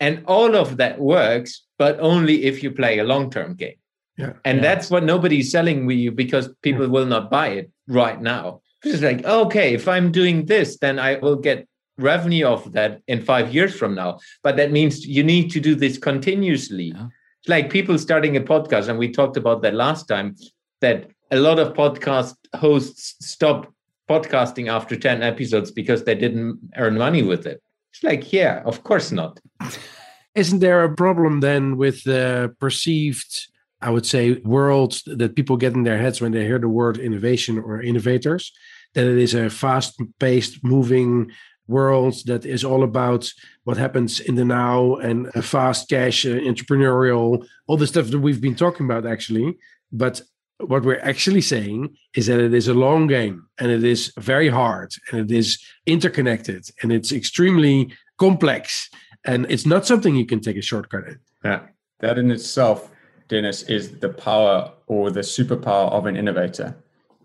And 0.00 0.22
all 0.26 0.54
of 0.54 0.76
that 0.76 1.00
works, 1.00 1.62
but 1.78 1.98
only 2.00 2.44
if 2.44 2.62
you 2.62 2.70
play 2.70 2.98
a 2.98 3.04
long 3.04 3.30
term 3.30 3.54
game. 3.54 3.76
Yeah. 4.18 4.34
And 4.44 4.58
Yeah. 4.58 4.62
that's 4.62 4.90
what 4.90 5.04
nobody's 5.04 5.50
selling 5.50 5.86
with 5.86 5.96
you 5.98 6.12
because 6.12 6.48
people 6.62 6.88
will 6.88 7.06
not 7.06 7.30
buy 7.30 7.48
it 7.48 7.70
right 7.88 8.20
now. 8.20 8.60
It's 8.84 9.02
like, 9.02 9.24
okay, 9.24 9.72
if 9.72 9.88
I'm 9.88 10.12
doing 10.12 10.44
this, 10.46 10.78
then 10.78 10.98
I 10.98 11.16
will 11.16 11.36
get 11.36 11.66
revenue 11.96 12.46
of 12.46 12.72
that 12.72 13.00
in 13.06 13.22
five 13.22 13.54
years 13.54 13.74
from 13.74 13.94
now. 13.94 14.18
But 14.42 14.56
that 14.56 14.72
means 14.72 15.06
you 15.06 15.24
need 15.24 15.50
to 15.52 15.60
do 15.60 15.74
this 15.74 15.96
continuously. 15.96 16.92
Yeah. 16.94 17.06
It's 17.40 17.48
like 17.48 17.70
people 17.70 17.98
starting 17.98 18.36
a 18.36 18.40
podcast, 18.40 18.88
and 18.88 18.98
we 18.98 19.10
talked 19.10 19.36
about 19.36 19.62
that 19.62 19.74
last 19.74 20.06
time, 20.06 20.36
that 20.80 21.08
a 21.30 21.38
lot 21.38 21.58
of 21.58 21.72
podcast 21.74 22.34
hosts 22.54 23.16
stop 23.20 23.72
podcasting 24.08 24.68
after 24.68 24.96
10 24.96 25.22
episodes 25.22 25.70
because 25.70 26.04
they 26.04 26.14
didn't 26.14 26.58
earn 26.76 26.98
money 26.98 27.22
with 27.22 27.46
it. 27.46 27.62
It's 27.92 28.02
like, 28.02 28.32
yeah, 28.32 28.62
of 28.64 28.82
course 28.82 29.12
not. 29.12 29.40
Isn't 30.34 30.58
there 30.58 30.82
a 30.82 30.94
problem 30.94 31.40
then 31.40 31.76
with 31.76 32.02
the 32.04 32.54
perceived, 32.58 33.48
I 33.80 33.90
would 33.90 34.04
say, 34.04 34.34
world 34.44 35.00
that 35.06 35.36
people 35.36 35.56
get 35.56 35.74
in 35.74 35.84
their 35.84 35.98
heads 35.98 36.20
when 36.20 36.32
they 36.32 36.44
hear 36.44 36.58
the 36.58 36.68
word 36.68 36.98
innovation 36.98 37.58
or 37.58 37.80
innovators? 37.80 38.52
That 38.94 39.06
it 39.06 39.18
is 39.18 39.34
a 39.34 39.48
fast 39.48 40.00
paced, 40.18 40.64
moving 40.64 41.30
world 41.66 42.14
that 42.26 42.44
is 42.44 42.64
all 42.64 42.82
about 42.82 43.30
what 43.64 43.76
happens 43.76 44.20
in 44.20 44.34
the 44.34 44.44
now 44.44 44.96
and 44.96 45.32
fast 45.44 45.88
cash, 45.88 46.26
uh, 46.26 46.30
entrepreneurial, 46.30 47.46
all 47.66 47.76
the 47.76 47.86
stuff 47.86 48.08
that 48.08 48.18
we've 48.18 48.40
been 48.40 48.54
talking 48.54 48.86
about 48.86 49.06
actually. 49.06 49.56
But 49.90 50.20
what 50.58 50.84
we're 50.84 51.00
actually 51.00 51.40
saying 51.40 51.96
is 52.14 52.26
that 52.26 52.40
it 52.40 52.54
is 52.54 52.68
a 52.68 52.74
long 52.74 53.06
game 53.06 53.46
and 53.58 53.70
it 53.70 53.84
is 53.84 54.12
very 54.18 54.48
hard 54.48 54.92
and 55.10 55.30
it 55.30 55.36
is 55.36 55.58
interconnected 55.86 56.68
and 56.82 56.92
it's 56.92 57.12
extremely 57.12 57.92
complex 58.18 58.88
and 59.24 59.46
it's 59.50 59.66
not 59.66 59.86
something 59.86 60.14
you 60.14 60.26
can 60.26 60.40
take 60.40 60.56
a 60.56 60.62
shortcut 60.62 61.08
in. 61.08 61.18
Yeah. 61.44 61.60
That 62.00 62.18
in 62.18 62.30
itself, 62.30 62.90
Dennis, 63.28 63.62
is 63.64 63.98
the 63.98 64.10
power 64.10 64.72
or 64.86 65.10
the 65.10 65.20
superpower 65.20 65.90
of 65.90 66.06
an 66.06 66.16
innovator 66.16 66.76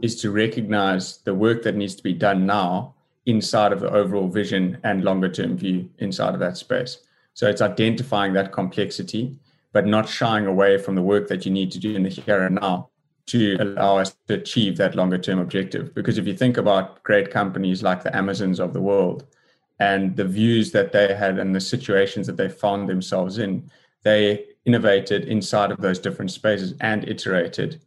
is 0.02 0.20
to 0.22 0.32
recognize 0.32 1.18
the 1.18 1.36
work 1.36 1.62
that 1.64 1.76
needs 1.76 1.96
to 1.96 2.04
be 2.04 2.14
done 2.14 2.46
now 2.46 2.96
inside 3.26 3.74
of 3.74 3.82
the 3.82 3.92
overall 3.92 4.30
vision 4.30 4.78
and 4.84 5.04
longer 5.04 5.30
term 5.30 5.58
view 5.58 5.90
inside 6.00 6.34
of 6.34 6.40
that 6.40 6.58
space. 6.58 7.00
So 7.34 7.48
it's 7.48 7.62
identifying 7.62 8.34
that 8.34 8.52
complexity, 8.54 9.38
but 9.74 9.86
not 9.86 10.08
shying 10.08 10.46
away 10.46 10.78
from 10.78 10.96
the 10.96 11.02
work 11.02 11.28
that 11.28 11.46
you 11.46 11.52
need 11.52 11.72
to 11.74 11.80
do 11.80 11.96
in 11.96 12.04
the 12.04 12.10
here 12.10 12.44
and 12.44 12.56
now 12.56 12.90
to 13.30 13.58
allow 13.60 13.98
us 13.98 14.16
to 14.28 14.34
achieve 14.36 14.78
that 14.78 14.96
longer 14.96 15.18
term 15.18 15.40
objective. 15.40 15.94
Because 15.94 16.18
if 16.18 16.28
you 16.28 16.36
think 16.36 16.58
about 16.58 17.02
great 17.04 17.32
companies 17.32 17.84
like 17.84 18.04
the 18.04 18.16
Amazons 18.16 18.60
of 18.60 18.74
the 18.74 18.82
world 18.82 19.26
and 19.80 20.16
the 20.16 20.26
views 20.26 20.72
that 20.72 20.92
they 20.92 21.14
had 21.14 21.40
and 21.40 21.56
the 21.56 21.62
situations 21.62 22.28
that 22.28 22.38
they 22.38 22.50
found 22.50 22.90
themselves 22.90 23.38
in, 23.38 23.70
they 24.04 24.46
innovated 24.66 25.26
inside 25.26 25.72
of 25.72 25.82
those 25.82 26.00
different 26.00 26.32
spaces 26.32 26.74
and 26.82 27.08
iterated 27.08 27.82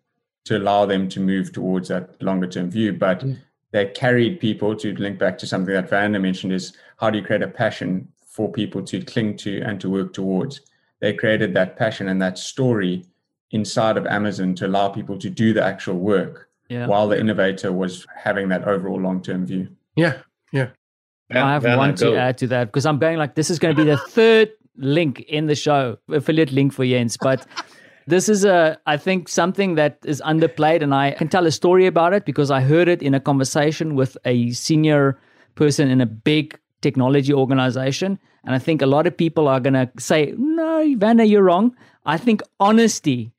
to 0.44 0.56
allow 0.58 0.86
them 0.86 1.08
to 1.08 1.20
move 1.20 1.52
towards 1.52 1.88
that 1.88 2.20
longer 2.22 2.46
term 2.46 2.70
view. 2.70 2.92
But 2.92 3.20
Mm. 3.20 3.36
they 3.72 3.86
carried 3.86 4.40
people 4.40 4.76
to 4.76 4.94
link 4.94 5.18
back 5.18 5.38
to 5.38 5.46
something 5.46 5.74
that 5.74 5.90
Werner 5.90 6.18
mentioned 6.20 6.52
is 6.52 6.72
how 6.98 7.10
do 7.10 7.18
you 7.18 7.24
create 7.24 7.42
a 7.42 7.48
passion 7.48 8.08
for 8.26 8.50
people 8.50 8.82
to 8.82 9.02
cling 9.02 9.36
to 9.38 9.60
and 9.62 9.80
to 9.80 9.90
work 9.90 10.12
towards? 10.12 10.60
They 11.00 11.12
created 11.14 11.52
that 11.54 11.76
passion 11.76 12.08
and 12.08 12.20
that 12.22 12.38
story 12.38 13.04
inside 13.52 13.96
of 13.96 14.06
Amazon 14.06 14.54
to 14.56 14.66
allow 14.66 14.88
people 14.88 15.18
to 15.18 15.30
do 15.30 15.52
the 15.52 15.62
actual 15.62 15.98
work 15.98 16.48
Yeah. 16.68 16.86
while 16.86 17.06
the 17.08 17.18
innovator 17.18 17.70
was 17.72 18.06
having 18.16 18.48
that 18.48 18.66
overall 18.66 19.00
long 19.00 19.22
term 19.22 19.46
view. 19.46 19.68
Yeah, 19.96 20.14
yeah. 20.52 20.68
I 21.30 21.52
have 21.52 21.62
Werner, 21.64 21.76
one 21.78 21.94
to 21.96 22.16
add 22.16 22.36
to 22.38 22.46
that 22.48 22.66
because 22.66 22.84
I'm 22.84 22.98
going 22.98 23.16
like 23.18 23.34
this 23.34 23.48
is 23.50 23.58
going 23.58 23.74
to 23.74 23.84
be 23.84 23.88
the 23.88 23.96
third 23.96 24.50
link 24.76 25.20
in 25.20 25.46
the 25.46 25.54
show, 25.54 25.98
affiliate 26.10 26.52
link 26.52 26.72
for 26.72 26.84
Jens. 26.84 27.16
But 27.16 27.46
this 28.06 28.28
is 28.28 28.44
a, 28.44 28.78
I 28.86 28.96
think, 28.98 29.28
something 29.28 29.76
that 29.76 29.98
is 30.04 30.20
underplayed, 30.26 30.82
and 30.82 30.94
I 30.94 31.12
can 31.12 31.28
tell 31.28 31.46
a 31.46 31.50
story 31.50 31.86
about 31.86 32.12
it 32.12 32.24
because 32.26 32.50
I 32.50 32.60
heard 32.60 32.88
it 32.88 33.02
in 33.02 33.14
a 33.14 33.20
conversation 33.20 33.94
with 33.94 34.16
a 34.26 34.50
senior 34.50 35.18
person 35.54 35.88
in 35.90 36.00
a 36.00 36.06
big 36.06 36.58
technology 36.82 37.32
organization. 37.32 38.18
And 38.44 38.54
I 38.54 38.58
think 38.58 38.82
a 38.82 38.86
lot 38.86 39.06
of 39.06 39.16
people 39.16 39.48
are 39.48 39.60
going 39.60 39.74
to 39.74 39.90
say, 39.98 40.34
no, 40.36 40.96
Werner, 41.00 41.24
you're 41.24 41.44
wrong. 41.44 41.74
I 42.04 42.18
think 42.18 42.42
honesty 42.58 43.31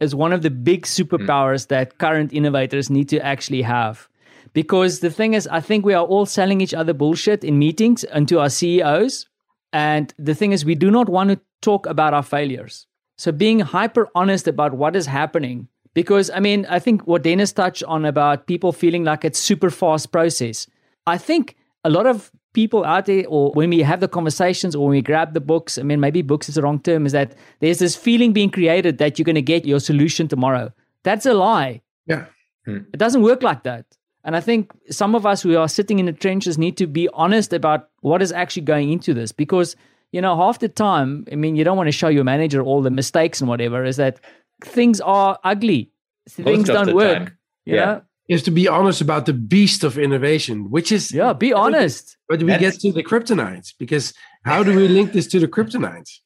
is 0.00 0.14
one 0.14 0.32
of 0.32 0.42
the 0.42 0.50
big 0.50 0.82
superpowers 0.82 1.64
mm. 1.64 1.68
that 1.68 1.98
current 1.98 2.32
innovators 2.32 2.90
need 2.90 3.08
to 3.08 3.24
actually 3.24 3.62
have. 3.62 4.08
Because 4.52 5.00
the 5.00 5.10
thing 5.10 5.34
is, 5.34 5.48
I 5.48 5.60
think 5.60 5.84
we 5.84 5.94
are 5.94 6.04
all 6.04 6.26
selling 6.26 6.60
each 6.60 6.74
other 6.74 6.92
bullshit 6.92 7.42
in 7.42 7.58
meetings 7.58 8.04
and 8.04 8.28
to 8.28 8.40
our 8.40 8.48
CEOs. 8.48 9.26
And 9.72 10.14
the 10.18 10.34
thing 10.34 10.52
is, 10.52 10.64
we 10.64 10.76
do 10.76 10.90
not 10.90 11.08
want 11.08 11.30
to 11.30 11.40
talk 11.60 11.86
about 11.86 12.14
our 12.14 12.22
failures. 12.22 12.86
So 13.18 13.32
being 13.32 13.60
hyper 13.60 14.08
honest 14.14 14.46
about 14.46 14.74
what 14.74 14.96
is 14.96 15.06
happening. 15.06 15.68
Because 15.92 16.30
I 16.30 16.40
mean, 16.40 16.66
I 16.68 16.78
think 16.78 17.06
what 17.06 17.22
Dennis 17.22 17.52
touched 17.52 17.84
on 17.84 18.04
about 18.04 18.46
people 18.46 18.72
feeling 18.72 19.04
like 19.04 19.24
it's 19.24 19.38
super 19.38 19.70
fast 19.70 20.10
process. 20.10 20.66
I 21.06 21.18
think 21.18 21.56
a 21.84 21.90
lot 21.90 22.06
of 22.06 22.32
people 22.54 22.84
out 22.84 23.04
there, 23.06 23.24
or 23.28 23.52
when 23.52 23.68
we 23.68 23.80
have 23.80 24.00
the 24.00 24.08
conversations, 24.08 24.74
or 24.74 24.86
when 24.86 24.92
we 24.92 25.02
grab 25.02 25.34
the 25.34 25.40
books, 25.40 25.76
I 25.76 25.82
mean, 25.82 26.00
maybe 26.00 26.22
books 26.22 26.48
is 26.48 26.54
the 26.54 26.62
wrong 26.62 26.80
term, 26.80 27.04
is 27.04 27.12
that 27.12 27.34
there's 27.60 27.80
this 27.80 27.94
feeling 27.94 28.32
being 28.32 28.50
created 28.50 28.98
that 28.98 29.18
you're 29.18 29.24
going 29.24 29.34
to 29.34 29.42
get 29.42 29.66
your 29.66 29.80
solution 29.80 30.26
tomorrow. 30.28 30.72
That's 31.02 31.26
a 31.26 31.34
lie. 31.34 31.82
Yeah. 32.06 32.26
Hmm. 32.64 32.78
It 32.94 32.96
doesn't 32.96 33.22
work 33.22 33.42
like 33.42 33.64
that. 33.64 33.84
And 34.24 34.34
I 34.34 34.40
think 34.40 34.72
some 34.90 35.14
of 35.14 35.26
us 35.26 35.42
who 35.42 35.56
are 35.58 35.68
sitting 35.68 35.98
in 35.98 36.06
the 36.06 36.12
trenches 36.12 36.56
need 36.56 36.78
to 36.78 36.86
be 36.86 37.08
honest 37.12 37.52
about 37.52 37.90
what 38.00 38.22
is 38.22 38.32
actually 38.32 38.62
going 38.62 38.90
into 38.90 39.12
this 39.12 39.32
because, 39.32 39.76
you 40.12 40.22
know, 40.22 40.34
half 40.34 40.60
the 40.60 40.68
time, 40.68 41.26
I 41.30 41.34
mean, 41.34 41.56
you 41.56 41.64
don't 41.64 41.76
want 41.76 41.88
to 41.88 41.92
show 41.92 42.08
your 42.08 42.24
manager 42.24 42.62
all 42.62 42.80
the 42.80 42.90
mistakes 42.90 43.42
and 43.42 43.50
whatever, 43.50 43.84
is 43.84 43.96
that 43.98 44.20
things 44.64 45.00
are 45.02 45.38
ugly. 45.44 45.90
Most 46.38 46.46
things 46.46 46.68
don't 46.68 46.94
work. 46.94 47.18
Time. 47.18 47.38
You 47.66 47.74
yeah. 47.74 47.84
know? 47.84 48.02
Is 48.28 48.42
to 48.42 48.50
be 48.50 48.66
honest 48.68 49.00
about 49.00 49.26
the 49.26 49.32
beast 49.32 49.84
of 49.84 49.98
innovation, 49.98 50.70
which 50.70 50.90
is 50.90 51.12
yeah, 51.12 51.32
be 51.32 51.52
honest. 51.52 52.16
But 52.28 52.40
we 52.40 52.48
That's... 52.48 52.60
get 52.60 52.80
to 52.80 52.92
the 52.92 53.02
kryptonites 53.02 53.74
because 53.78 54.14
how 54.44 54.62
do 54.62 54.74
we 54.74 54.88
link 54.98 55.12
this 55.12 55.26
to 55.28 55.40
the 55.40 55.48
kryptonites? 55.48 56.20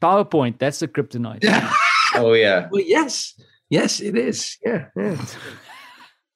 PowerPoint. 0.00 0.58
That's 0.58 0.78
the 0.78 0.88
kryptonite. 0.88 1.44
oh 2.14 2.32
yeah. 2.32 2.68
Well, 2.70 2.82
yes, 2.82 3.34
yes, 3.68 4.00
it 4.00 4.16
is. 4.16 4.56
Yeah, 4.64 4.86
yeah. 4.96 5.24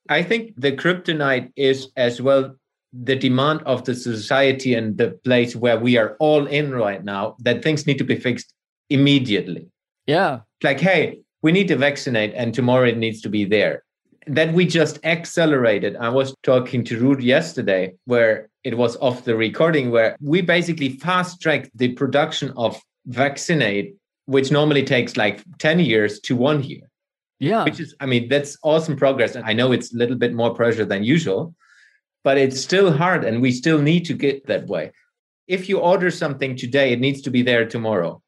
I 0.09 0.23
think 0.23 0.55
the 0.57 0.73
kryptonite 0.73 1.53
is 1.57 1.89
as 1.97 2.21
well 2.21 2.57
the 2.93 3.17
demand 3.17 3.63
of 3.65 3.85
the 3.85 3.95
society 3.95 4.75
and 4.75 4.99
the 4.99 5.13
place 5.25 5.57
where 5.57 5.79
we 5.79 5.97
are 5.97 6.17
all 6.19 6.47
in 6.47 6.73
right 6.73 7.03
now 7.03 7.37
that 7.39 7.63
things 7.63 7.87
need 7.87 7.99
to 7.99 8.05
be 8.05 8.17
fixed 8.17 8.53
immediately. 8.91 9.69
Yeah. 10.07 10.41
Like, 10.63 10.81
hey, 10.81 11.21
we 11.41 11.53
need 11.53 11.69
to 11.69 11.77
vaccinate 11.77 12.35
and 12.35 12.53
tomorrow 12.53 12.87
it 12.87 12.99
needs 12.99 13.23
to 13.23 13.31
be 13.31 13.45
there 13.45 13.85
that 14.27 14.53
we 14.53 14.67
just 14.67 14.99
accelerated. 15.05 15.97
I 15.97 16.09
was 16.09 16.35
talking 16.43 16.85
to 16.85 17.01
Ruud 17.01 17.23
yesterday, 17.23 17.95
where 18.05 18.49
it 18.65 18.77
was 18.77 18.97
off 18.99 19.25
the 19.25 19.37
recording, 19.37 19.91
where 19.91 20.17
we 20.21 20.41
basically 20.41 20.91
fast 20.91 21.41
tracked 21.41 21.71
the 21.75 21.89
production 21.89 22.53
of 22.57 22.81
vaccinate, 23.07 23.97
which 24.27 24.51
normally 24.53 24.85
takes 24.85 25.17
like 25.17 25.43
10 25.59 25.81
years 25.81 26.21
to 26.21 26.37
one 26.37 26.63
year. 26.63 26.83
Yeah. 27.41 27.65
Which 27.65 27.81
is, 27.81 27.95
I 27.99 28.07
mean, 28.07 28.29
that's 28.29 28.57
awesome 28.63 28.97
progress. 28.97 29.35
And 29.35 29.45
I 29.45 29.53
know 29.53 29.73
it's 29.73 29.93
a 29.93 29.97
little 29.97 30.17
bit 30.17 30.33
more 30.33 30.55
pressure 30.55 30.85
than 30.85 31.03
usual, 31.03 31.55
but 32.23 32.39
it's 32.39 32.61
still 32.61 32.93
hard 32.93 33.25
and 33.25 33.43
we 33.43 33.51
still 33.51 33.83
need 33.83 34.05
to 34.05 34.15
get 34.15 34.47
that 34.47 34.69
way. 34.69 34.93
If 35.49 35.69
you 35.69 35.81
order 35.81 36.13
something 36.13 36.57
today, 36.57 36.93
it 36.93 37.01
needs 37.01 37.21
to 37.23 37.31
be 37.31 37.43
there 37.43 37.67
tomorrow. 37.67 38.23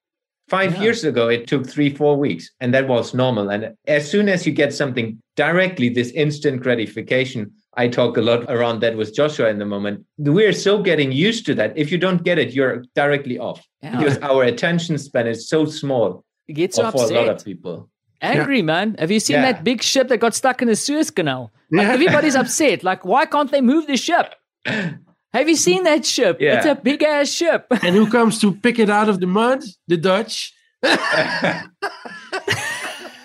Five 0.48 0.74
yeah. 0.74 0.82
years 0.82 1.04
ago, 1.04 1.28
it 1.28 1.46
took 1.46 1.66
three, 1.66 1.94
four 1.94 2.16
weeks, 2.16 2.50
and 2.60 2.74
that 2.74 2.86
was 2.86 3.14
normal. 3.14 3.48
And 3.48 3.74
as 3.86 4.10
soon 4.10 4.28
as 4.28 4.46
you 4.46 4.52
get 4.52 4.74
something 4.74 5.18
directly, 5.36 5.88
this 5.88 6.10
instant 6.10 6.62
gratification, 6.62 7.50
I 7.76 7.88
talk 7.88 8.16
a 8.16 8.20
lot 8.20 8.44
around 8.50 8.80
that 8.80 8.96
with 8.96 9.14
Joshua 9.14 9.48
in 9.48 9.58
the 9.58 9.64
moment. 9.64 10.04
We're 10.18 10.52
so 10.52 10.82
getting 10.82 11.12
used 11.12 11.46
to 11.46 11.54
that. 11.54 11.76
If 11.76 11.90
you 11.90 11.98
don't 11.98 12.22
get 12.22 12.38
it, 12.38 12.52
you're 12.52 12.84
directly 12.94 13.38
off 13.38 13.66
yeah. 13.82 13.98
because 13.98 14.18
our 14.18 14.44
attention 14.44 14.98
span 14.98 15.26
is 15.26 15.48
so 15.48 15.64
small. 15.64 16.24
It 16.46 16.52
gets 16.54 16.78
for 16.78 16.86
upset. 16.86 17.10
a 17.10 17.14
lot 17.14 17.28
of 17.28 17.44
people. 17.44 17.88
Angry, 18.20 18.58
yeah. 18.58 18.64
man. 18.64 18.96
Have 18.98 19.10
you 19.10 19.20
seen 19.20 19.42
that 19.42 19.64
big 19.64 19.82
ship 19.82 20.08
that 20.08 20.18
got 20.18 20.34
stuck 20.34 20.62
in 20.62 20.68
the 20.68 20.76
Suez 20.76 21.10
Canal? 21.10 21.52
Like, 21.70 21.88
everybody's 21.88 22.36
upset. 22.36 22.84
Like, 22.84 23.04
why 23.04 23.26
can't 23.26 23.50
they 23.50 23.60
move 23.60 23.86
the 23.86 23.96
ship? 23.96 24.34
Have 25.34 25.48
you 25.48 25.56
seen 25.56 25.82
that 25.82 26.06
ship? 26.06 26.38
Yeah. 26.40 26.56
It's 26.56 26.66
a 26.66 26.76
big 26.76 27.02
ass 27.02 27.28
ship. 27.28 27.66
and 27.82 27.96
who 27.96 28.08
comes 28.08 28.40
to 28.40 28.54
pick 28.54 28.78
it 28.78 28.88
out 28.88 29.08
of 29.08 29.18
the 29.18 29.26
mud? 29.26 29.64
The 29.88 29.96
Dutch. 29.96 30.54
no, 30.82 30.94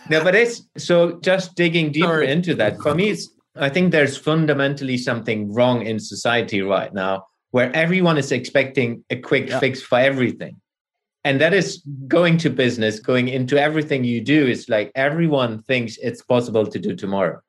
but 0.10 0.34
it's 0.34 0.64
so 0.78 1.20
just 1.22 1.56
digging 1.56 1.92
deeper 1.92 2.08
Sorry. 2.08 2.32
into 2.32 2.56
that. 2.56 2.82
For 2.82 2.96
me, 2.96 3.12
it's 3.12 3.30
I 3.56 3.70
think 3.70 3.92
there's 3.92 4.18
fundamentally 4.18 4.98
something 4.98 5.54
wrong 5.54 5.86
in 5.86 6.00
society 6.00 6.62
right 6.62 6.92
now 6.94 7.26
where 7.52 7.76
everyone 7.76 8.18
is 8.18 8.32
expecting 8.32 9.04
a 9.10 9.16
quick 9.18 9.50
yeah. 9.50 9.60
fix 9.60 9.82
for 9.82 10.00
everything. 10.00 10.60
And 11.24 11.40
that 11.42 11.54
is 11.54 11.84
going 12.08 12.38
to 12.40 12.50
business, 12.50 13.00
going 13.00 13.28
into 13.28 13.62
everything 13.62 14.04
you 14.04 14.22
do. 14.22 14.48
It's 14.48 14.70
like 14.70 14.92
everyone 14.96 15.62
thinks 15.64 15.98
it's 15.98 16.24
possible 16.24 16.66
to 16.66 16.80
do 16.80 16.96
tomorrow 16.96 17.40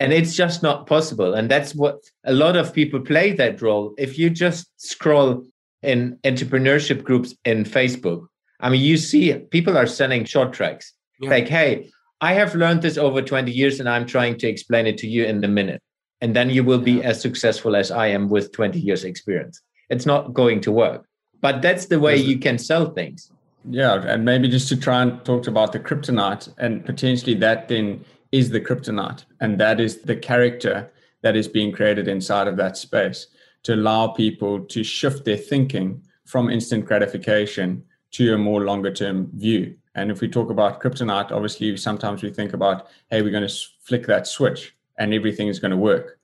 and 0.00 0.12
it's 0.12 0.34
just 0.34 0.62
not 0.62 0.86
possible. 0.86 1.34
And 1.34 1.50
that's 1.50 1.74
what 1.74 1.98
a 2.24 2.32
lot 2.32 2.56
of 2.56 2.72
people 2.72 3.00
play 3.00 3.32
that 3.32 3.60
role. 3.60 3.94
If 3.98 4.18
you 4.18 4.30
just 4.30 4.68
scroll 4.76 5.44
in 5.82 6.18
entrepreneurship 6.24 7.04
groups 7.04 7.34
in 7.44 7.64
facebook 7.64 8.26
i 8.60 8.68
mean 8.68 8.80
you 8.80 8.96
see 8.96 9.34
people 9.50 9.76
are 9.76 9.86
sending 9.86 10.24
short 10.24 10.52
tracks. 10.52 10.92
Yeah. 11.20 11.30
like 11.30 11.48
hey 11.48 11.90
i 12.20 12.32
have 12.32 12.54
learned 12.54 12.82
this 12.82 12.98
over 12.98 13.22
20 13.22 13.50
years 13.50 13.80
and 13.80 13.88
i'm 13.88 14.06
trying 14.06 14.36
to 14.38 14.48
explain 14.48 14.86
it 14.86 14.98
to 14.98 15.08
you 15.08 15.24
in 15.24 15.42
a 15.44 15.48
minute. 15.48 15.82
And 16.20 16.34
then 16.34 16.50
you 16.50 16.64
will 16.64 16.80
be 16.80 16.94
yeah. 16.94 17.10
as 17.10 17.20
successful 17.20 17.76
as 17.76 17.90
i 17.90 18.08
am 18.08 18.28
with 18.28 18.50
20 18.52 18.78
years 18.78 19.04
experience. 19.04 19.60
It's 19.88 20.04
not 20.04 20.34
going 20.34 20.60
to 20.62 20.72
work. 20.72 21.06
But 21.40 21.62
that's 21.62 21.86
the 21.86 22.00
way 22.00 22.16
you 22.16 22.38
can 22.38 22.58
sell 22.58 22.86
things. 22.86 23.30
Yeah 23.70 24.02
and 24.02 24.24
maybe 24.24 24.48
just 24.48 24.68
to 24.70 24.76
try 24.76 25.02
and 25.02 25.24
talk 25.24 25.46
about 25.46 25.72
the 25.72 25.78
kryptonite 25.78 26.52
and 26.58 26.84
potentially 26.84 27.34
that 27.34 27.68
then 27.68 28.04
is 28.32 28.50
the 28.50 28.60
kryptonite. 28.60 29.24
And 29.40 29.58
that 29.58 29.80
is 29.80 30.02
the 30.02 30.16
character 30.16 30.90
that 31.22 31.36
is 31.36 31.48
being 31.48 31.72
created 31.72 32.08
inside 32.08 32.48
of 32.48 32.56
that 32.56 32.76
space 32.76 33.26
to 33.64 33.74
allow 33.74 34.08
people 34.08 34.60
to 34.60 34.84
shift 34.84 35.24
their 35.24 35.36
thinking 35.36 36.02
from 36.24 36.50
instant 36.50 36.84
gratification 36.84 37.82
to 38.12 38.34
a 38.34 38.38
more 38.38 38.64
longer 38.64 38.92
term 38.92 39.30
view. 39.34 39.76
And 39.94 40.10
if 40.10 40.20
we 40.20 40.28
talk 40.28 40.50
about 40.50 40.80
kryptonite, 40.80 41.32
obviously 41.32 41.76
sometimes 41.76 42.22
we 42.22 42.30
think 42.30 42.52
about, 42.52 42.88
hey, 43.10 43.22
we're 43.22 43.32
going 43.32 43.48
to 43.48 43.54
flick 43.80 44.06
that 44.06 44.26
switch 44.26 44.74
and 44.98 45.12
everything 45.12 45.48
is 45.48 45.58
going 45.58 45.70
to 45.70 45.76
work. 45.76 46.18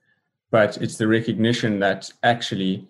But 0.51 0.77
it's 0.77 0.97
the 0.97 1.07
recognition 1.07 1.79
that 1.79 2.11
actually 2.23 2.87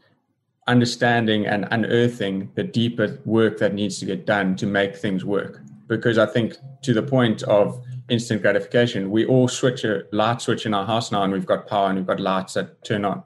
understanding 0.68 1.46
and 1.46 1.68
unearthing 1.72 2.52
the 2.56 2.64
deeper 2.64 3.20
work 3.26 3.58
that 3.60 3.74
needs 3.74 4.00
to 4.00 4.06
get 4.06 4.26
done 4.26 4.56
to 4.58 4.66
make 4.66 4.96
things 4.96 5.24
work. 5.26 5.62
Because 5.88 6.18
I 6.18 6.26
think 6.26 6.56
to 6.84 6.94
the 6.94 7.04
point 7.04 7.44
of 7.44 7.84
instant 8.10 8.42
gratification. 8.42 9.10
We 9.10 9.26
all 9.26 9.48
switch 9.48 9.84
a 9.84 10.04
light 10.12 10.42
switch 10.42 10.66
in 10.66 10.74
our 10.74 10.86
house 10.86 11.12
now, 11.12 11.24
and 11.24 11.34
we've 11.34 11.46
got 11.46 11.68
power 11.68 11.90
and 11.90 11.98
we've 11.98 12.08
got 12.08 12.20
lights 12.20 12.54
that 12.54 12.84
turn 12.84 13.06
on. 13.06 13.24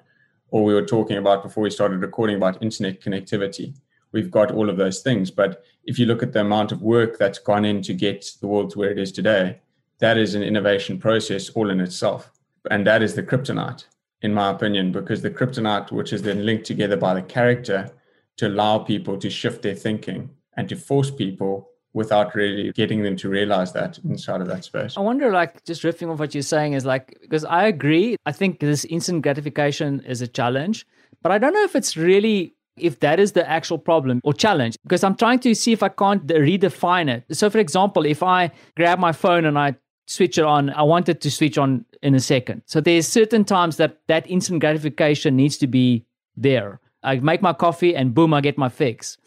Or 0.51 0.63
we 0.63 0.73
were 0.73 0.85
talking 0.85 1.17
about 1.17 1.43
before 1.43 1.63
we 1.63 1.69
started 1.69 2.01
recording 2.01 2.37
about 2.37 2.61
internet 2.63 3.01
connectivity. 3.01 3.75
We've 4.11 4.31
got 4.31 4.51
all 4.51 4.69
of 4.69 4.77
those 4.77 5.01
things. 5.01 5.29
But 5.29 5.63
if 5.83 5.99
you 5.99 6.05
look 6.05 6.23
at 6.23 6.33
the 6.33 6.41
amount 6.41 6.71
of 6.71 6.81
work 6.81 7.19
that's 7.19 7.39
gone 7.39 7.65
in 7.65 7.81
to 7.83 7.93
get 7.93 8.25
the 8.41 8.47
world 8.47 8.71
to 8.71 8.79
where 8.79 8.91
it 8.91 8.97
is 8.97 9.11
today, 9.11 9.59
that 9.99 10.17
is 10.17 10.33
an 10.33 10.43
innovation 10.43 10.97
process 10.97 11.49
all 11.51 11.69
in 11.69 11.79
itself. 11.79 12.31
And 12.71 12.87
that 12.87 13.03
is 13.03 13.13
the 13.13 13.23
kryptonite, 13.23 13.85
in 14.21 14.33
my 14.33 14.49
opinion, 14.49 14.91
because 14.91 15.21
the 15.21 15.29
kryptonite, 15.29 15.91
which 15.91 16.13
is 16.13 16.23
then 16.23 16.45
linked 16.45 16.65
together 16.65 16.97
by 16.97 17.13
the 17.13 17.21
character 17.21 17.91
to 18.37 18.47
allow 18.47 18.79
people 18.79 19.17
to 19.17 19.29
shift 19.29 19.61
their 19.61 19.75
thinking 19.75 20.29
and 20.55 20.67
to 20.69 20.75
force 20.75 21.11
people 21.11 21.69
without 21.93 22.35
really 22.35 22.71
getting 22.71 23.03
them 23.03 23.15
to 23.17 23.29
realize 23.29 23.73
that 23.73 23.97
inside 23.99 24.41
of 24.41 24.47
that 24.47 24.63
space. 24.63 24.95
I 24.95 25.01
wonder, 25.01 25.31
like, 25.31 25.63
just 25.65 25.83
riffing 25.83 26.11
off 26.11 26.19
what 26.19 26.33
you're 26.33 26.43
saying 26.43 26.73
is 26.73 26.85
like, 26.85 27.17
because 27.21 27.45
I 27.45 27.65
agree. 27.65 28.15
I 28.25 28.31
think 28.31 28.59
this 28.59 28.85
instant 28.85 29.23
gratification 29.23 30.01
is 30.01 30.21
a 30.21 30.27
challenge, 30.27 30.85
but 31.21 31.31
I 31.31 31.37
don't 31.37 31.53
know 31.53 31.63
if 31.63 31.75
it's 31.75 31.97
really 31.97 32.55
if 32.77 33.01
that 33.01 33.19
is 33.19 33.33
the 33.33 33.49
actual 33.49 33.77
problem 33.77 34.21
or 34.23 34.33
challenge 34.33 34.77
because 34.83 35.03
I'm 35.03 35.15
trying 35.15 35.39
to 35.39 35.53
see 35.53 35.73
if 35.73 35.83
I 35.83 35.89
can't 35.89 36.25
redefine 36.27 37.09
it. 37.09 37.25
So, 37.35 37.49
for 37.49 37.57
example, 37.57 38.05
if 38.05 38.23
I 38.23 38.51
grab 38.77 38.99
my 38.99 39.11
phone 39.11 39.43
and 39.45 39.59
I 39.59 39.75
switch 40.07 40.37
it 40.37 40.45
on, 40.45 40.69
I 40.69 40.83
want 40.83 41.09
it 41.09 41.19
to 41.21 41.31
switch 41.31 41.57
on 41.57 41.85
in 42.01 42.15
a 42.15 42.21
second. 42.21 42.61
So, 42.67 42.79
there's 42.79 43.07
certain 43.07 43.43
times 43.43 43.77
that 43.77 43.99
that 44.07 44.29
instant 44.29 44.61
gratification 44.61 45.35
needs 45.35 45.57
to 45.57 45.67
be 45.67 46.05
there. 46.37 46.79
I 47.03 47.15
make 47.15 47.41
my 47.41 47.53
coffee 47.53 47.95
and 47.95 48.13
boom, 48.13 48.33
I 48.33 48.41
get 48.41 48.57
my 48.57 48.69
fix 48.69 49.17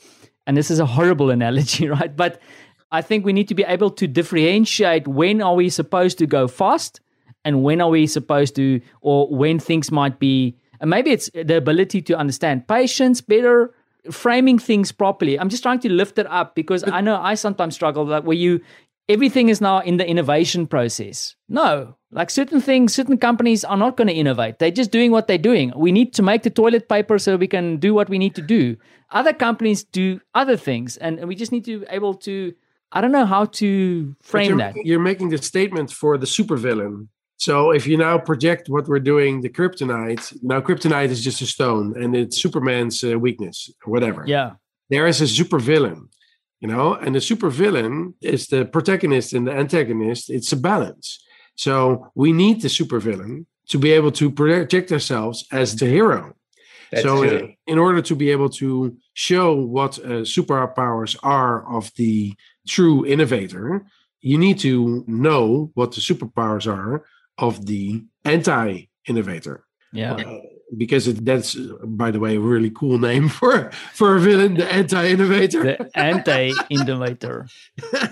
and 0.46 0.56
this 0.56 0.70
is 0.70 0.78
a 0.78 0.86
horrible 0.86 1.30
analogy, 1.30 1.88
right? 1.98 2.14
But 2.14 2.40
I 2.90 3.02
think 3.02 3.24
we 3.24 3.32
need 3.32 3.48
to 3.48 3.54
be 3.54 3.64
able 3.64 3.90
to 3.90 4.06
differentiate 4.06 5.08
when 5.08 5.40
are 5.40 5.54
we 5.54 5.70
supposed 5.70 6.18
to 6.18 6.26
go 6.26 6.46
fast 6.48 7.00
and 7.44 7.62
when 7.62 7.80
are 7.80 7.88
we 7.88 8.06
supposed 8.06 8.54
to, 8.56 8.80
or 9.00 9.28
when 9.28 9.58
things 9.58 9.90
might 9.90 10.18
be, 10.18 10.56
and 10.80 10.90
maybe 10.90 11.10
it's 11.10 11.30
the 11.34 11.56
ability 11.56 12.02
to 12.02 12.16
understand 12.16 12.68
patience 12.68 13.20
better, 13.20 13.74
framing 14.10 14.58
things 14.58 14.92
properly. 14.92 15.38
I'm 15.38 15.48
just 15.48 15.62
trying 15.62 15.80
to 15.80 15.88
lift 15.88 16.18
it 16.18 16.26
up 16.26 16.54
because 16.54 16.84
I 16.86 17.00
know 17.00 17.16
I 17.20 17.34
sometimes 17.34 17.74
struggle 17.74 18.04
that 18.06 18.24
where 18.24 18.36
you 18.36 18.60
everything 19.08 19.48
is 19.48 19.60
now 19.60 19.80
in 19.80 19.96
the 19.96 20.08
innovation 20.08 20.66
process. 20.66 21.34
No, 21.48 21.96
like 22.10 22.30
certain 22.30 22.60
things, 22.60 22.94
certain 22.94 23.18
companies 23.18 23.64
are 23.64 23.76
not 23.76 23.96
going 23.96 24.08
to 24.08 24.14
innovate. 24.14 24.58
They're 24.58 24.70
just 24.70 24.90
doing 24.90 25.10
what 25.10 25.26
they're 25.26 25.38
doing. 25.38 25.72
We 25.76 25.92
need 25.92 26.14
to 26.14 26.22
make 26.22 26.42
the 26.42 26.50
toilet 26.50 26.88
paper 26.88 27.18
so 27.18 27.36
we 27.36 27.48
can 27.48 27.78
do 27.78 27.94
what 27.94 28.08
we 28.08 28.18
need 28.18 28.34
to 28.36 28.42
do. 28.42 28.76
Other 29.10 29.32
companies 29.32 29.84
do 29.84 30.20
other 30.34 30.56
things, 30.56 30.96
and 30.96 31.26
we 31.26 31.34
just 31.34 31.52
need 31.52 31.64
to 31.66 31.80
be 31.80 31.86
able 31.90 32.14
to. 32.14 32.54
I 32.94 33.00
don't 33.00 33.12
know 33.12 33.26
how 33.26 33.46
to 33.46 34.14
frame 34.22 34.50
you're, 34.50 34.58
that. 34.58 34.76
You're 34.84 35.00
making 35.00 35.30
the 35.30 35.38
statement 35.38 35.90
for 35.90 36.18
the 36.18 36.26
supervillain. 36.26 37.08
So 37.38 37.70
if 37.70 37.86
you 37.86 37.96
now 37.96 38.18
project 38.18 38.68
what 38.68 38.86
we're 38.86 39.00
doing, 39.00 39.40
the 39.40 39.48
kryptonite. 39.48 40.36
Now 40.42 40.60
kryptonite 40.60 41.08
is 41.08 41.24
just 41.24 41.42
a 41.42 41.46
stone, 41.46 41.94
and 42.00 42.14
it's 42.14 42.40
Superman's 42.40 43.02
uh, 43.02 43.18
weakness, 43.18 43.70
or 43.84 43.92
whatever. 43.92 44.24
Yeah. 44.26 44.52
There 44.90 45.06
is 45.06 45.20
a 45.20 45.24
supervillain 45.24 46.08
you 46.62 46.68
know? 46.68 46.94
And 46.94 47.14
the 47.14 47.18
supervillain 47.18 48.14
is 48.22 48.46
the 48.46 48.64
protagonist 48.64 49.34
and 49.34 49.46
the 49.46 49.52
antagonist. 49.52 50.30
It's 50.30 50.52
a 50.52 50.56
balance. 50.56 51.06
So 51.54 52.10
we 52.14 52.32
need 52.32 52.62
the 52.62 52.68
supervillain 52.68 53.44
to 53.68 53.78
be 53.78 53.90
able 53.92 54.12
to 54.12 54.30
project 54.30 54.90
ourselves 54.90 55.44
as 55.52 55.76
the 55.76 55.86
hero. 55.86 56.34
That's 56.90 57.04
so 57.04 57.14
true. 57.22 57.36
in, 57.38 57.56
in 57.66 57.78
order 57.78 58.00
to 58.02 58.14
be 58.14 58.30
able 58.30 58.50
to 58.62 58.96
show 59.12 59.54
what 59.54 59.98
uh, 59.98 60.24
superpowers 60.36 61.18
are 61.22 61.54
of 61.76 61.90
the 61.96 62.34
true 62.66 63.04
innovator 63.04 63.84
you 64.22 64.38
need 64.38 64.58
to 64.60 65.04
know 65.06 65.70
what 65.74 65.92
the 65.92 66.00
superpowers 66.00 66.72
are 66.72 67.04
of 67.36 67.66
the 67.66 68.04
anti-innovator. 68.24 69.64
Yeah. 69.92 70.14
uh, 70.14 70.38
because 70.76 71.08
it, 71.08 71.24
that's 71.24 71.54
by 71.84 72.10
the 72.10 72.20
way 72.20 72.36
a 72.36 72.40
really 72.40 72.70
cool 72.70 72.98
name 72.98 73.28
for 73.38 73.70
for 73.92 74.16
a 74.16 74.20
villain 74.20 74.54
the 74.54 74.72
anti-innovator. 74.72 75.62
The 75.62 75.90
anti-innovator. 75.94 77.46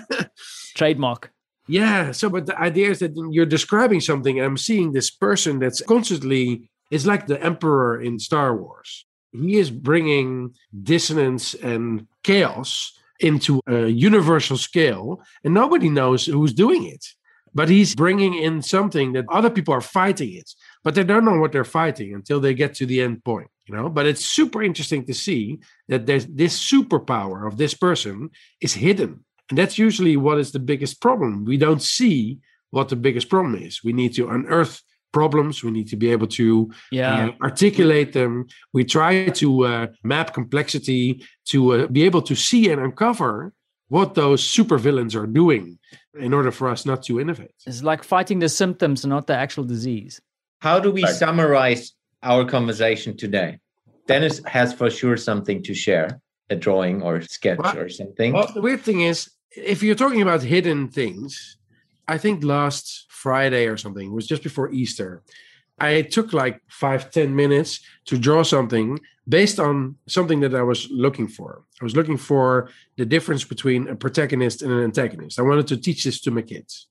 Trademark. 0.75 1.31
yeah 1.67 2.11
so 2.11 2.29
but 2.29 2.45
the 2.45 2.59
idea 2.59 2.89
is 2.89 2.99
that 2.99 3.13
you're 3.31 3.45
describing 3.45 3.99
something 3.99 4.39
and 4.39 4.45
i'm 4.45 4.57
seeing 4.57 4.93
this 4.93 5.11
person 5.11 5.59
that's 5.59 5.81
constantly 5.81 6.69
is 6.91 7.07
like 7.07 7.25
the 7.25 7.41
emperor 7.41 7.99
in 7.99 8.19
star 8.19 8.55
wars. 8.55 9.05
He 9.31 9.57
is 9.57 9.71
bringing 9.71 10.53
dissonance 10.83 11.53
and 11.55 12.05
chaos 12.23 12.91
into 13.21 13.61
a 13.65 13.87
universal 13.87 14.57
scale 14.57 15.21
and 15.43 15.53
nobody 15.53 15.89
knows 15.89 16.25
who's 16.25 16.53
doing 16.53 16.85
it. 16.85 17.05
But 17.53 17.69
he's 17.69 17.95
bringing 17.95 18.33
in 18.33 18.61
something 18.61 19.13
that 19.13 19.25
other 19.29 19.49
people 19.49 19.73
are 19.73 19.81
fighting 19.81 20.33
it 20.33 20.51
but 20.83 20.95
they 20.95 21.03
don't 21.03 21.25
know 21.25 21.39
what 21.39 21.51
they're 21.51 21.63
fighting 21.63 22.13
until 22.13 22.39
they 22.39 22.53
get 22.53 22.75
to 22.75 22.85
the 22.85 23.01
end 23.01 23.23
point 23.23 23.49
you 23.71 23.77
know? 23.77 23.89
But 23.89 24.05
it's 24.05 24.25
super 24.25 24.61
interesting 24.61 25.05
to 25.05 25.13
see 25.13 25.59
that 25.87 26.05
there's 26.05 26.25
this 26.27 26.57
superpower 26.59 27.47
of 27.47 27.57
this 27.57 27.73
person 27.73 28.29
is 28.59 28.73
hidden. 28.73 29.25
And 29.49 29.57
that's 29.57 29.77
usually 29.77 30.17
what 30.17 30.37
is 30.39 30.51
the 30.51 30.59
biggest 30.59 31.01
problem. 31.01 31.45
We 31.45 31.57
don't 31.57 31.81
see 31.81 32.39
what 32.69 32.89
the 32.89 32.95
biggest 32.95 33.29
problem 33.29 33.55
is. 33.55 33.83
We 33.83 33.93
need 33.93 34.13
to 34.15 34.29
unearth 34.29 34.81
problems. 35.11 35.61
We 35.63 35.71
need 35.71 35.89
to 35.89 35.97
be 35.97 36.09
able 36.11 36.27
to 36.27 36.71
Yeah. 36.91 37.27
uh, 37.27 37.31
articulate 37.43 38.13
them. 38.13 38.47
We 38.71 38.85
try 38.85 39.27
to 39.27 39.65
uh, 39.65 39.87
map 40.03 40.33
complexity 40.33 41.25
to 41.47 41.73
uh, 41.73 41.87
be 41.87 42.03
able 42.03 42.21
to 42.23 42.35
see 42.35 42.69
and 42.71 42.81
uncover 42.81 43.53
what 43.89 44.13
those 44.13 44.41
supervillains 44.41 45.15
are 45.15 45.27
doing 45.27 45.79
in 46.17 46.33
order 46.33 46.51
for 46.51 46.69
us 46.69 46.85
not 46.85 47.03
to 47.03 47.19
innovate. 47.19 47.55
It's 47.65 47.83
like 47.83 48.03
fighting 48.05 48.39
the 48.39 48.47
symptoms, 48.47 49.05
not 49.05 49.27
the 49.27 49.35
actual 49.35 49.65
disease. 49.65 50.21
How 50.61 50.79
do 50.79 50.91
we 50.91 51.03
summarize 51.07 51.93
our 52.21 52.45
conversation 52.45 53.17
today? 53.17 53.57
Dennis 54.05 54.41
has 54.45 54.71
for 54.71 54.91
sure 54.91 55.17
something 55.17 55.63
to 55.63 55.73
share, 55.73 56.21
a 56.51 56.55
drawing 56.55 57.01
or 57.01 57.21
sketch 57.21 57.57
Well- 57.57 57.79
or 57.79 57.89
something. 57.89 58.33
Well, 58.33 58.51
the 58.53 58.61
weird 58.61 58.81
thing 58.81 59.01
is, 59.01 59.31
if 59.55 59.81
you're 59.81 59.95
talking 59.95 60.21
about 60.21 60.43
hidden 60.43 60.87
things, 60.87 61.57
I 62.07 62.19
think 62.19 62.43
last 62.43 63.07
Friday 63.09 63.65
or 63.65 63.75
something 63.75 64.07
it 64.09 64.13
was 64.13 64.27
just 64.27 64.43
before 64.43 64.71
Easter. 64.71 65.23
I 65.79 66.03
took 66.03 66.31
like 66.31 66.61
five 66.69 67.09
ten 67.09 67.35
minutes 67.35 67.79
to 68.05 68.19
draw 68.19 68.43
something 68.43 68.99
based 69.27 69.59
on 69.59 69.95
something 70.07 70.41
that 70.41 70.53
I 70.53 70.61
was 70.61 70.87
looking 70.91 71.27
for. 71.27 71.63
I 71.81 71.83
was 71.83 71.95
looking 71.95 72.17
for 72.17 72.69
the 72.97 73.05
difference 73.05 73.43
between 73.43 73.87
a 73.87 73.95
protagonist 73.95 74.61
and 74.61 74.71
an 74.71 74.83
antagonist. 74.83 75.39
I 75.39 75.41
wanted 75.41 75.65
to 75.67 75.77
teach 75.77 76.03
this 76.03 76.21
to 76.21 76.29
my 76.29 76.43
kids 76.43 76.87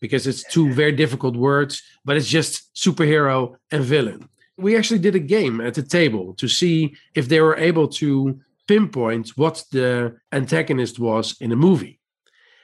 because 0.00 0.26
it's 0.26 0.42
two 0.44 0.72
very 0.72 0.92
difficult 0.92 1.36
words, 1.36 1.82
but 2.04 2.16
it's 2.16 2.28
just 2.28 2.72
superhero 2.74 3.56
and 3.70 3.84
villain. 3.84 4.28
We 4.58 4.76
actually 4.76 5.00
did 5.00 5.14
a 5.14 5.18
game 5.20 5.60
at 5.60 5.74
the 5.74 5.82
table 5.82 6.34
to 6.34 6.48
see 6.48 6.94
if 7.14 7.28
they 7.28 7.40
were 7.40 7.56
able 7.56 7.88
to 7.88 8.40
pinpoint 8.68 9.30
what 9.36 9.64
the 9.72 10.16
antagonist 10.32 10.98
was 10.98 11.36
in 11.40 11.52
a 11.52 11.56
movie. 11.56 12.00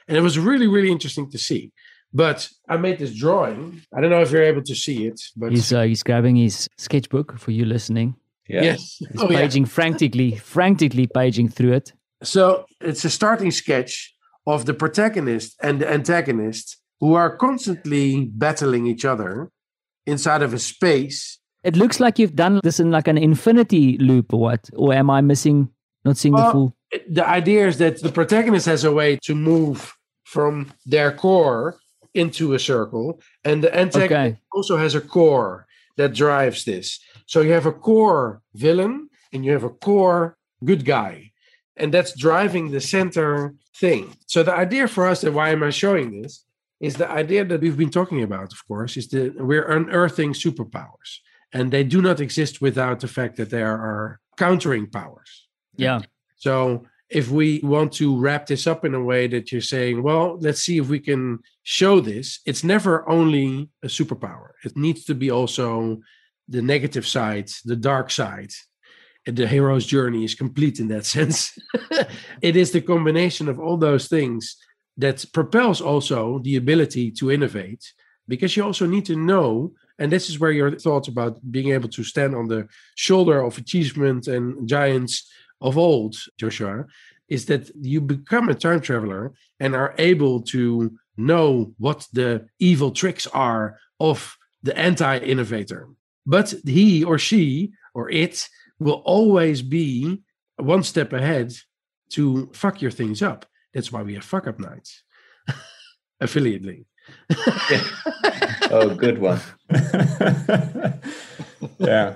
And 0.07 0.17
it 0.17 0.21
was 0.21 0.37
really, 0.37 0.67
really 0.67 0.91
interesting 0.91 1.29
to 1.31 1.37
see. 1.37 1.71
But 2.15 2.49
I 2.69 2.77
made 2.77 2.99
this 2.99 3.15
drawing. 3.15 3.81
I 3.95 4.01
don't 4.01 4.09
know 4.11 4.21
if 4.21 4.31
you're 4.31 4.43
able 4.43 4.61
to 4.63 4.75
see 4.75 5.07
it, 5.07 5.19
but 5.35 5.51
He's 5.51 5.73
uh, 5.73 5.81
he's 5.83 6.03
grabbing 6.03 6.35
his 6.35 6.69
sketchbook 6.77 7.37
for 7.39 7.51
you 7.51 7.65
listening. 7.65 8.15
yeah. 8.47 8.61
yes. 8.63 8.97
He's 8.99 9.09
Oh, 9.21 9.29
yeah. 9.31 9.39
paging 9.39 9.65
frantically, 9.65 10.35
frantically 10.35 11.07
paging 11.07 11.49
through 11.49 11.73
it. 11.73 11.93
So 12.21 12.65
it's 12.81 13.03
a 13.05 13.09
starting 13.09 13.51
sketch 13.51 14.13
of 14.45 14.65
the 14.65 14.73
protagonist 14.73 15.55
and 15.63 15.79
the 15.81 15.89
antagonist 15.91 16.77
who 17.03 17.15
are 17.15 17.35
constantly 17.35 18.31
battling 18.33 18.87
each 18.87 19.03
other 19.03 19.51
inside 20.05 20.41
of 20.41 20.53
a 20.53 20.57
space. 20.57 21.37
It 21.61 21.75
looks 21.75 21.99
like 21.99 22.17
you've 22.17 22.37
done 22.37 22.61
this 22.63 22.79
in 22.79 22.91
like 22.91 23.09
an 23.09 23.17
infinity 23.17 23.97
loop 23.97 24.33
or 24.33 24.39
what? 24.39 24.69
Or 24.73 24.93
am 24.93 25.09
I 25.09 25.19
missing, 25.19 25.67
not 26.05 26.15
seeing 26.15 26.33
the 26.33 26.49
full? 26.49 26.77
The 27.09 27.27
idea 27.27 27.67
is 27.67 27.77
that 27.79 28.01
the 28.01 28.09
protagonist 28.09 28.67
has 28.67 28.85
a 28.85 28.91
way 28.93 29.19
to 29.23 29.35
move 29.35 29.93
from 30.23 30.71
their 30.85 31.11
core 31.11 31.75
into 32.13 32.53
a 32.53 32.59
circle, 32.59 33.19
and 33.43 33.61
the 33.61 33.75
antagonist 33.75 34.37
Okay. 34.37 34.39
also 34.53 34.77
has 34.77 34.95
a 34.95 35.01
core 35.01 35.65
that 35.97 36.13
drives 36.13 36.63
this. 36.63 37.01
So 37.25 37.41
you 37.41 37.51
have 37.51 37.65
a 37.65 37.73
core 37.73 38.41
villain 38.55 39.09
and 39.33 39.43
you 39.43 39.51
have 39.51 39.65
a 39.65 39.75
core 39.87 40.37
good 40.63 40.85
guy, 40.85 41.31
and 41.75 41.93
that's 41.93 42.17
driving 42.17 42.71
the 42.71 42.79
center 42.79 43.55
thing. 43.75 44.15
So 44.25 44.41
the 44.41 44.55
idea 44.55 44.87
for 44.87 45.05
us, 45.05 45.21
and 45.25 45.35
why 45.35 45.49
am 45.49 45.63
I 45.63 45.71
showing 45.71 46.21
this, 46.21 46.45
is 46.83 46.97
the 46.97 47.09
idea 47.09 47.45
that 47.45 47.61
we've 47.61 47.77
been 47.77 47.89
talking 47.89 48.23
about, 48.23 48.51
of 48.51 48.67
course, 48.67 48.97
is 48.97 49.07
that 49.07 49.35
we're 49.37 49.71
unearthing 49.71 50.33
superpowers, 50.33 51.19
and 51.53 51.71
they 51.71 51.85
do 51.85 52.01
not 52.01 52.19
exist 52.19 52.59
without 52.59 52.99
the 52.99 53.07
fact 53.07 53.37
that 53.37 53.49
there 53.49 53.71
are 53.71 54.19
countering 54.37 54.87
powers. 54.87 55.47
Yeah. 55.77 56.01
So 56.35 56.85
if 57.09 57.31
we 57.31 57.61
want 57.63 57.93
to 57.93 58.19
wrap 58.19 58.47
this 58.47 58.67
up 58.67 58.83
in 58.83 58.95
a 58.95 59.03
way 59.03 59.27
that 59.27 59.49
you're 59.49 59.61
saying, 59.61 60.03
well, 60.03 60.37
let's 60.41 60.61
see 60.61 60.77
if 60.77 60.89
we 60.89 60.99
can 60.99 61.39
show 61.63 62.01
this, 62.01 62.41
it's 62.45 62.65
never 62.65 63.07
only 63.09 63.69
a 63.81 63.87
superpower. 63.87 64.49
It 64.65 64.75
needs 64.75 65.05
to 65.05 65.15
be 65.15 65.31
also 65.31 66.01
the 66.49 66.61
negative 66.61 67.07
side, 67.07 67.49
the 67.63 67.77
dark 67.77 68.11
side. 68.11 68.51
And 69.25 69.37
the 69.37 69.47
hero's 69.47 69.85
journey 69.85 70.25
is 70.25 70.35
complete 70.35 70.81
in 70.81 70.89
that 70.89 71.05
sense. 71.15 71.57
it 72.41 72.57
is 72.57 72.71
the 72.71 72.81
combination 72.81 73.47
of 73.47 73.57
all 73.57 73.77
those 73.77 74.09
things 74.09 74.57
that 74.97 75.25
propels 75.33 75.81
also 75.81 76.39
the 76.39 76.55
ability 76.55 77.11
to 77.11 77.31
innovate 77.31 77.93
because 78.27 78.55
you 78.55 78.63
also 78.63 78.85
need 78.85 79.05
to 79.05 79.15
know 79.15 79.73
and 79.99 80.11
this 80.11 80.29
is 80.29 80.39
where 80.39 80.51
your 80.51 80.71
thoughts 80.71 81.07
about 81.07 81.39
being 81.51 81.71
able 81.71 81.89
to 81.89 82.03
stand 82.03 82.35
on 82.35 82.47
the 82.47 82.67
shoulder 82.95 83.41
of 83.41 83.57
achievement 83.57 84.27
and 84.27 84.67
giants 84.67 85.31
of 85.61 85.77
old, 85.77 86.15
Joshua, 86.37 86.85
is 87.29 87.45
that 87.45 87.71
you 87.79 88.01
become 88.01 88.49
a 88.49 88.55
time 88.55 88.81
traveler 88.81 89.33
and 89.59 89.75
are 89.75 89.95
able 89.97 90.41
to 90.41 90.97
know 91.15 91.73
what 91.77 92.07
the 92.11 92.47
evil 92.59 92.91
tricks 92.91 93.27
are 93.27 93.77
of 93.99 94.35
the 94.63 94.77
anti 94.77 95.17
innovator. 95.19 95.89
But 96.25 96.53
he 96.65 97.03
or 97.03 97.17
she 97.17 97.73
or 97.93 98.09
it 98.09 98.47
will 98.79 99.01
always 99.05 99.61
be 99.61 100.21
one 100.57 100.83
step 100.83 101.13
ahead 101.13 101.53
to 102.09 102.51
fuck 102.53 102.81
your 102.81 102.91
things 102.91 103.21
up. 103.21 103.45
That's 103.73 103.91
why 103.91 104.03
we 104.03 104.13
have 104.15 104.23
fuck 104.23 104.47
up 104.47 104.59
nights. 104.59 105.03
Affiliate 106.21 106.63
link. 106.63 106.85
Oh, 108.71 108.95
good 108.95 109.19
one. 109.19 109.39
yeah. 111.77 112.15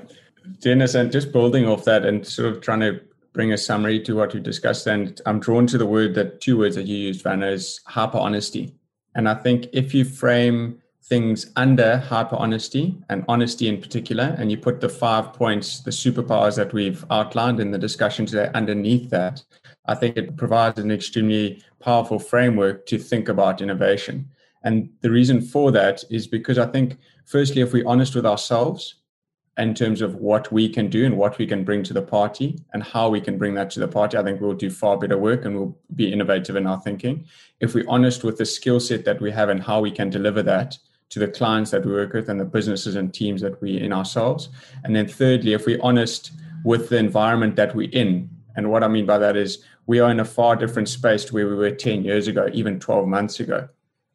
Dennis, 0.60 0.96
and 0.96 1.12
just 1.12 1.32
building 1.32 1.68
off 1.68 1.84
that 1.86 2.06
and 2.06 2.26
sort 2.26 2.52
of 2.52 2.62
trying 2.62 2.80
to 2.80 3.02
bring 3.34 3.54
a 3.54 3.58
summary 3.58 4.00
to 4.02 4.16
what 4.16 4.34
we 4.34 4.40
discussed, 4.40 4.88
and 4.88 5.22
I'm 5.28 5.40
drawn 5.40 5.68
to 5.68 5.78
the 5.78 5.86
word 5.86 6.16
that 6.16 6.42
two 6.42 6.58
words 6.58 6.76
that 6.76 6.88
you 6.88 6.98
used, 6.98 7.24
Werner, 7.24 7.50
is 7.50 7.80
hyper 7.86 8.18
honesty. 8.18 8.74
And 9.14 9.30
I 9.30 9.36
think 9.36 9.68
if 9.74 9.94
you 9.94 10.06
frame 10.06 10.82
things 11.04 11.52
under 11.56 11.98
hyper 11.98 12.36
honesty 12.36 12.98
and 13.10 13.24
honesty 13.28 13.68
in 13.68 13.80
particular, 13.80 14.36
and 14.40 14.50
you 14.50 14.58
put 14.58 14.82
the 14.82 14.90
five 14.90 15.34
points, 15.34 15.82
the 15.82 15.92
superpowers 15.92 16.56
that 16.56 16.74
we've 16.74 17.06
outlined 17.12 17.60
in 17.60 17.70
the 17.70 17.78
discussion 17.78 18.26
today 18.26 18.50
underneath 18.56 19.10
that, 19.12 19.44
I 19.88 19.96
think 19.96 20.18
it 20.18 20.36
provides 20.38 20.80
an 20.80 20.92
extremely 20.92 21.64
powerful 21.80 22.20
framework 22.20 22.86
to 22.88 22.98
think 22.98 23.30
about 23.30 23.62
innovation. 23.62 24.30
And 24.64 24.90
the 25.02 25.12
reason 25.12 25.42
for 25.42 25.72
that 25.72 26.04
is 26.10 26.28
because 26.28 26.58
I 26.58 26.66
think, 26.66 26.98
firstly, 27.26 27.62
if 27.62 27.74
we're 27.74 27.88
honest 27.88 28.16
with 28.16 28.26
ourselves 28.26 28.96
in 29.58 29.74
terms 29.74 30.02
of 30.02 30.16
what 30.16 30.52
we 30.52 30.70
can 30.70 30.90
do 30.90 31.06
and 31.06 31.18
what 31.18 31.38
we 31.38 31.48
can 31.48 31.64
bring 31.64 31.84
to 31.84 31.94
the 31.94 32.02
party 32.02 32.60
and 32.74 32.84
how 32.84 33.10
we 33.10 33.22
can 33.22 33.38
bring 33.38 33.54
that 33.56 33.70
to 33.72 33.80
the 33.80 33.88
party, 33.88 34.18
I 34.18 34.24
think 34.24 34.42
we'll 34.42 34.54
do 34.54 34.70
far 34.70 34.98
better 34.98 35.18
work 35.18 35.46
and 35.46 35.56
we'll 35.56 35.78
be 35.96 36.12
innovative 36.12 36.56
in 36.56 36.68
our 36.68 36.80
thinking. 36.82 37.26
If 37.60 37.74
we're 37.74 37.90
honest 37.90 38.24
with 38.24 38.38
the 38.38 38.46
skill 38.46 38.80
set 38.80 39.06
that 39.06 39.22
we 39.22 39.32
have 39.32 39.50
and 39.50 39.64
how 39.64 39.80
we 39.80 39.92
can 39.92 40.10
deliver 40.10 40.44
that 40.44 40.78
to 41.10 41.20
the 41.20 41.28
clients 41.28 41.72
that 41.72 41.86
we 41.86 41.92
work 41.92 42.14
with 42.14 42.30
and 42.30 42.40
the 42.40 42.46
businesses 42.46 42.96
and 42.96 43.14
teams 43.14 43.42
that 43.42 43.62
we 43.62 43.80
in 43.80 43.94
ourselves. 43.94 44.50
And 44.84 44.96
then 44.96 45.08
thirdly, 45.08 45.54
if 45.54 45.66
we're 45.66 45.80
honest 45.82 46.32
with 46.64 46.90
the 46.90 46.98
environment 46.98 47.56
that 47.56 47.74
we're 47.74 47.90
in, 47.92 48.30
and 48.56 48.70
what 48.70 48.84
I 48.84 48.88
mean 48.88 49.06
by 49.06 49.18
that 49.20 49.38
is 49.38 49.64
we 49.88 50.00
are 50.00 50.12
in 50.12 50.20
a 50.20 50.26
far 50.26 50.56
different 50.56 50.90
space 50.90 51.26
to 51.26 51.34
where 51.34 51.48
we 51.48 51.56
were 51.56 51.72
10 51.72 52.04
years 52.04 52.28
ago, 52.28 52.50
even 52.54 52.80
12 52.80 53.08
months 53.08 53.40
ago. 53.40 53.68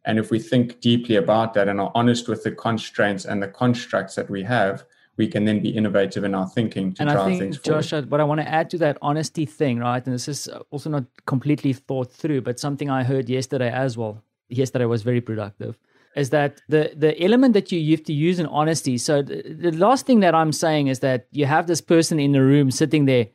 And 0.05 0.18
if 0.18 0.31
we 0.31 0.39
think 0.39 0.81
deeply 0.81 1.16
about 1.16 1.55
that 1.55 1.68
and 1.68 1.81
are 1.81 1.91
honest 1.95 2.29
with 2.29 2.45
the 2.45 2.53
constraints 2.53 3.25
and 3.25 3.43
the 3.43 3.49
constructs 3.49 4.14
that 4.16 4.29
we 4.29 4.43
have, 4.43 4.85
we 5.16 5.29
can 5.29 5.45
then 5.45 5.61
be 5.61 5.70
innovative 5.70 6.25
in 6.25 6.35
our 6.35 6.49
thinking 6.49 6.93
to 6.95 7.03
and 7.03 7.11
drive 7.11 7.27
I 7.27 7.29
think, 7.29 7.41
things 7.41 7.59
Josh, 7.59 7.91
forward. 7.91 8.11
what 8.11 8.20
I 8.20 8.25
want 8.25 8.41
to 8.41 8.49
add 8.49 8.70
to 8.70 8.79
that 8.79 8.99
honesty 9.03 9.47
thing, 9.47 9.79
right? 9.79 10.05
And 10.05 10.14
this 10.14 10.29
is 10.29 10.49
also 10.70 10.91
not 10.91 11.05
completely 11.27 11.73
thought 11.73 12.12
through, 12.12 12.43
but 12.43 12.59
something 12.59 12.91
I 12.91 13.05
heard 13.05 13.29
yesterday 13.29 13.70
as 13.70 13.97
well. 13.97 14.23
Yesterday 14.49 14.87
was 14.87 15.03
very 15.03 15.20
productive. 15.20 15.79
Is 16.16 16.31
that 16.31 16.61
the 16.68 16.93
the 16.95 17.23
element 17.23 17.55
that 17.55 17.73
you, 17.73 17.79
you 17.79 17.97
have 17.97 18.05
to 18.05 18.12
use 18.12 18.39
in 18.39 18.47
honesty? 18.47 18.99
So 18.99 19.23
the, 19.23 19.43
the 19.43 19.73
last 19.73 20.05
thing 20.05 20.20
that 20.20 20.35
I'm 20.35 20.53
saying 20.53 20.89
is 20.89 21.01
that 21.01 21.27
you 21.31 21.47
have 21.47 21.66
this 21.66 21.81
person 21.81 22.18
in 22.20 22.33
the 22.33 22.43
room 22.43 22.70
sitting 22.70 23.07
there. 23.07 23.29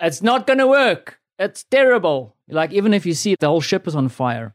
It's 0.00 0.22
not 0.22 0.46
going 0.46 0.58
to 0.58 0.66
work. 0.66 1.20
It's 1.38 1.64
terrible. 1.64 2.36
Like 2.48 2.72
even 2.72 2.94
if 2.94 3.06
you 3.06 3.14
see 3.14 3.36
the 3.38 3.48
whole 3.48 3.60
ship 3.60 3.86
is 3.86 3.96
on 3.96 4.08
fire, 4.08 4.54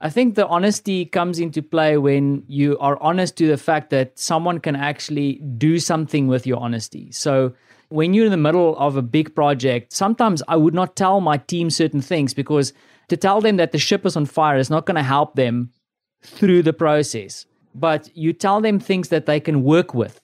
I 0.00 0.10
think 0.10 0.34
the 0.34 0.46
honesty 0.46 1.04
comes 1.04 1.38
into 1.38 1.62
play 1.62 1.96
when 1.96 2.44
you 2.46 2.76
are 2.78 3.00
honest 3.00 3.36
to 3.38 3.46
the 3.46 3.56
fact 3.56 3.90
that 3.90 4.18
someone 4.18 4.58
can 4.58 4.76
actually 4.76 5.34
do 5.56 5.78
something 5.78 6.26
with 6.26 6.46
your 6.46 6.58
honesty. 6.58 7.10
So 7.12 7.54
when 7.88 8.12
you're 8.12 8.26
in 8.26 8.30
the 8.30 8.36
middle 8.36 8.76
of 8.76 8.96
a 8.96 9.02
big 9.02 9.34
project, 9.34 9.92
sometimes 9.92 10.42
I 10.48 10.56
would 10.56 10.74
not 10.74 10.96
tell 10.96 11.20
my 11.20 11.36
team 11.36 11.70
certain 11.70 12.00
things 12.00 12.34
because 12.34 12.72
to 13.08 13.16
tell 13.16 13.40
them 13.40 13.56
that 13.56 13.72
the 13.72 13.78
ship 13.78 14.04
is 14.04 14.16
on 14.16 14.26
fire 14.26 14.58
is 14.58 14.70
not 14.70 14.86
going 14.86 14.96
to 14.96 15.02
help 15.02 15.36
them 15.36 15.70
through 16.22 16.62
the 16.62 16.72
process. 16.72 17.46
But 17.74 18.14
you 18.16 18.32
tell 18.32 18.60
them 18.60 18.78
things 18.78 19.08
that 19.08 19.26
they 19.26 19.40
can 19.40 19.62
work 19.62 19.94
with, 19.94 20.20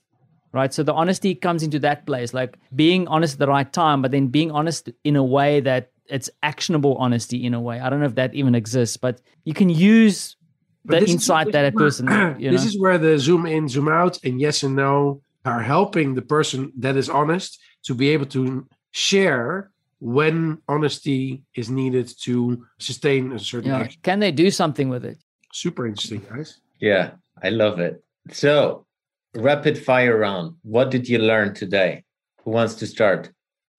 right? 0.53 0.72
So 0.72 0.82
the 0.82 0.92
honesty 0.94 1.34
comes 1.34 1.62
into 1.62 1.78
that 1.80 2.07
place, 2.07 2.32
like 2.34 2.59
being 2.74 3.07
honest 3.09 3.34
at 3.34 3.38
the 3.40 3.48
right 3.48 3.70
time, 3.72 4.03
but 4.03 4.11
then 4.11 4.28
being 4.28 4.51
honest 4.51 4.88
in 5.05 5.16
a 5.16 5.24
way 5.24 5.61
that 5.61 5.90
it's 6.07 6.28
actionable 6.42 6.96
honesty 6.96 7.44
in 7.44 7.55
a 7.55 7.61
way. 7.61 7.78
I 7.80 7.88
don't 7.88 8.01
know 8.01 8.07
if 8.07 8.16
that 8.16 8.34
even 8.34 8.55
exists, 8.55 8.96
but 8.96 9.20
you 9.44 9.55
can 9.55 9.70
use 9.70 10.36
But 10.84 10.94
the 10.94 11.01
this 11.01 11.09
is- 11.11 11.14
insight 11.16 11.46
this 11.46 11.53
that 11.53 11.64
is 11.66 11.74
a 11.74 11.76
person. 11.78 12.07
You 12.40 12.51
know? 12.51 12.57
this 12.57 12.66
is 12.66 12.78
where 12.78 12.98
the 12.98 13.18
zoom 13.18 13.46
in, 13.46 13.68
zoom 13.68 13.88
out, 13.88 14.18
and 14.24 14.40
yes 14.40 14.62
and 14.64 14.74
no 14.74 15.22
are 15.44 15.62
helping 15.62 16.14
the 16.14 16.22
person 16.22 16.72
that 16.78 16.96
is 16.96 17.09
honest 17.09 17.59
to 17.84 17.94
be 17.94 18.09
able 18.11 18.26
to 18.26 18.66
share 18.90 19.70
when 20.01 20.59
honesty 20.68 21.42
is 21.55 21.70
needed 21.70 22.11
to 22.22 22.64
sustain 22.78 23.32
a 23.32 23.38
certain 23.38 23.70
Yeah. 23.70 23.78
action. 23.80 24.01
Can 24.03 24.18
they 24.20 24.32
do 24.32 24.51
something 24.51 24.88
with 24.88 25.05
it? 25.05 25.18
Super 25.53 25.86
interesting, 25.86 26.22
guys. 26.28 26.61
Yeah, 26.80 27.12
I 27.42 27.51
love 27.51 27.78
it. 27.80 28.03
So, 28.32 28.86
rapid 29.35 29.78
fire 29.78 30.16
round. 30.18 30.57
What 30.62 30.91
did 30.91 31.09
you 31.09 31.18
learn 31.18 31.55
today? 31.55 32.05
Who 32.45 32.51
wants 32.53 32.74
to 32.76 32.87
start? 32.87 33.31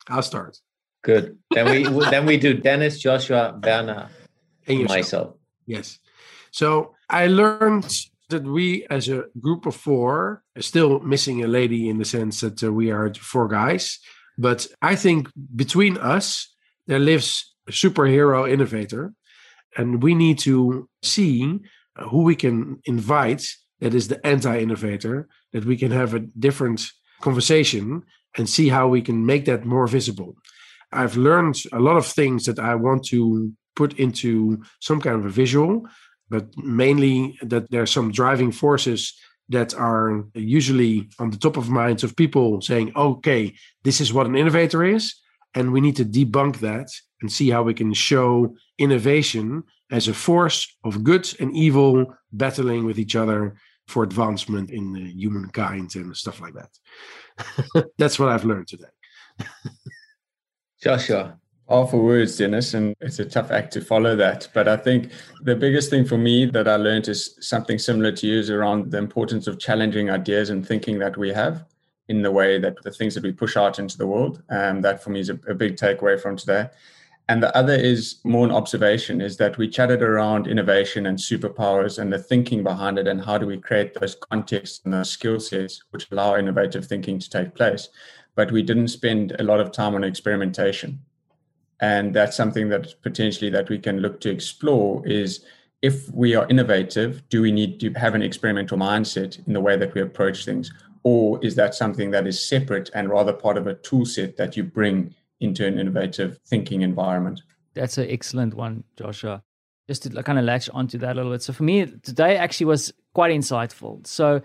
I'll 0.07 0.21
start. 0.21 0.57
Good. 1.03 1.37
Then 1.51 1.65
we 1.71 1.83
then 2.09 2.25
we 2.25 2.37
do 2.37 2.53
Dennis, 2.53 2.99
Joshua, 2.99 3.59
Werner, 3.63 4.09
And 4.67 4.87
myself. 4.87 5.35
Yes. 5.65 5.99
So 6.51 6.93
I 7.09 7.27
learned 7.27 7.89
that 8.29 8.43
we, 8.43 8.85
as 8.89 9.09
a 9.09 9.25
group 9.39 9.65
of 9.65 9.75
four, 9.75 10.43
are 10.55 10.61
still 10.61 10.99
missing 10.99 11.43
a 11.43 11.47
lady 11.47 11.89
in 11.89 11.97
the 11.97 12.05
sense 12.05 12.41
that 12.41 12.63
uh, 12.63 12.71
we 12.71 12.91
are 12.91 13.13
four 13.13 13.47
guys. 13.47 13.99
But 14.37 14.67
I 14.81 14.95
think 14.95 15.29
between 15.55 15.97
us, 15.97 16.53
there 16.87 16.99
lives 16.99 17.53
a 17.67 17.71
superhero 17.71 18.49
innovator. 18.49 19.13
And 19.77 20.03
we 20.03 20.15
need 20.15 20.39
to 20.39 20.89
see 21.01 21.59
uh, 21.95 22.07
who 22.09 22.23
we 22.23 22.35
can 22.35 22.81
invite 22.85 23.45
that 23.81 23.93
is 23.93 24.07
the 24.07 24.25
anti 24.25 24.59
innovator, 24.59 25.27
that 25.53 25.65
we 25.65 25.75
can 25.75 25.91
have 25.91 26.13
a 26.13 26.19
different 26.19 26.87
conversation 27.21 28.03
and 28.37 28.49
see 28.49 28.69
how 28.69 28.87
we 28.87 29.01
can 29.01 29.25
make 29.25 29.45
that 29.45 29.65
more 29.65 29.87
visible. 29.87 30.35
I've 30.91 31.17
learned 31.17 31.57
a 31.73 31.79
lot 31.79 31.97
of 31.97 32.05
things 32.05 32.45
that 32.45 32.59
I 32.59 32.75
want 32.75 33.05
to 33.07 33.51
put 33.75 33.99
into 33.99 34.61
some 34.79 35.01
kind 35.01 35.15
of 35.15 35.25
a 35.25 35.29
visual, 35.29 35.87
but 36.29 36.45
mainly 36.57 37.37
that 37.41 37.69
there 37.71 37.81
are 37.81 37.97
some 37.97 38.11
driving 38.11 38.51
forces 38.51 39.13
that 39.49 39.73
are 39.73 40.25
usually 40.33 41.09
on 41.19 41.29
the 41.29 41.37
top 41.37 41.57
of 41.57 41.69
minds 41.69 42.03
of 42.03 42.15
people 42.15 42.61
saying, 42.61 42.91
okay, 42.95 43.53
this 43.83 43.99
is 43.99 44.13
what 44.13 44.27
an 44.27 44.37
innovator 44.37 44.83
is. 44.83 45.15
And 45.53 45.73
we 45.73 45.81
need 45.81 45.97
to 45.97 46.05
debunk 46.05 46.59
that 46.59 46.87
and 47.21 47.31
see 47.31 47.49
how 47.49 47.63
we 47.63 47.73
can 47.73 47.93
show 47.93 48.55
innovation 48.77 49.63
as 49.91 50.07
a 50.07 50.13
force 50.13 50.73
of 50.85 51.03
good 51.03 51.27
and 51.39 51.55
evil 51.55 52.15
battling 52.31 52.85
with 52.85 52.97
each 52.97 53.15
other 53.15 53.55
for 53.91 54.03
advancement 54.03 54.71
in 54.71 54.95
humankind 54.95 55.95
and 55.95 56.15
stuff 56.15 56.41
like 56.41 56.53
that. 56.53 57.85
That's 57.97 58.17
what 58.17 58.29
I've 58.29 58.45
learned 58.45 58.67
today. 58.67 58.85
Joshua. 60.81 61.37
Powerful 61.67 62.03
words, 62.03 62.37
Dennis, 62.37 62.73
and 62.73 62.95
it's 62.99 63.19
a 63.19 63.25
tough 63.25 63.49
act 63.49 63.71
to 63.73 63.81
follow 63.81 64.13
that. 64.17 64.49
But 64.53 64.67
I 64.67 64.75
think 64.75 65.11
the 65.43 65.55
biggest 65.55 65.89
thing 65.89 66.03
for 66.03 66.17
me 66.17 66.45
that 66.47 66.67
I 66.67 66.75
learned 66.75 67.07
is 67.07 67.37
something 67.39 67.79
similar 67.79 68.11
to 68.11 68.27
you 68.27 68.39
is 68.39 68.49
around 68.49 68.91
the 68.91 68.97
importance 68.97 69.47
of 69.47 69.57
challenging 69.57 70.09
ideas 70.09 70.49
and 70.49 70.67
thinking 70.67 70.99
that 70.99 71.15
we 71.15 71.29
have 71.29 71.63
in 72.09 72.21
the 72.23 72.31
way 72.31 72.59
that 72.59 72.75
the 72.83 72.91
things 72.91 73.15
that 73.15 73.23
we 73.23 73.31
push 73.31 73.55
out 73.55 73.79
into 73.79 73.97
the 73.97 74.07
world. 74.07 74.43
Um, 74.49 74.81
that 74.81 75.01
for 75.01 75.11
me 75.11 75.21
is 75.21 75.29
a, 75.29 75.39
a 75.47 75.53
big 75.53 75.77
takeaway 75.77 76.19
from 76.19 76.35
today. 76.35 76.67
And 77.31 77.41
the 77.41 77.55
other 77.55 77.75
is 77.75 78.17
more 78.25 78.45
an 78.45 78.51
observation 78.51 79.21
is 79.21 79.37
that 79.37 79.57
we 79.57 79.69
chatted 79.69 80.01
around 80.01 80.47
innovation 80.47 81.05
and 81.05 81.17
superpowers 81.17 81.97
and 81.97 82.11
the 82.11 82.19
thinking 82.19 82.61
behind 82.61 82.99
it 82.99 83.07
and 83.07 83.23
how 83.23 83.37
do 83.37 83.45
we 83.45 83.57
create 83.57 83.93
those 83.93 84.15
contexts 84.15 84.81
and 84.83 84.93
those 84.93 85.11
skill 85.11 85.39
sets 85.39 85.81
which 85.91 86.11
allow 86.11 86.35
innovative 86.35 86.85
thinking 86.85 87.19
to 87.19 87.29
take 87.29 87.55
place. 87.55 87.87
But 88.35 88.51
we 88.51 88.61
didn't 88.61 88.89
spend 88.89 89.31
a 89.39 89.43
lot 89.43 89.61
of 89.61 89.71
time 89.71 89.95
on 89.95 90.03
experimentation 90.03 90.99
and 91.79 92.13
that's 92.13 92.35
something 92.35 92.67
that 92.67 93.01
potentially 93.01 93.49
that 93.51 93.69
we 93.69 93.79
can 93.79 93.99
look 93.99 94.19
to 94.19 94.29
explore 94.29 95.01
is 95.07 95.45
if 95.81 96.11
we 96.11 96.35
are 96.35 96.49
innovative 96.49 97.23
do 97.29 97.41
we 97.41 97.53
need 97.53 97.79
to 97.79 97.93
have 97.93 98.13
an 98.13 98.21
experimental 98.21 98.77
mindset 98.77 99.39
in 99.47 99.53
the 99.53 99.61
way 99.61 99.77
that 99.77 99.93
we 99.93 100.01
approach 100.01 100.43
things 100.43 100.69
or 101.03 101.39
is 101.41 101.55
that 101.55 101.75
something 101.75 102.11
that 102.11 102.27
is 102.27 102.45
separate 102.45 102.89
and 102.93 103.09
rather 103.09 103.31
part 103.31 103.57
of 103.57 103.67
a 103.67 103.75
tool 103.75 104.05
set 104.05 104.35
that 104.35 104.57
you 104.57 104.65
bring 104.65 105.15
into 105.41 105.65
an 105.65 105.77
innovative 105.79 106.39
thinking 106.47 106.81
environment 106.81 107.41
That's 107.73 107.97
an 107.97 108.07
excellent 108.09 108.53
one, 108.53 108.83
Joshua. 108.97 109.43
Just 109.87 110.03
to 110.03 110.23
kind 110.23 110.39
of 110.39 110.45
latch 110.45 110.69
onto 110.69 110.97
that 110.99 111.13
a 111.13 111.15
little 111.15 111.31
bit. 111.31 111.41
So 111.41 111.53
for 111.53 111.63
me, 111.63 111.85
today 111.85 112.37
actually 112.37 112.67
was 112.67 112.93
quite 113.13 113.31
insightful. 113.31 114.05
So 114.05 114.41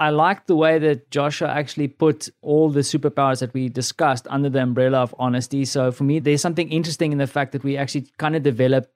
I 0.00 0.10
liked 0.10 0.46
the 0.46 0.56
way 0.56 0.78
that 0.78 1.10
Joshua 1.10 1.48
actually 1.48 1.88
put 1.88 2.28
all 2.42 2.70
the 2.70 2.80
superpowers 2.80 3.40
that 3.40 3.54
we 3.54 3.68
discussed 3.68 4.26
under 4.30 4.48
the 4.48 4.62
umbrella 4.62 4.98
of 4.98 5.14
honesty. 5.18 5.64
So 5.64 5.92
for 5.92 6.04
me, 6.04 6.18
there's 6.18 6.40
something 6.40 6.70
interesting 6.70 7.12
in 7.12 7.18
the 7.18 7.26
fact 7.26 7.52
that 7.52 7.62
we 7.62 7.76
actually 7.76 8.06
kind 8.18 8.34
of 8.34 8.42
developed 8.42 8.88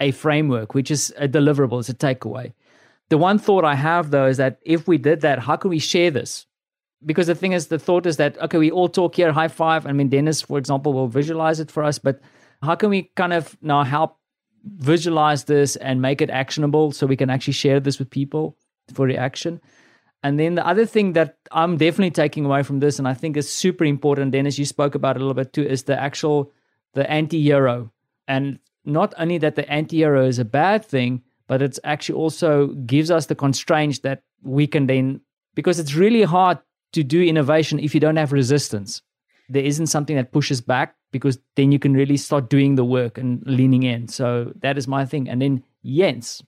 a 0.00 0.10
framework, 0.10 0.74
which 0.74 0.90
is 0.90 1.12
a 1.16 1.28
deliverable, 1.28 1.80
it's 1.80 1.88
a 1.88 1.94
takeaway. 1.94 2.52
The 3.10 3.18
one 3.18 3.38
thought 3.38 3.64
I 3.64 3.74
have 3.74 4.10
though 4.10 4.26
is 4.26 4.36
that 4.36 4.58
if 4.62 4.86
we 4.86 4.98
did 4.98 5.20
that, 5.22 5.40
how 5.40 5.56
can 5.56 5.70
we 5.70 5.78
share 5.78 6.10
this? 6.10 6.46
Because 7.06 7.26
the 7.26 7.34
thing 7.34 7.52
is, 7.52 7.66
the 7.66 7.78
thought 7.78 8.06
is 8.06 8.16
that, 8.16 8.40
okay, 8.40 8.58
we 8.58 8.70
all 8.70 8.88
talk 8.88 9.14
here, 9.16 9.32
high 9.32 9.48
five. 9.48 9.86
I 9.86 9.92
mean, 9.92 10.08
Dennis, 10.08 10.42
for 10.42 10.58
example, 10.58 10.92
will 10.92 11.08
visualize 11.08 11.60
it 11.60 11.70
for 11.70 11.84
us, 11.84 11.98
but 11.98 12.20
how 12.62 12.74
can 12.74 12.90
we 12.90 13.10
kind 13.14 13.32
of 13.32 13.56
now 13.60 13.82
help 13.84 14.18
visualize 14.64 15.44
this 15.44 15.76
and 15.76 16.00
make 16.00 16.22
it 16.22 16.30
actionable 16.30 16.92
so 16.92 17.06
we 17.06 17.16
can 17.16 17.28
actually 17.28 17.52
share 17.52 17.80
this 17.80 17.98
with 17.98 18.10
people 18.10 18.56
for 18.92 19.06
reaction? 19.06 19.60
And 20.22 20.40
then 20.40 20.54
the 20.54 20.66
other 20.66 20.86
thing 20.86 21.12
that 21.12 21.36
I'm 21.52 21.76
definitely 21.76 22.10
taking 22.10 22.46
away 22.46 22.62
from 22.62 22.80
this, 22.80 22.98
and 22.98 23.06
I 23.06 23.12
think 23.12 23.36
is 23.36 23.52
super 23.52 23.84
important, 23.84 24.32
Dennis, 24.32 24.58
you 24.58 24.64
spoke 24.64 24.94
about 24.94 25.16
a 25.16 25.18
little 25.18 25.34
bit 25.34 25.52
too, 25.52 25.64
is 25.64 25.82
the 25.82 26.00
actual 26.00 26.50
the 26.94 27.10
anti-hero. 27.10 27.92
And 28.26 28.58
not 28.86 29.12
only 29.18 29.36
that 29.38 29.56
the 29.56 29.68
anti-hero 29.68 30.24
is 30.24 30.38
a 30.38 30.44
bad 30.44 30.84
thing, 30.84 31.22
but 31.46 31.60
it's 31.60 31.78
actually 31.84 32.14
also 32.14 32.68
gives 32.68 33.10
us 33.10 33.26
the 33.26 33.34
constraints 33.34 33.98
that 33.98 34.22
we 34.42 34.66
can 34.66 34.86
then 34.86 35.20
because 35.54 35.78
it's 35.78 35.94
really 35.94 36.22
hard 36.22 36.58
to 36.94 37.04
do 37.04 37.22
innovation 37.22 37.78
if 37.78 37.94
you 37.94 38.00
don't 38.00 38.16
have 38.16 38.32
resistance. 38.32 39.02
There 39.48 39.62
isn't 39.62 39.88
something 39.88 40.16
that 40.16 40.32
pushes 40.32 40.60
back 40.60 40.96
because 41.12 41.38
then 41.56 41.70
you 41.70 41.78
can 41.78 41.92
really 41.94 42.16
start 42.16 42.48
doing 42.48 42.76
the 42.76 42.84
work 42.84 43.18
and 43.18 43.42
leaning 43.46 43.82
in. 43.82 44.08
So 44.08 44.52
that 44.62 44.78
is 44.78 44.88
my 44.88 45.04
thing. 45.04 45.28
And 45.28 45.42
then 45.42 45.62
Jens, 45.84 46.42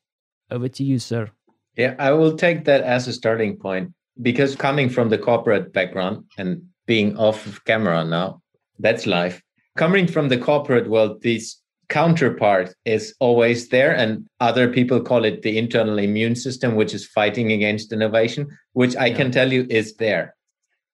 over 0.51 0.68
to 0.68 0.82
you, 0.82 0.99
sir. 0.99 1.30
Yeah, 1.76 1.94
I 1.99 2.12
will 2.12 2.36
take 2.36 2.64
that 2.64 2.82
as 2.82 3.07
a 3.07 3.12
starting 3.12 3.57
point 3.57 3.92
because 4.22 4.57
coming 4.57 4.88
from 4.88 5.11
the 5.11 5.18
corporate 5.18 5.72
background 5.72 6.24
and 6.38 6.62
being 6.86 7.16
off 7.18 7.44
of 7.47 7.64
camera 7.64 8.05
now, 8.05 8.40
that's 8.78 9.07
life. 9.07 9.42
Coming 9.76 10.07
from 10.07 10.28
the 10.28 10.38
corporate 10.38 10.88
world, 10.88 11.20
this 11.22 11.61
counterpart 11.88 12.74
is 12.84 13.14
always 13.20 13.68
there, 13.68 13.94
and 13.94 14.26
other 14.40 14.68
people 14.68 15.01
call 15.01 15.24
it 15.24 15.42
the 15.42 15.59
internal 15.59 15.99
immune 15.99 16.34
system, 16.34 16.74
which 16.74 16.94
is 16.94 17.07
fighting 17.07 17.53
against 17.53 17.92
innovation, 17.92 18.47
which 18.72 18.97
I 18.97 19.07
Yeah. 19.07 19.16
can 19.16 19.30
tell 19.30 19.53
you 19.53 19.66
is 19.68 19.94
there. 19.97 20.34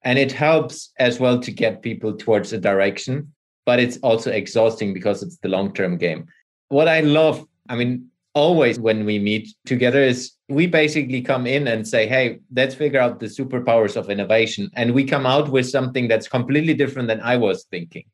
And 0.04 0.18
it 0.18 0.32
helps 0.32 0.90
as 0.98 1.20
well 1.20 1.40
to 1.40 1.52
get 1.52 1.82
people 1.82 2.16
towards 2.16 2.52
a 2.52 2.58
direction, 2.58 3.32
but 3.64 3.78
it's 3.78 3.98
also 3.98 4.30
exhausting 4.30 4.92
because 4.92 5.22
it's 5.22 5.38
the 5.38 5.48
long 5.48 5.72
term 5.72 5.96
game. 5.96 6.26
What 6.68 6.88
I 6.88 7.00
love, 7.00 7.44
I 7.68 7.76
mean, 7.76 8.08
always 8.34 8.80
when 8.80 9.04
we 9.04 9.18
meet 9.18 9.48
together 9.66 10.02
is 10.02 10.32
we 10.48 10.66
basically 10.66 11.20
come 11.20 11.46
in 11.46 11.68
and 11.68 11.86
say, 11.86 12.06
hey, 12.06 12.38
let's 12.54 12.74
figure 12.74 13.00
out 13.00 13.20
the 13.20 13.26
superpowers 13.26 13.96
of 13.96 14.10
innovation. 14.10 14.70
And 14.74 14.92
we 14.92 15.04
come 15.04 15.26
out 15.26 15.50
with 15.50 15.68
something 15.68 16.08
that's 16.08 16.28
completely 16.28 16.74
different 16.74 17.08
than 17.08 17.20
I 17.20 17.36
was 17.36 17.64
thinking. 17.70 18.04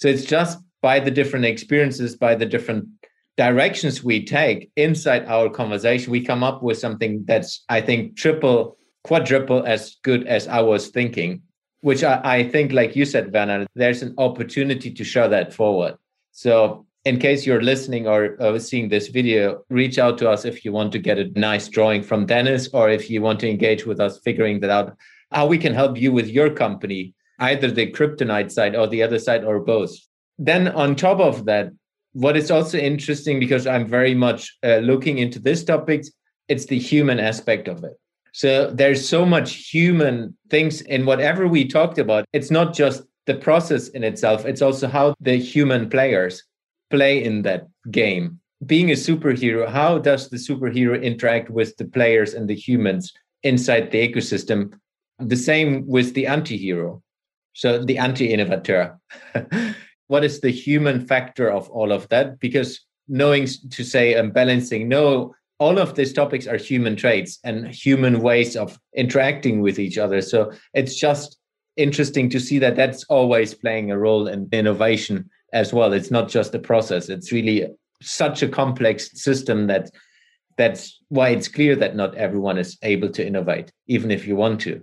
So 0.00 0.08
it's 0.08 0.24
just 0.24 0.58
by 0.80 0.98
the 0.98 1.10
different 1.10 1.44
experiences, 1.44 2.16
by 2.16 2.34
the 2.34 2.46
different 2.46 2.86
directions 3.36 4.04
we 4.04 4.24
take 4.24 4.70
inside 4.76 5.24
our 5.26 5.48
conversation, 5.48 6.10
we 6.10 6.24
come 6.24 6.42
up 6.42 6.62
with 6.62 6.78
something 6.78 7.24
that's, 7.26 7.64
I 7.68 7.80
think, 7.80 8.16
triple, 8.16 8.76
quadruple 9.04 9.64
as 9.66 9.96
good 10.02 10.26
as 10.26 10.48
I 10.48 10.60
was 10.60 10.88
thinking, 10.88 11.42
which 11.80 12.04
I, 12.04 12.20
I 12.22 12.48
think, 12.48 12.72
like 12.72 12.94
you 12.96 13.04
said, 13.04 13.32
Werner, 13.32 13.66
there's 13.74 14.02
an 14.02 14.14
opportunity 14.18 14.90
to 14.92 15.04
show 15.04 15.28
that 15.28 15.52
forward. 15.52 15.96
So 16.32 16.86
in 17.04 17.18
case 17.18 17.44
you're 17.44 17.62
listening 17.62 18.06
or 18.06 18.40
uh, 18.40 18.58
seeing 18.58 18.88
this 18.88 19.08
video, 19.08 19.64
reach 19.68 19.98
out 19.98 20.18
to 20.18 20.30
us 20.30 20.44
if 20.44 20.64
you 20.64 20.72
want 20.72 20.92
to 20.92 20.98
get 20.98 21.18
a 21.18 21.38
nice 21.38 21.68
drawing 21.68 22.02
from 22.02 22.26
Dennis 22.26 22.68
or 22.72 22.90
if 22.90 23.10
you 23.10 23.20
want 23.20 23.40
to 23.40 23.50
engage 23.50 23.84
with 23.84 24.00
us 24.00 24.20
figuring 24.20 24.60
that 24.60 24.70
out, 24.70 24.96
how 25.32 25.46
we 25.46 25.58
can 25.58 25.74
help 25.74 25.98
you 25.98 26.12
with 26.12 26.28
your 26.28 26.50
company, 26.50 27.14
either 27.40 27.70
the 27.70 27.90
kryptonite 27.90 28.52
side 28.52 28.76
or 28.76 28.86
the 28.86 29.02
other 29.02 29.18
side 29.18 29.44
or 29.44 29.60
both. 29.60 29.92
Then, 30.38 30.68
on 30.68 30.94
top 30.94 31.18
of 31.18 31.44
that, 31.46 31.72
what 32.12 32.36
is 32.36 32.50
also 32.50 32.78
interesting 32.78 33.40
because 33.40 33.66
I'm 33.66 33.86
very 33.86 34.14
much 34.14 34.56
uh, 34.62 34.76
looking 34.76 35.18
into 35.18 35.38
this 35.38 35.64
topic, 35.64 36.04
it's 36.48 36.66
the 36.66 36.78
human 36.78 37.18
aspect 37.18 37.68
of 37.68 37.82
it. 37.84 37.98
So 38.32 38.70
there's 38.70 39.06
so 39.06 39.26
much 39.26 39.68
human 39.70 40.36
things 40.48 40.80
in 40.80 41.04
whatever 41.04 41.46
we 41.46 41.68
talked 41.68 41.98
about. 41.98 42.24
It's 42.32 42.50
not 42.50 42.74
just 42.74 43.02
the 43.26 43.34
process 43.34 43.88
in 43.88 44.02
itself, 44.02 44.44
it's 44.44 44.62
also 44.62 44.88
how 44.88 45.14
the 45.20 45.36
human 45.36 45.88
players 45.88 46.42
play 46.90 47.22
in 47.22 47.42
that 47.42 47.68
game. 47.90 48.40
Being 48.66 48.90
a 48.90 48.94
superhero, 48.94 49.68
how 49.68 49.98
does 49.98 50.28
the 50.28 50.36
superhero 50.36 51.00
interact 51.00 51.50
with 51.50 51.76
the 51.76 51.84
players 51.84 52.34
and 52.34 52.48
the 52.48 52.54
humans 52.54 53.12
inside 53.42 53.90
the 53.90 54.08
ecosystem? 54.08 54.72
The 55.18 55.36
same 55.36 55.86
with 55.86 56.14
the 56.14 56.26
anti 56.26 56.56
hero. 56.56 57.02
So 57.54 57.84
the 57.84 57.98
anti 57.98 58.32
innovator. 58.32 58.98
what 60.06 60.24
is 60.24 60.40
the 60.40 60.50
human 60.50 61.06
factor 61.06 61.50
of 61.50 61.68
all 61.70 61.92
of 61.92 62.08
that? 62.08 62.40
Because 62.40 62.80
knowing 63.08 63.46
to 63.70 63.84
say 63.84 64.14
and 64.14 64.32
balancing, 64.32 64.88
no, 64.88 65.34
all 65.62 65.78
of 65.78 65.94
these 65.94 66.12
topics 66.12 66.48
are 66.48 66.56
human 66.56 66.96
traits 66.96 67.38
and 67.44 67.68
human 67.68 68.20
ways 68.20 68.56
of 68.56 68.78
interacting 68.96 69.60
with 69.60 69.78
each 69.78 69.96
other. 69.96 70.20
So 70.20 70.50
it's 70.74 70.96
just 70.96 71.38
interesting 71.76 72.28
to 72.30 72.40
see 72.40 72.58
that 72.58 72.74
that's 72.74 73.04
always 73.04 73.54
playing 73.54 73.90
a 73.90 73.98
role 73.98 74.26
in 74.26 74.48
innovation 74.52 75.30
as 75.52 75.72
well. 75.72 75.92
It's 75.92 76.10
not 76.10 76.28
just 76.28 76.54
a 76.54 76.58
process. 76.58 77.08
It's 77.08 77.30
really 77.30 77.68
such 78.02 78.42
a 78.42 78.48
complex 78.48 79.22
system 79.22 79.68
that 79.68 79.90
that's 80.58 80.98
why 81.08 81.28
it's 81.28 81.48
clear 81.48 81.76
that 81.76 81.94
not 81.94 82.16
everyone 82.16 82.58
is 82.58 82.76
able 82.82 83.10
to 83.10 83.24
innovate, 83.24 83.70
even 83.86 84.10
if 84.10 84.26
you 84.26 84.34
want 84.34 84.60
to. 84.62 84.82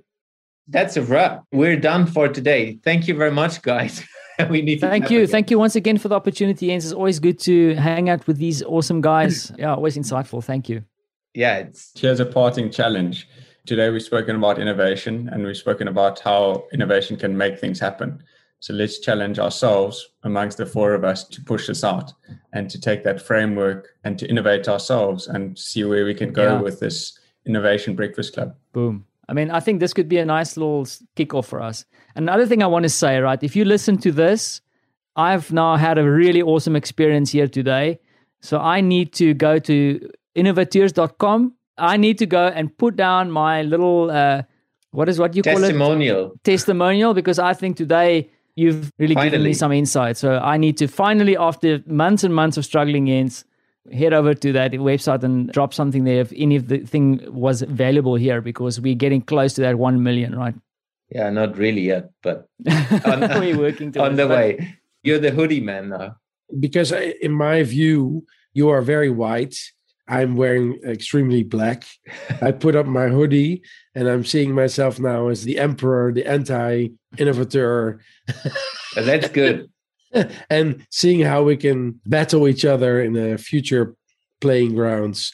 That's 0.69 0.95
a 0.95 1.01
wrap. 1.01 1.43
We're 1.51 1.79
done 1.79 2.05
for 2.05 2.29
today. 2.29 2.79
Thank 2.85 3.07
you 3.07 3.15
very 3.15 3.31
much, 3.31 3.61
guys. 3.61 4.01
we 4.49 4.61
need 4.61 4.79
to 4.79 4.87
thank 4.87 5.09
you 5.09 5.27
thank 5.27 5.51
you 5.51 5.59
once 5.59 5.75
again 5.75 5.97
for 5.97 6.07
the 6.07 6.15
opportunity 6.15 6.67
Jens. 6.67 6.85
it's 6.85 6.93
always 6.93 7.19
good 7.19 7.39
to 7.39 7.75
hang 7.75 8.09
out 8.09 8.25
with 8.27 8.37
these 8.37 8.63
awesome 8.63 9.01
guys 9.01 9.51
yeah 9.57 9.73
always 9.73 9.97
insightful 9.97 10.43
thank 10.43 10.69
you 10.69 10.83
yeah 11.33 11.57
it's 11.57 11.91
here's 11.99 12.19
a 12.19 12.25
parting 12.25 12.71
challenge 12.71 13.27
today 13.65 13.89
we've 13.89 14.01
spoken 14.01 14.35
about 14.35 14.59
innovation 14.59 15.29
and 15.31 15.43
we've 15.43 15.57
spoken 15.57 15.87
about 15.87 16.19
how 16.19 16.63
innovation 16.73 17.17
can 17.17 17.37
make 17.37 17.59
things 17.59 17.79
happen 17.79 18.21
so 18.61 18.73
let's 18.73 18.99
challenge 18.99 19.39
ourselves 19.39 20.09
amongst 20.23 20.57
the 20.57 20.65
four 20.65 20.93
of 20.93 21.03
us 21.03 21.23
to 21.23 21.41
push 21.41 21.67
this 21.67 21.83
out 21.83 22.11
and 22.51 22.69
to 22.69 22.79
take 22.79 23.03
that 23.05 23.21
framework 23.21 23.89
and 24.03 24.19
to 24.19 24.27
innovate 24.27 24.67
ourselves 24.67 25.27
and 25.27 25.57
see 25.57 25.83
where 25.85 26.03
we 26.03 26.13
can 26.13 26.33
go 26.33 26.55
yeah. 26.55 26.61
with 26.61 26.79
this 26.79 27.17
innovation 27.45 27.95
breakfast 27.95 28.33
club. 28.33 28.55
Boom. 28.73 29.05
I 29.29 29.33
mean, 29.33 29.51
I 29.51 29.59
think 29.59 29.79
this 29.79 29.93
could 29.93 30.09
be 30.09 30.17
a 30.17 30.25
nice 30.25 30.57
little 30.57 30.85
kickoff 31.15 31.45
for 31.45 31.61
us. 31.61 31.85
Another 32.15 32.47
thing 32.47 32.63
I 32.63 32.67
want 32.67 32.83
to 32.83 32.89
say, 32.89 33.19
right? 33.19 33.41
If 33.43 33.55
you 33.55 33.63
listen 33.63 33.97
to 33.99 34.11
this, 34.11 34.61
I've 35.15 35.51
now 35.51 35.75
had 35.75 35.99
a 35.99 36.09
really 36.09 36.41
awesome 36.41 36.75
experience 36.75 37.31
here 37.31 37.47
today. 37.47 37.99
So 38.41 38.57
I 38.59 38.81
need 38.81 39.13
to 39.13 39.35
go 39.35 39.59
to 39.59 40.09
innovateurs.com. 40.35 41.53
I 41.77 41.97
need 41.97 42.17
to 42.17 42.25
go 42.25 42.47
and 42.47 42.75
put 42.75 42.95
down 42.95 43.29
my 43.29 43.61
little, 43.61 44.09
uh, 44.09 44.43
what 44.91 45.07
is 45.09 45.19
what 45.19 45.35
you 45.35 45.43
call 45.43 45.57
it? 45.57 45.61
Testimonial. 45.61 46.31
Testimonial, 46.43 47.13
because 47.13 47.37
I 47.37 47.53
think 47.53 47.77
today 47.77 48.31
you've 48.55 48.91
really 48.97 49.13
finally. 49.13 49.29
given 49.29 49.43
me 49.43 49.53
some 49.53 49.71
insight. 49.71 50.17
So 50.17 50.39
I 50.39 50.57
need 50.57 50.77
to 50.77 50.87
finally, 50.87 51.37
after 51.37 51.83
months 51.85 52.23
and 52.23 52.33
months 52.33 52.57
of 52.57 52.65
struggling 52.65 53.05
Jens, 53.05 53.45
head 53.91 54.13
over 54.13 54.33
to 54.33 54.51
that 54.53 54.71
website 54.73 55.23
and 55.23 55.51
drop 55.51 55.73
something 55.73 56.03
there 56.03 56.21
if 56.21 56.31
any 56.35 56.55
of 56.55 56.67
the 56.67 56.79
thing 56.79 57.21
was 57.27 57.61
valuable 57.61 58.15
here 58.15 58.41
because 58.41 58.79
we're 58.79 58.95
getting 58.95 59.21
close 59.21 59.53
to 59.53 59.61
that 59.61 59.77
1 59.77 60.03
million, 60.03 60.35
right? 60.35 60.55
Yeah, 61.09 61.29
not 61.29 61.57
really 61.57 61.81
yet, 61.81 62.11
but 62.21 62.47
on, 63.05 63.21
we're 63.39 63.57
working 63.57 63.97
on 63.97 64.15
the 64.15 64.27
way. 64.27 64.75
You're 65.03 65.19
the 65.19 65.31
hoodie 65.31 65.61
man 65.61 65.89
now. 65.89 66.17
Because 66.59 66.91
in 66.91 67.31
my 67.31 67.63
view, 67.63 68.25
you 68.53 68.69
are 68.69 68.81
very 68.81 69.09
white 69.09 69.55
I'm 70.09 70.35
wearing 70.35 70.79
extremely 70.83 71.43
black. 71.43 71.85
I 72.41 72.51
put 72.51 72.75
up 72.75 72.87
my 72.87 73.07
hoodie 73.07 73.61
and 73.93 74.07
I'm 74.07 74.25
seeing 74.25 74.53
myself 74.53 74.99
now 74.99 75.27
as 75.27 75.43
the 75.43 75.59
emperor, 75.59 76.11
the 76.11 76.25
anti 76.25 76.89
innovator. 77.17 78.01
That's 78.95 79.29
good. 79.29 79.69
and 80.49 80.85
seeing 80.89 81.21
how 81.21 81.43
we 81.43 81.57
can 81.57 81.99
battle 82.05 82.47
each 82.47 82.65
other 82.65 83.01
in 83.01 83.13
the 83.13 83.37
future 83.37 83.95
playing 84.41 84.75
grounds. 84.75 85.33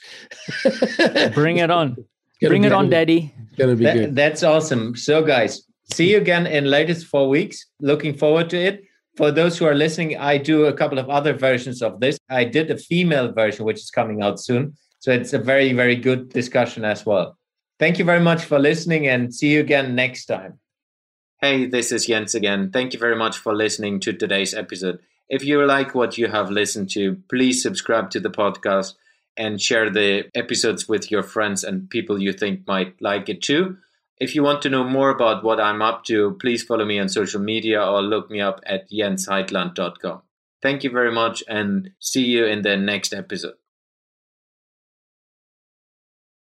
Bring 1.34 1.58
it 1.58 1.72
on. 1.72 1.96
Bring 2.42 2.64
it 2.64 2.72
on, 2.72 2.90
Daddy. 2.90 3.34
It's 3.50 3.58
gonna 3.58 3.76
be 3.76 3.86
that, 3.86 3.94
good. 3.94 4.16
That's 4.16 4.44
awesome. 4.44 4.96
So, 4.96 5.24
guys, 5.24 5.64
see 5.94 6.12
you 6.12 6.18
again 6.18 6.48
in 6.48 6.66
latest 6.66 7.08
four 7.08 7.30
weeks. 7.30 7.66
Looking 7.80 8.14
forward 8.14 8.50
to 8.52 8.58
it 8.58 8.84
for 9.16 9.32
those 9.32 9.58
who 9.58 9.66
are 9.66 9.76
listening, 9.76 10.18
I 10.18 10.38
do 10.38 10.66
a 10.66 10.74
couple 10.74 11.00
of 11.00 11.10
other 11.10 11.34
versions 11.34 11.82
of 11.82 12.00
this. 12.00 12.18
I 12.30 12.44
did 12.44 12.70
a 12.70 12.78
female 12.78 13.32
version, 13.32 13.66
which 13.66 13.78
is 13.78 13.90
coming 13.90 14.22
out 14.22 14.40
soon. 14.40 14.76
So 15.00 15.12
it's 15.12 15.34
a 15.34 15.40
very, 15.40 15.72
very 15.74 15.96
good 15.96 16.30
discussion 16.30 16.84
as 16.84 17.06
well. 17.06 17.38
Thank 17.80 18.00
you 18.00 18.06
very 18.06 18.20
much 18.20 18.44
for 18.44 18.60
listening 18.60 19.08
and 19.08 19.34
see 19.34 19.54
you 19.54 19.60
again 19.60 19.96
next 19.96 20.26
time. 20.26 20.60
Hey, 21.42 21.66
this 21.66 21.92
is 21.92 22.06
Jens 22.06 22.34
again. 22.34 22.72
Thank 22.72 22.94
you 22.94 23.00
very 23.00 23.16
much 23.16 23.38
for 23.38 23.54
listening 23.54 24.00
to 24.02 24.14
today's 24.14 24.54
episode. 24.54 25.00
If 25.28 25.44
you 25.44 25.66
like 25.66 25.94
what 25.94 26.18
you 26.18 26.28
have 26.28 26.50
listened 26.50 26.90
to, 26.92 27.18
please 27.30 27.62
subscribe 27.62 28.10
to 28.12 28.20
the 28.20 28.30
podcast 28.30 28.94
and 29.38 29.62
share 29.62 29.90
the 29.90 30.30
episodes 30.34 30.88
with 30.88 31.12
your 31.12 31.24
friends 31.24 31.64
and 31.64 31.90
people 31.90 32.22
you 32.22 32.32
think 32.32 32.66
might 32.68 33.02
like 33.02 33.28
it 33.28 33.42
too. 33.42 33.78
If 34.18 34.34
you 34.34 34.44
want 34.44 34.62
to 34.62 34.70
know 34.70 34.86
more 34.86 35.10
about 35.10 35.44
what 35.44 35.60
I'm 35.60 35.82
up 35.82 36.06
to, 36.06 36.38
please 36.40 36.64
follow 36.64 36.86
me 36.86 37.00
on 37.00 37.10
social 37.10 37.42
media 37.42 37.84
or 37.84 38.02
look 38.02 38.32
me 38.32 38.40
up 38.40 38.62
at 38.66 38.90
jensheitland.com. 38.90 40.22
Thank 40.62 40.84
you 40.86 40.90
very 40.90 41.12
much 41.12 41.44
and 41.50 41.92
see 42.00 42.24
you 42.24 42.46
in 42.46 42.62
the 42.62 42.78
next 42.78 43.14
episode. 43.14 43.56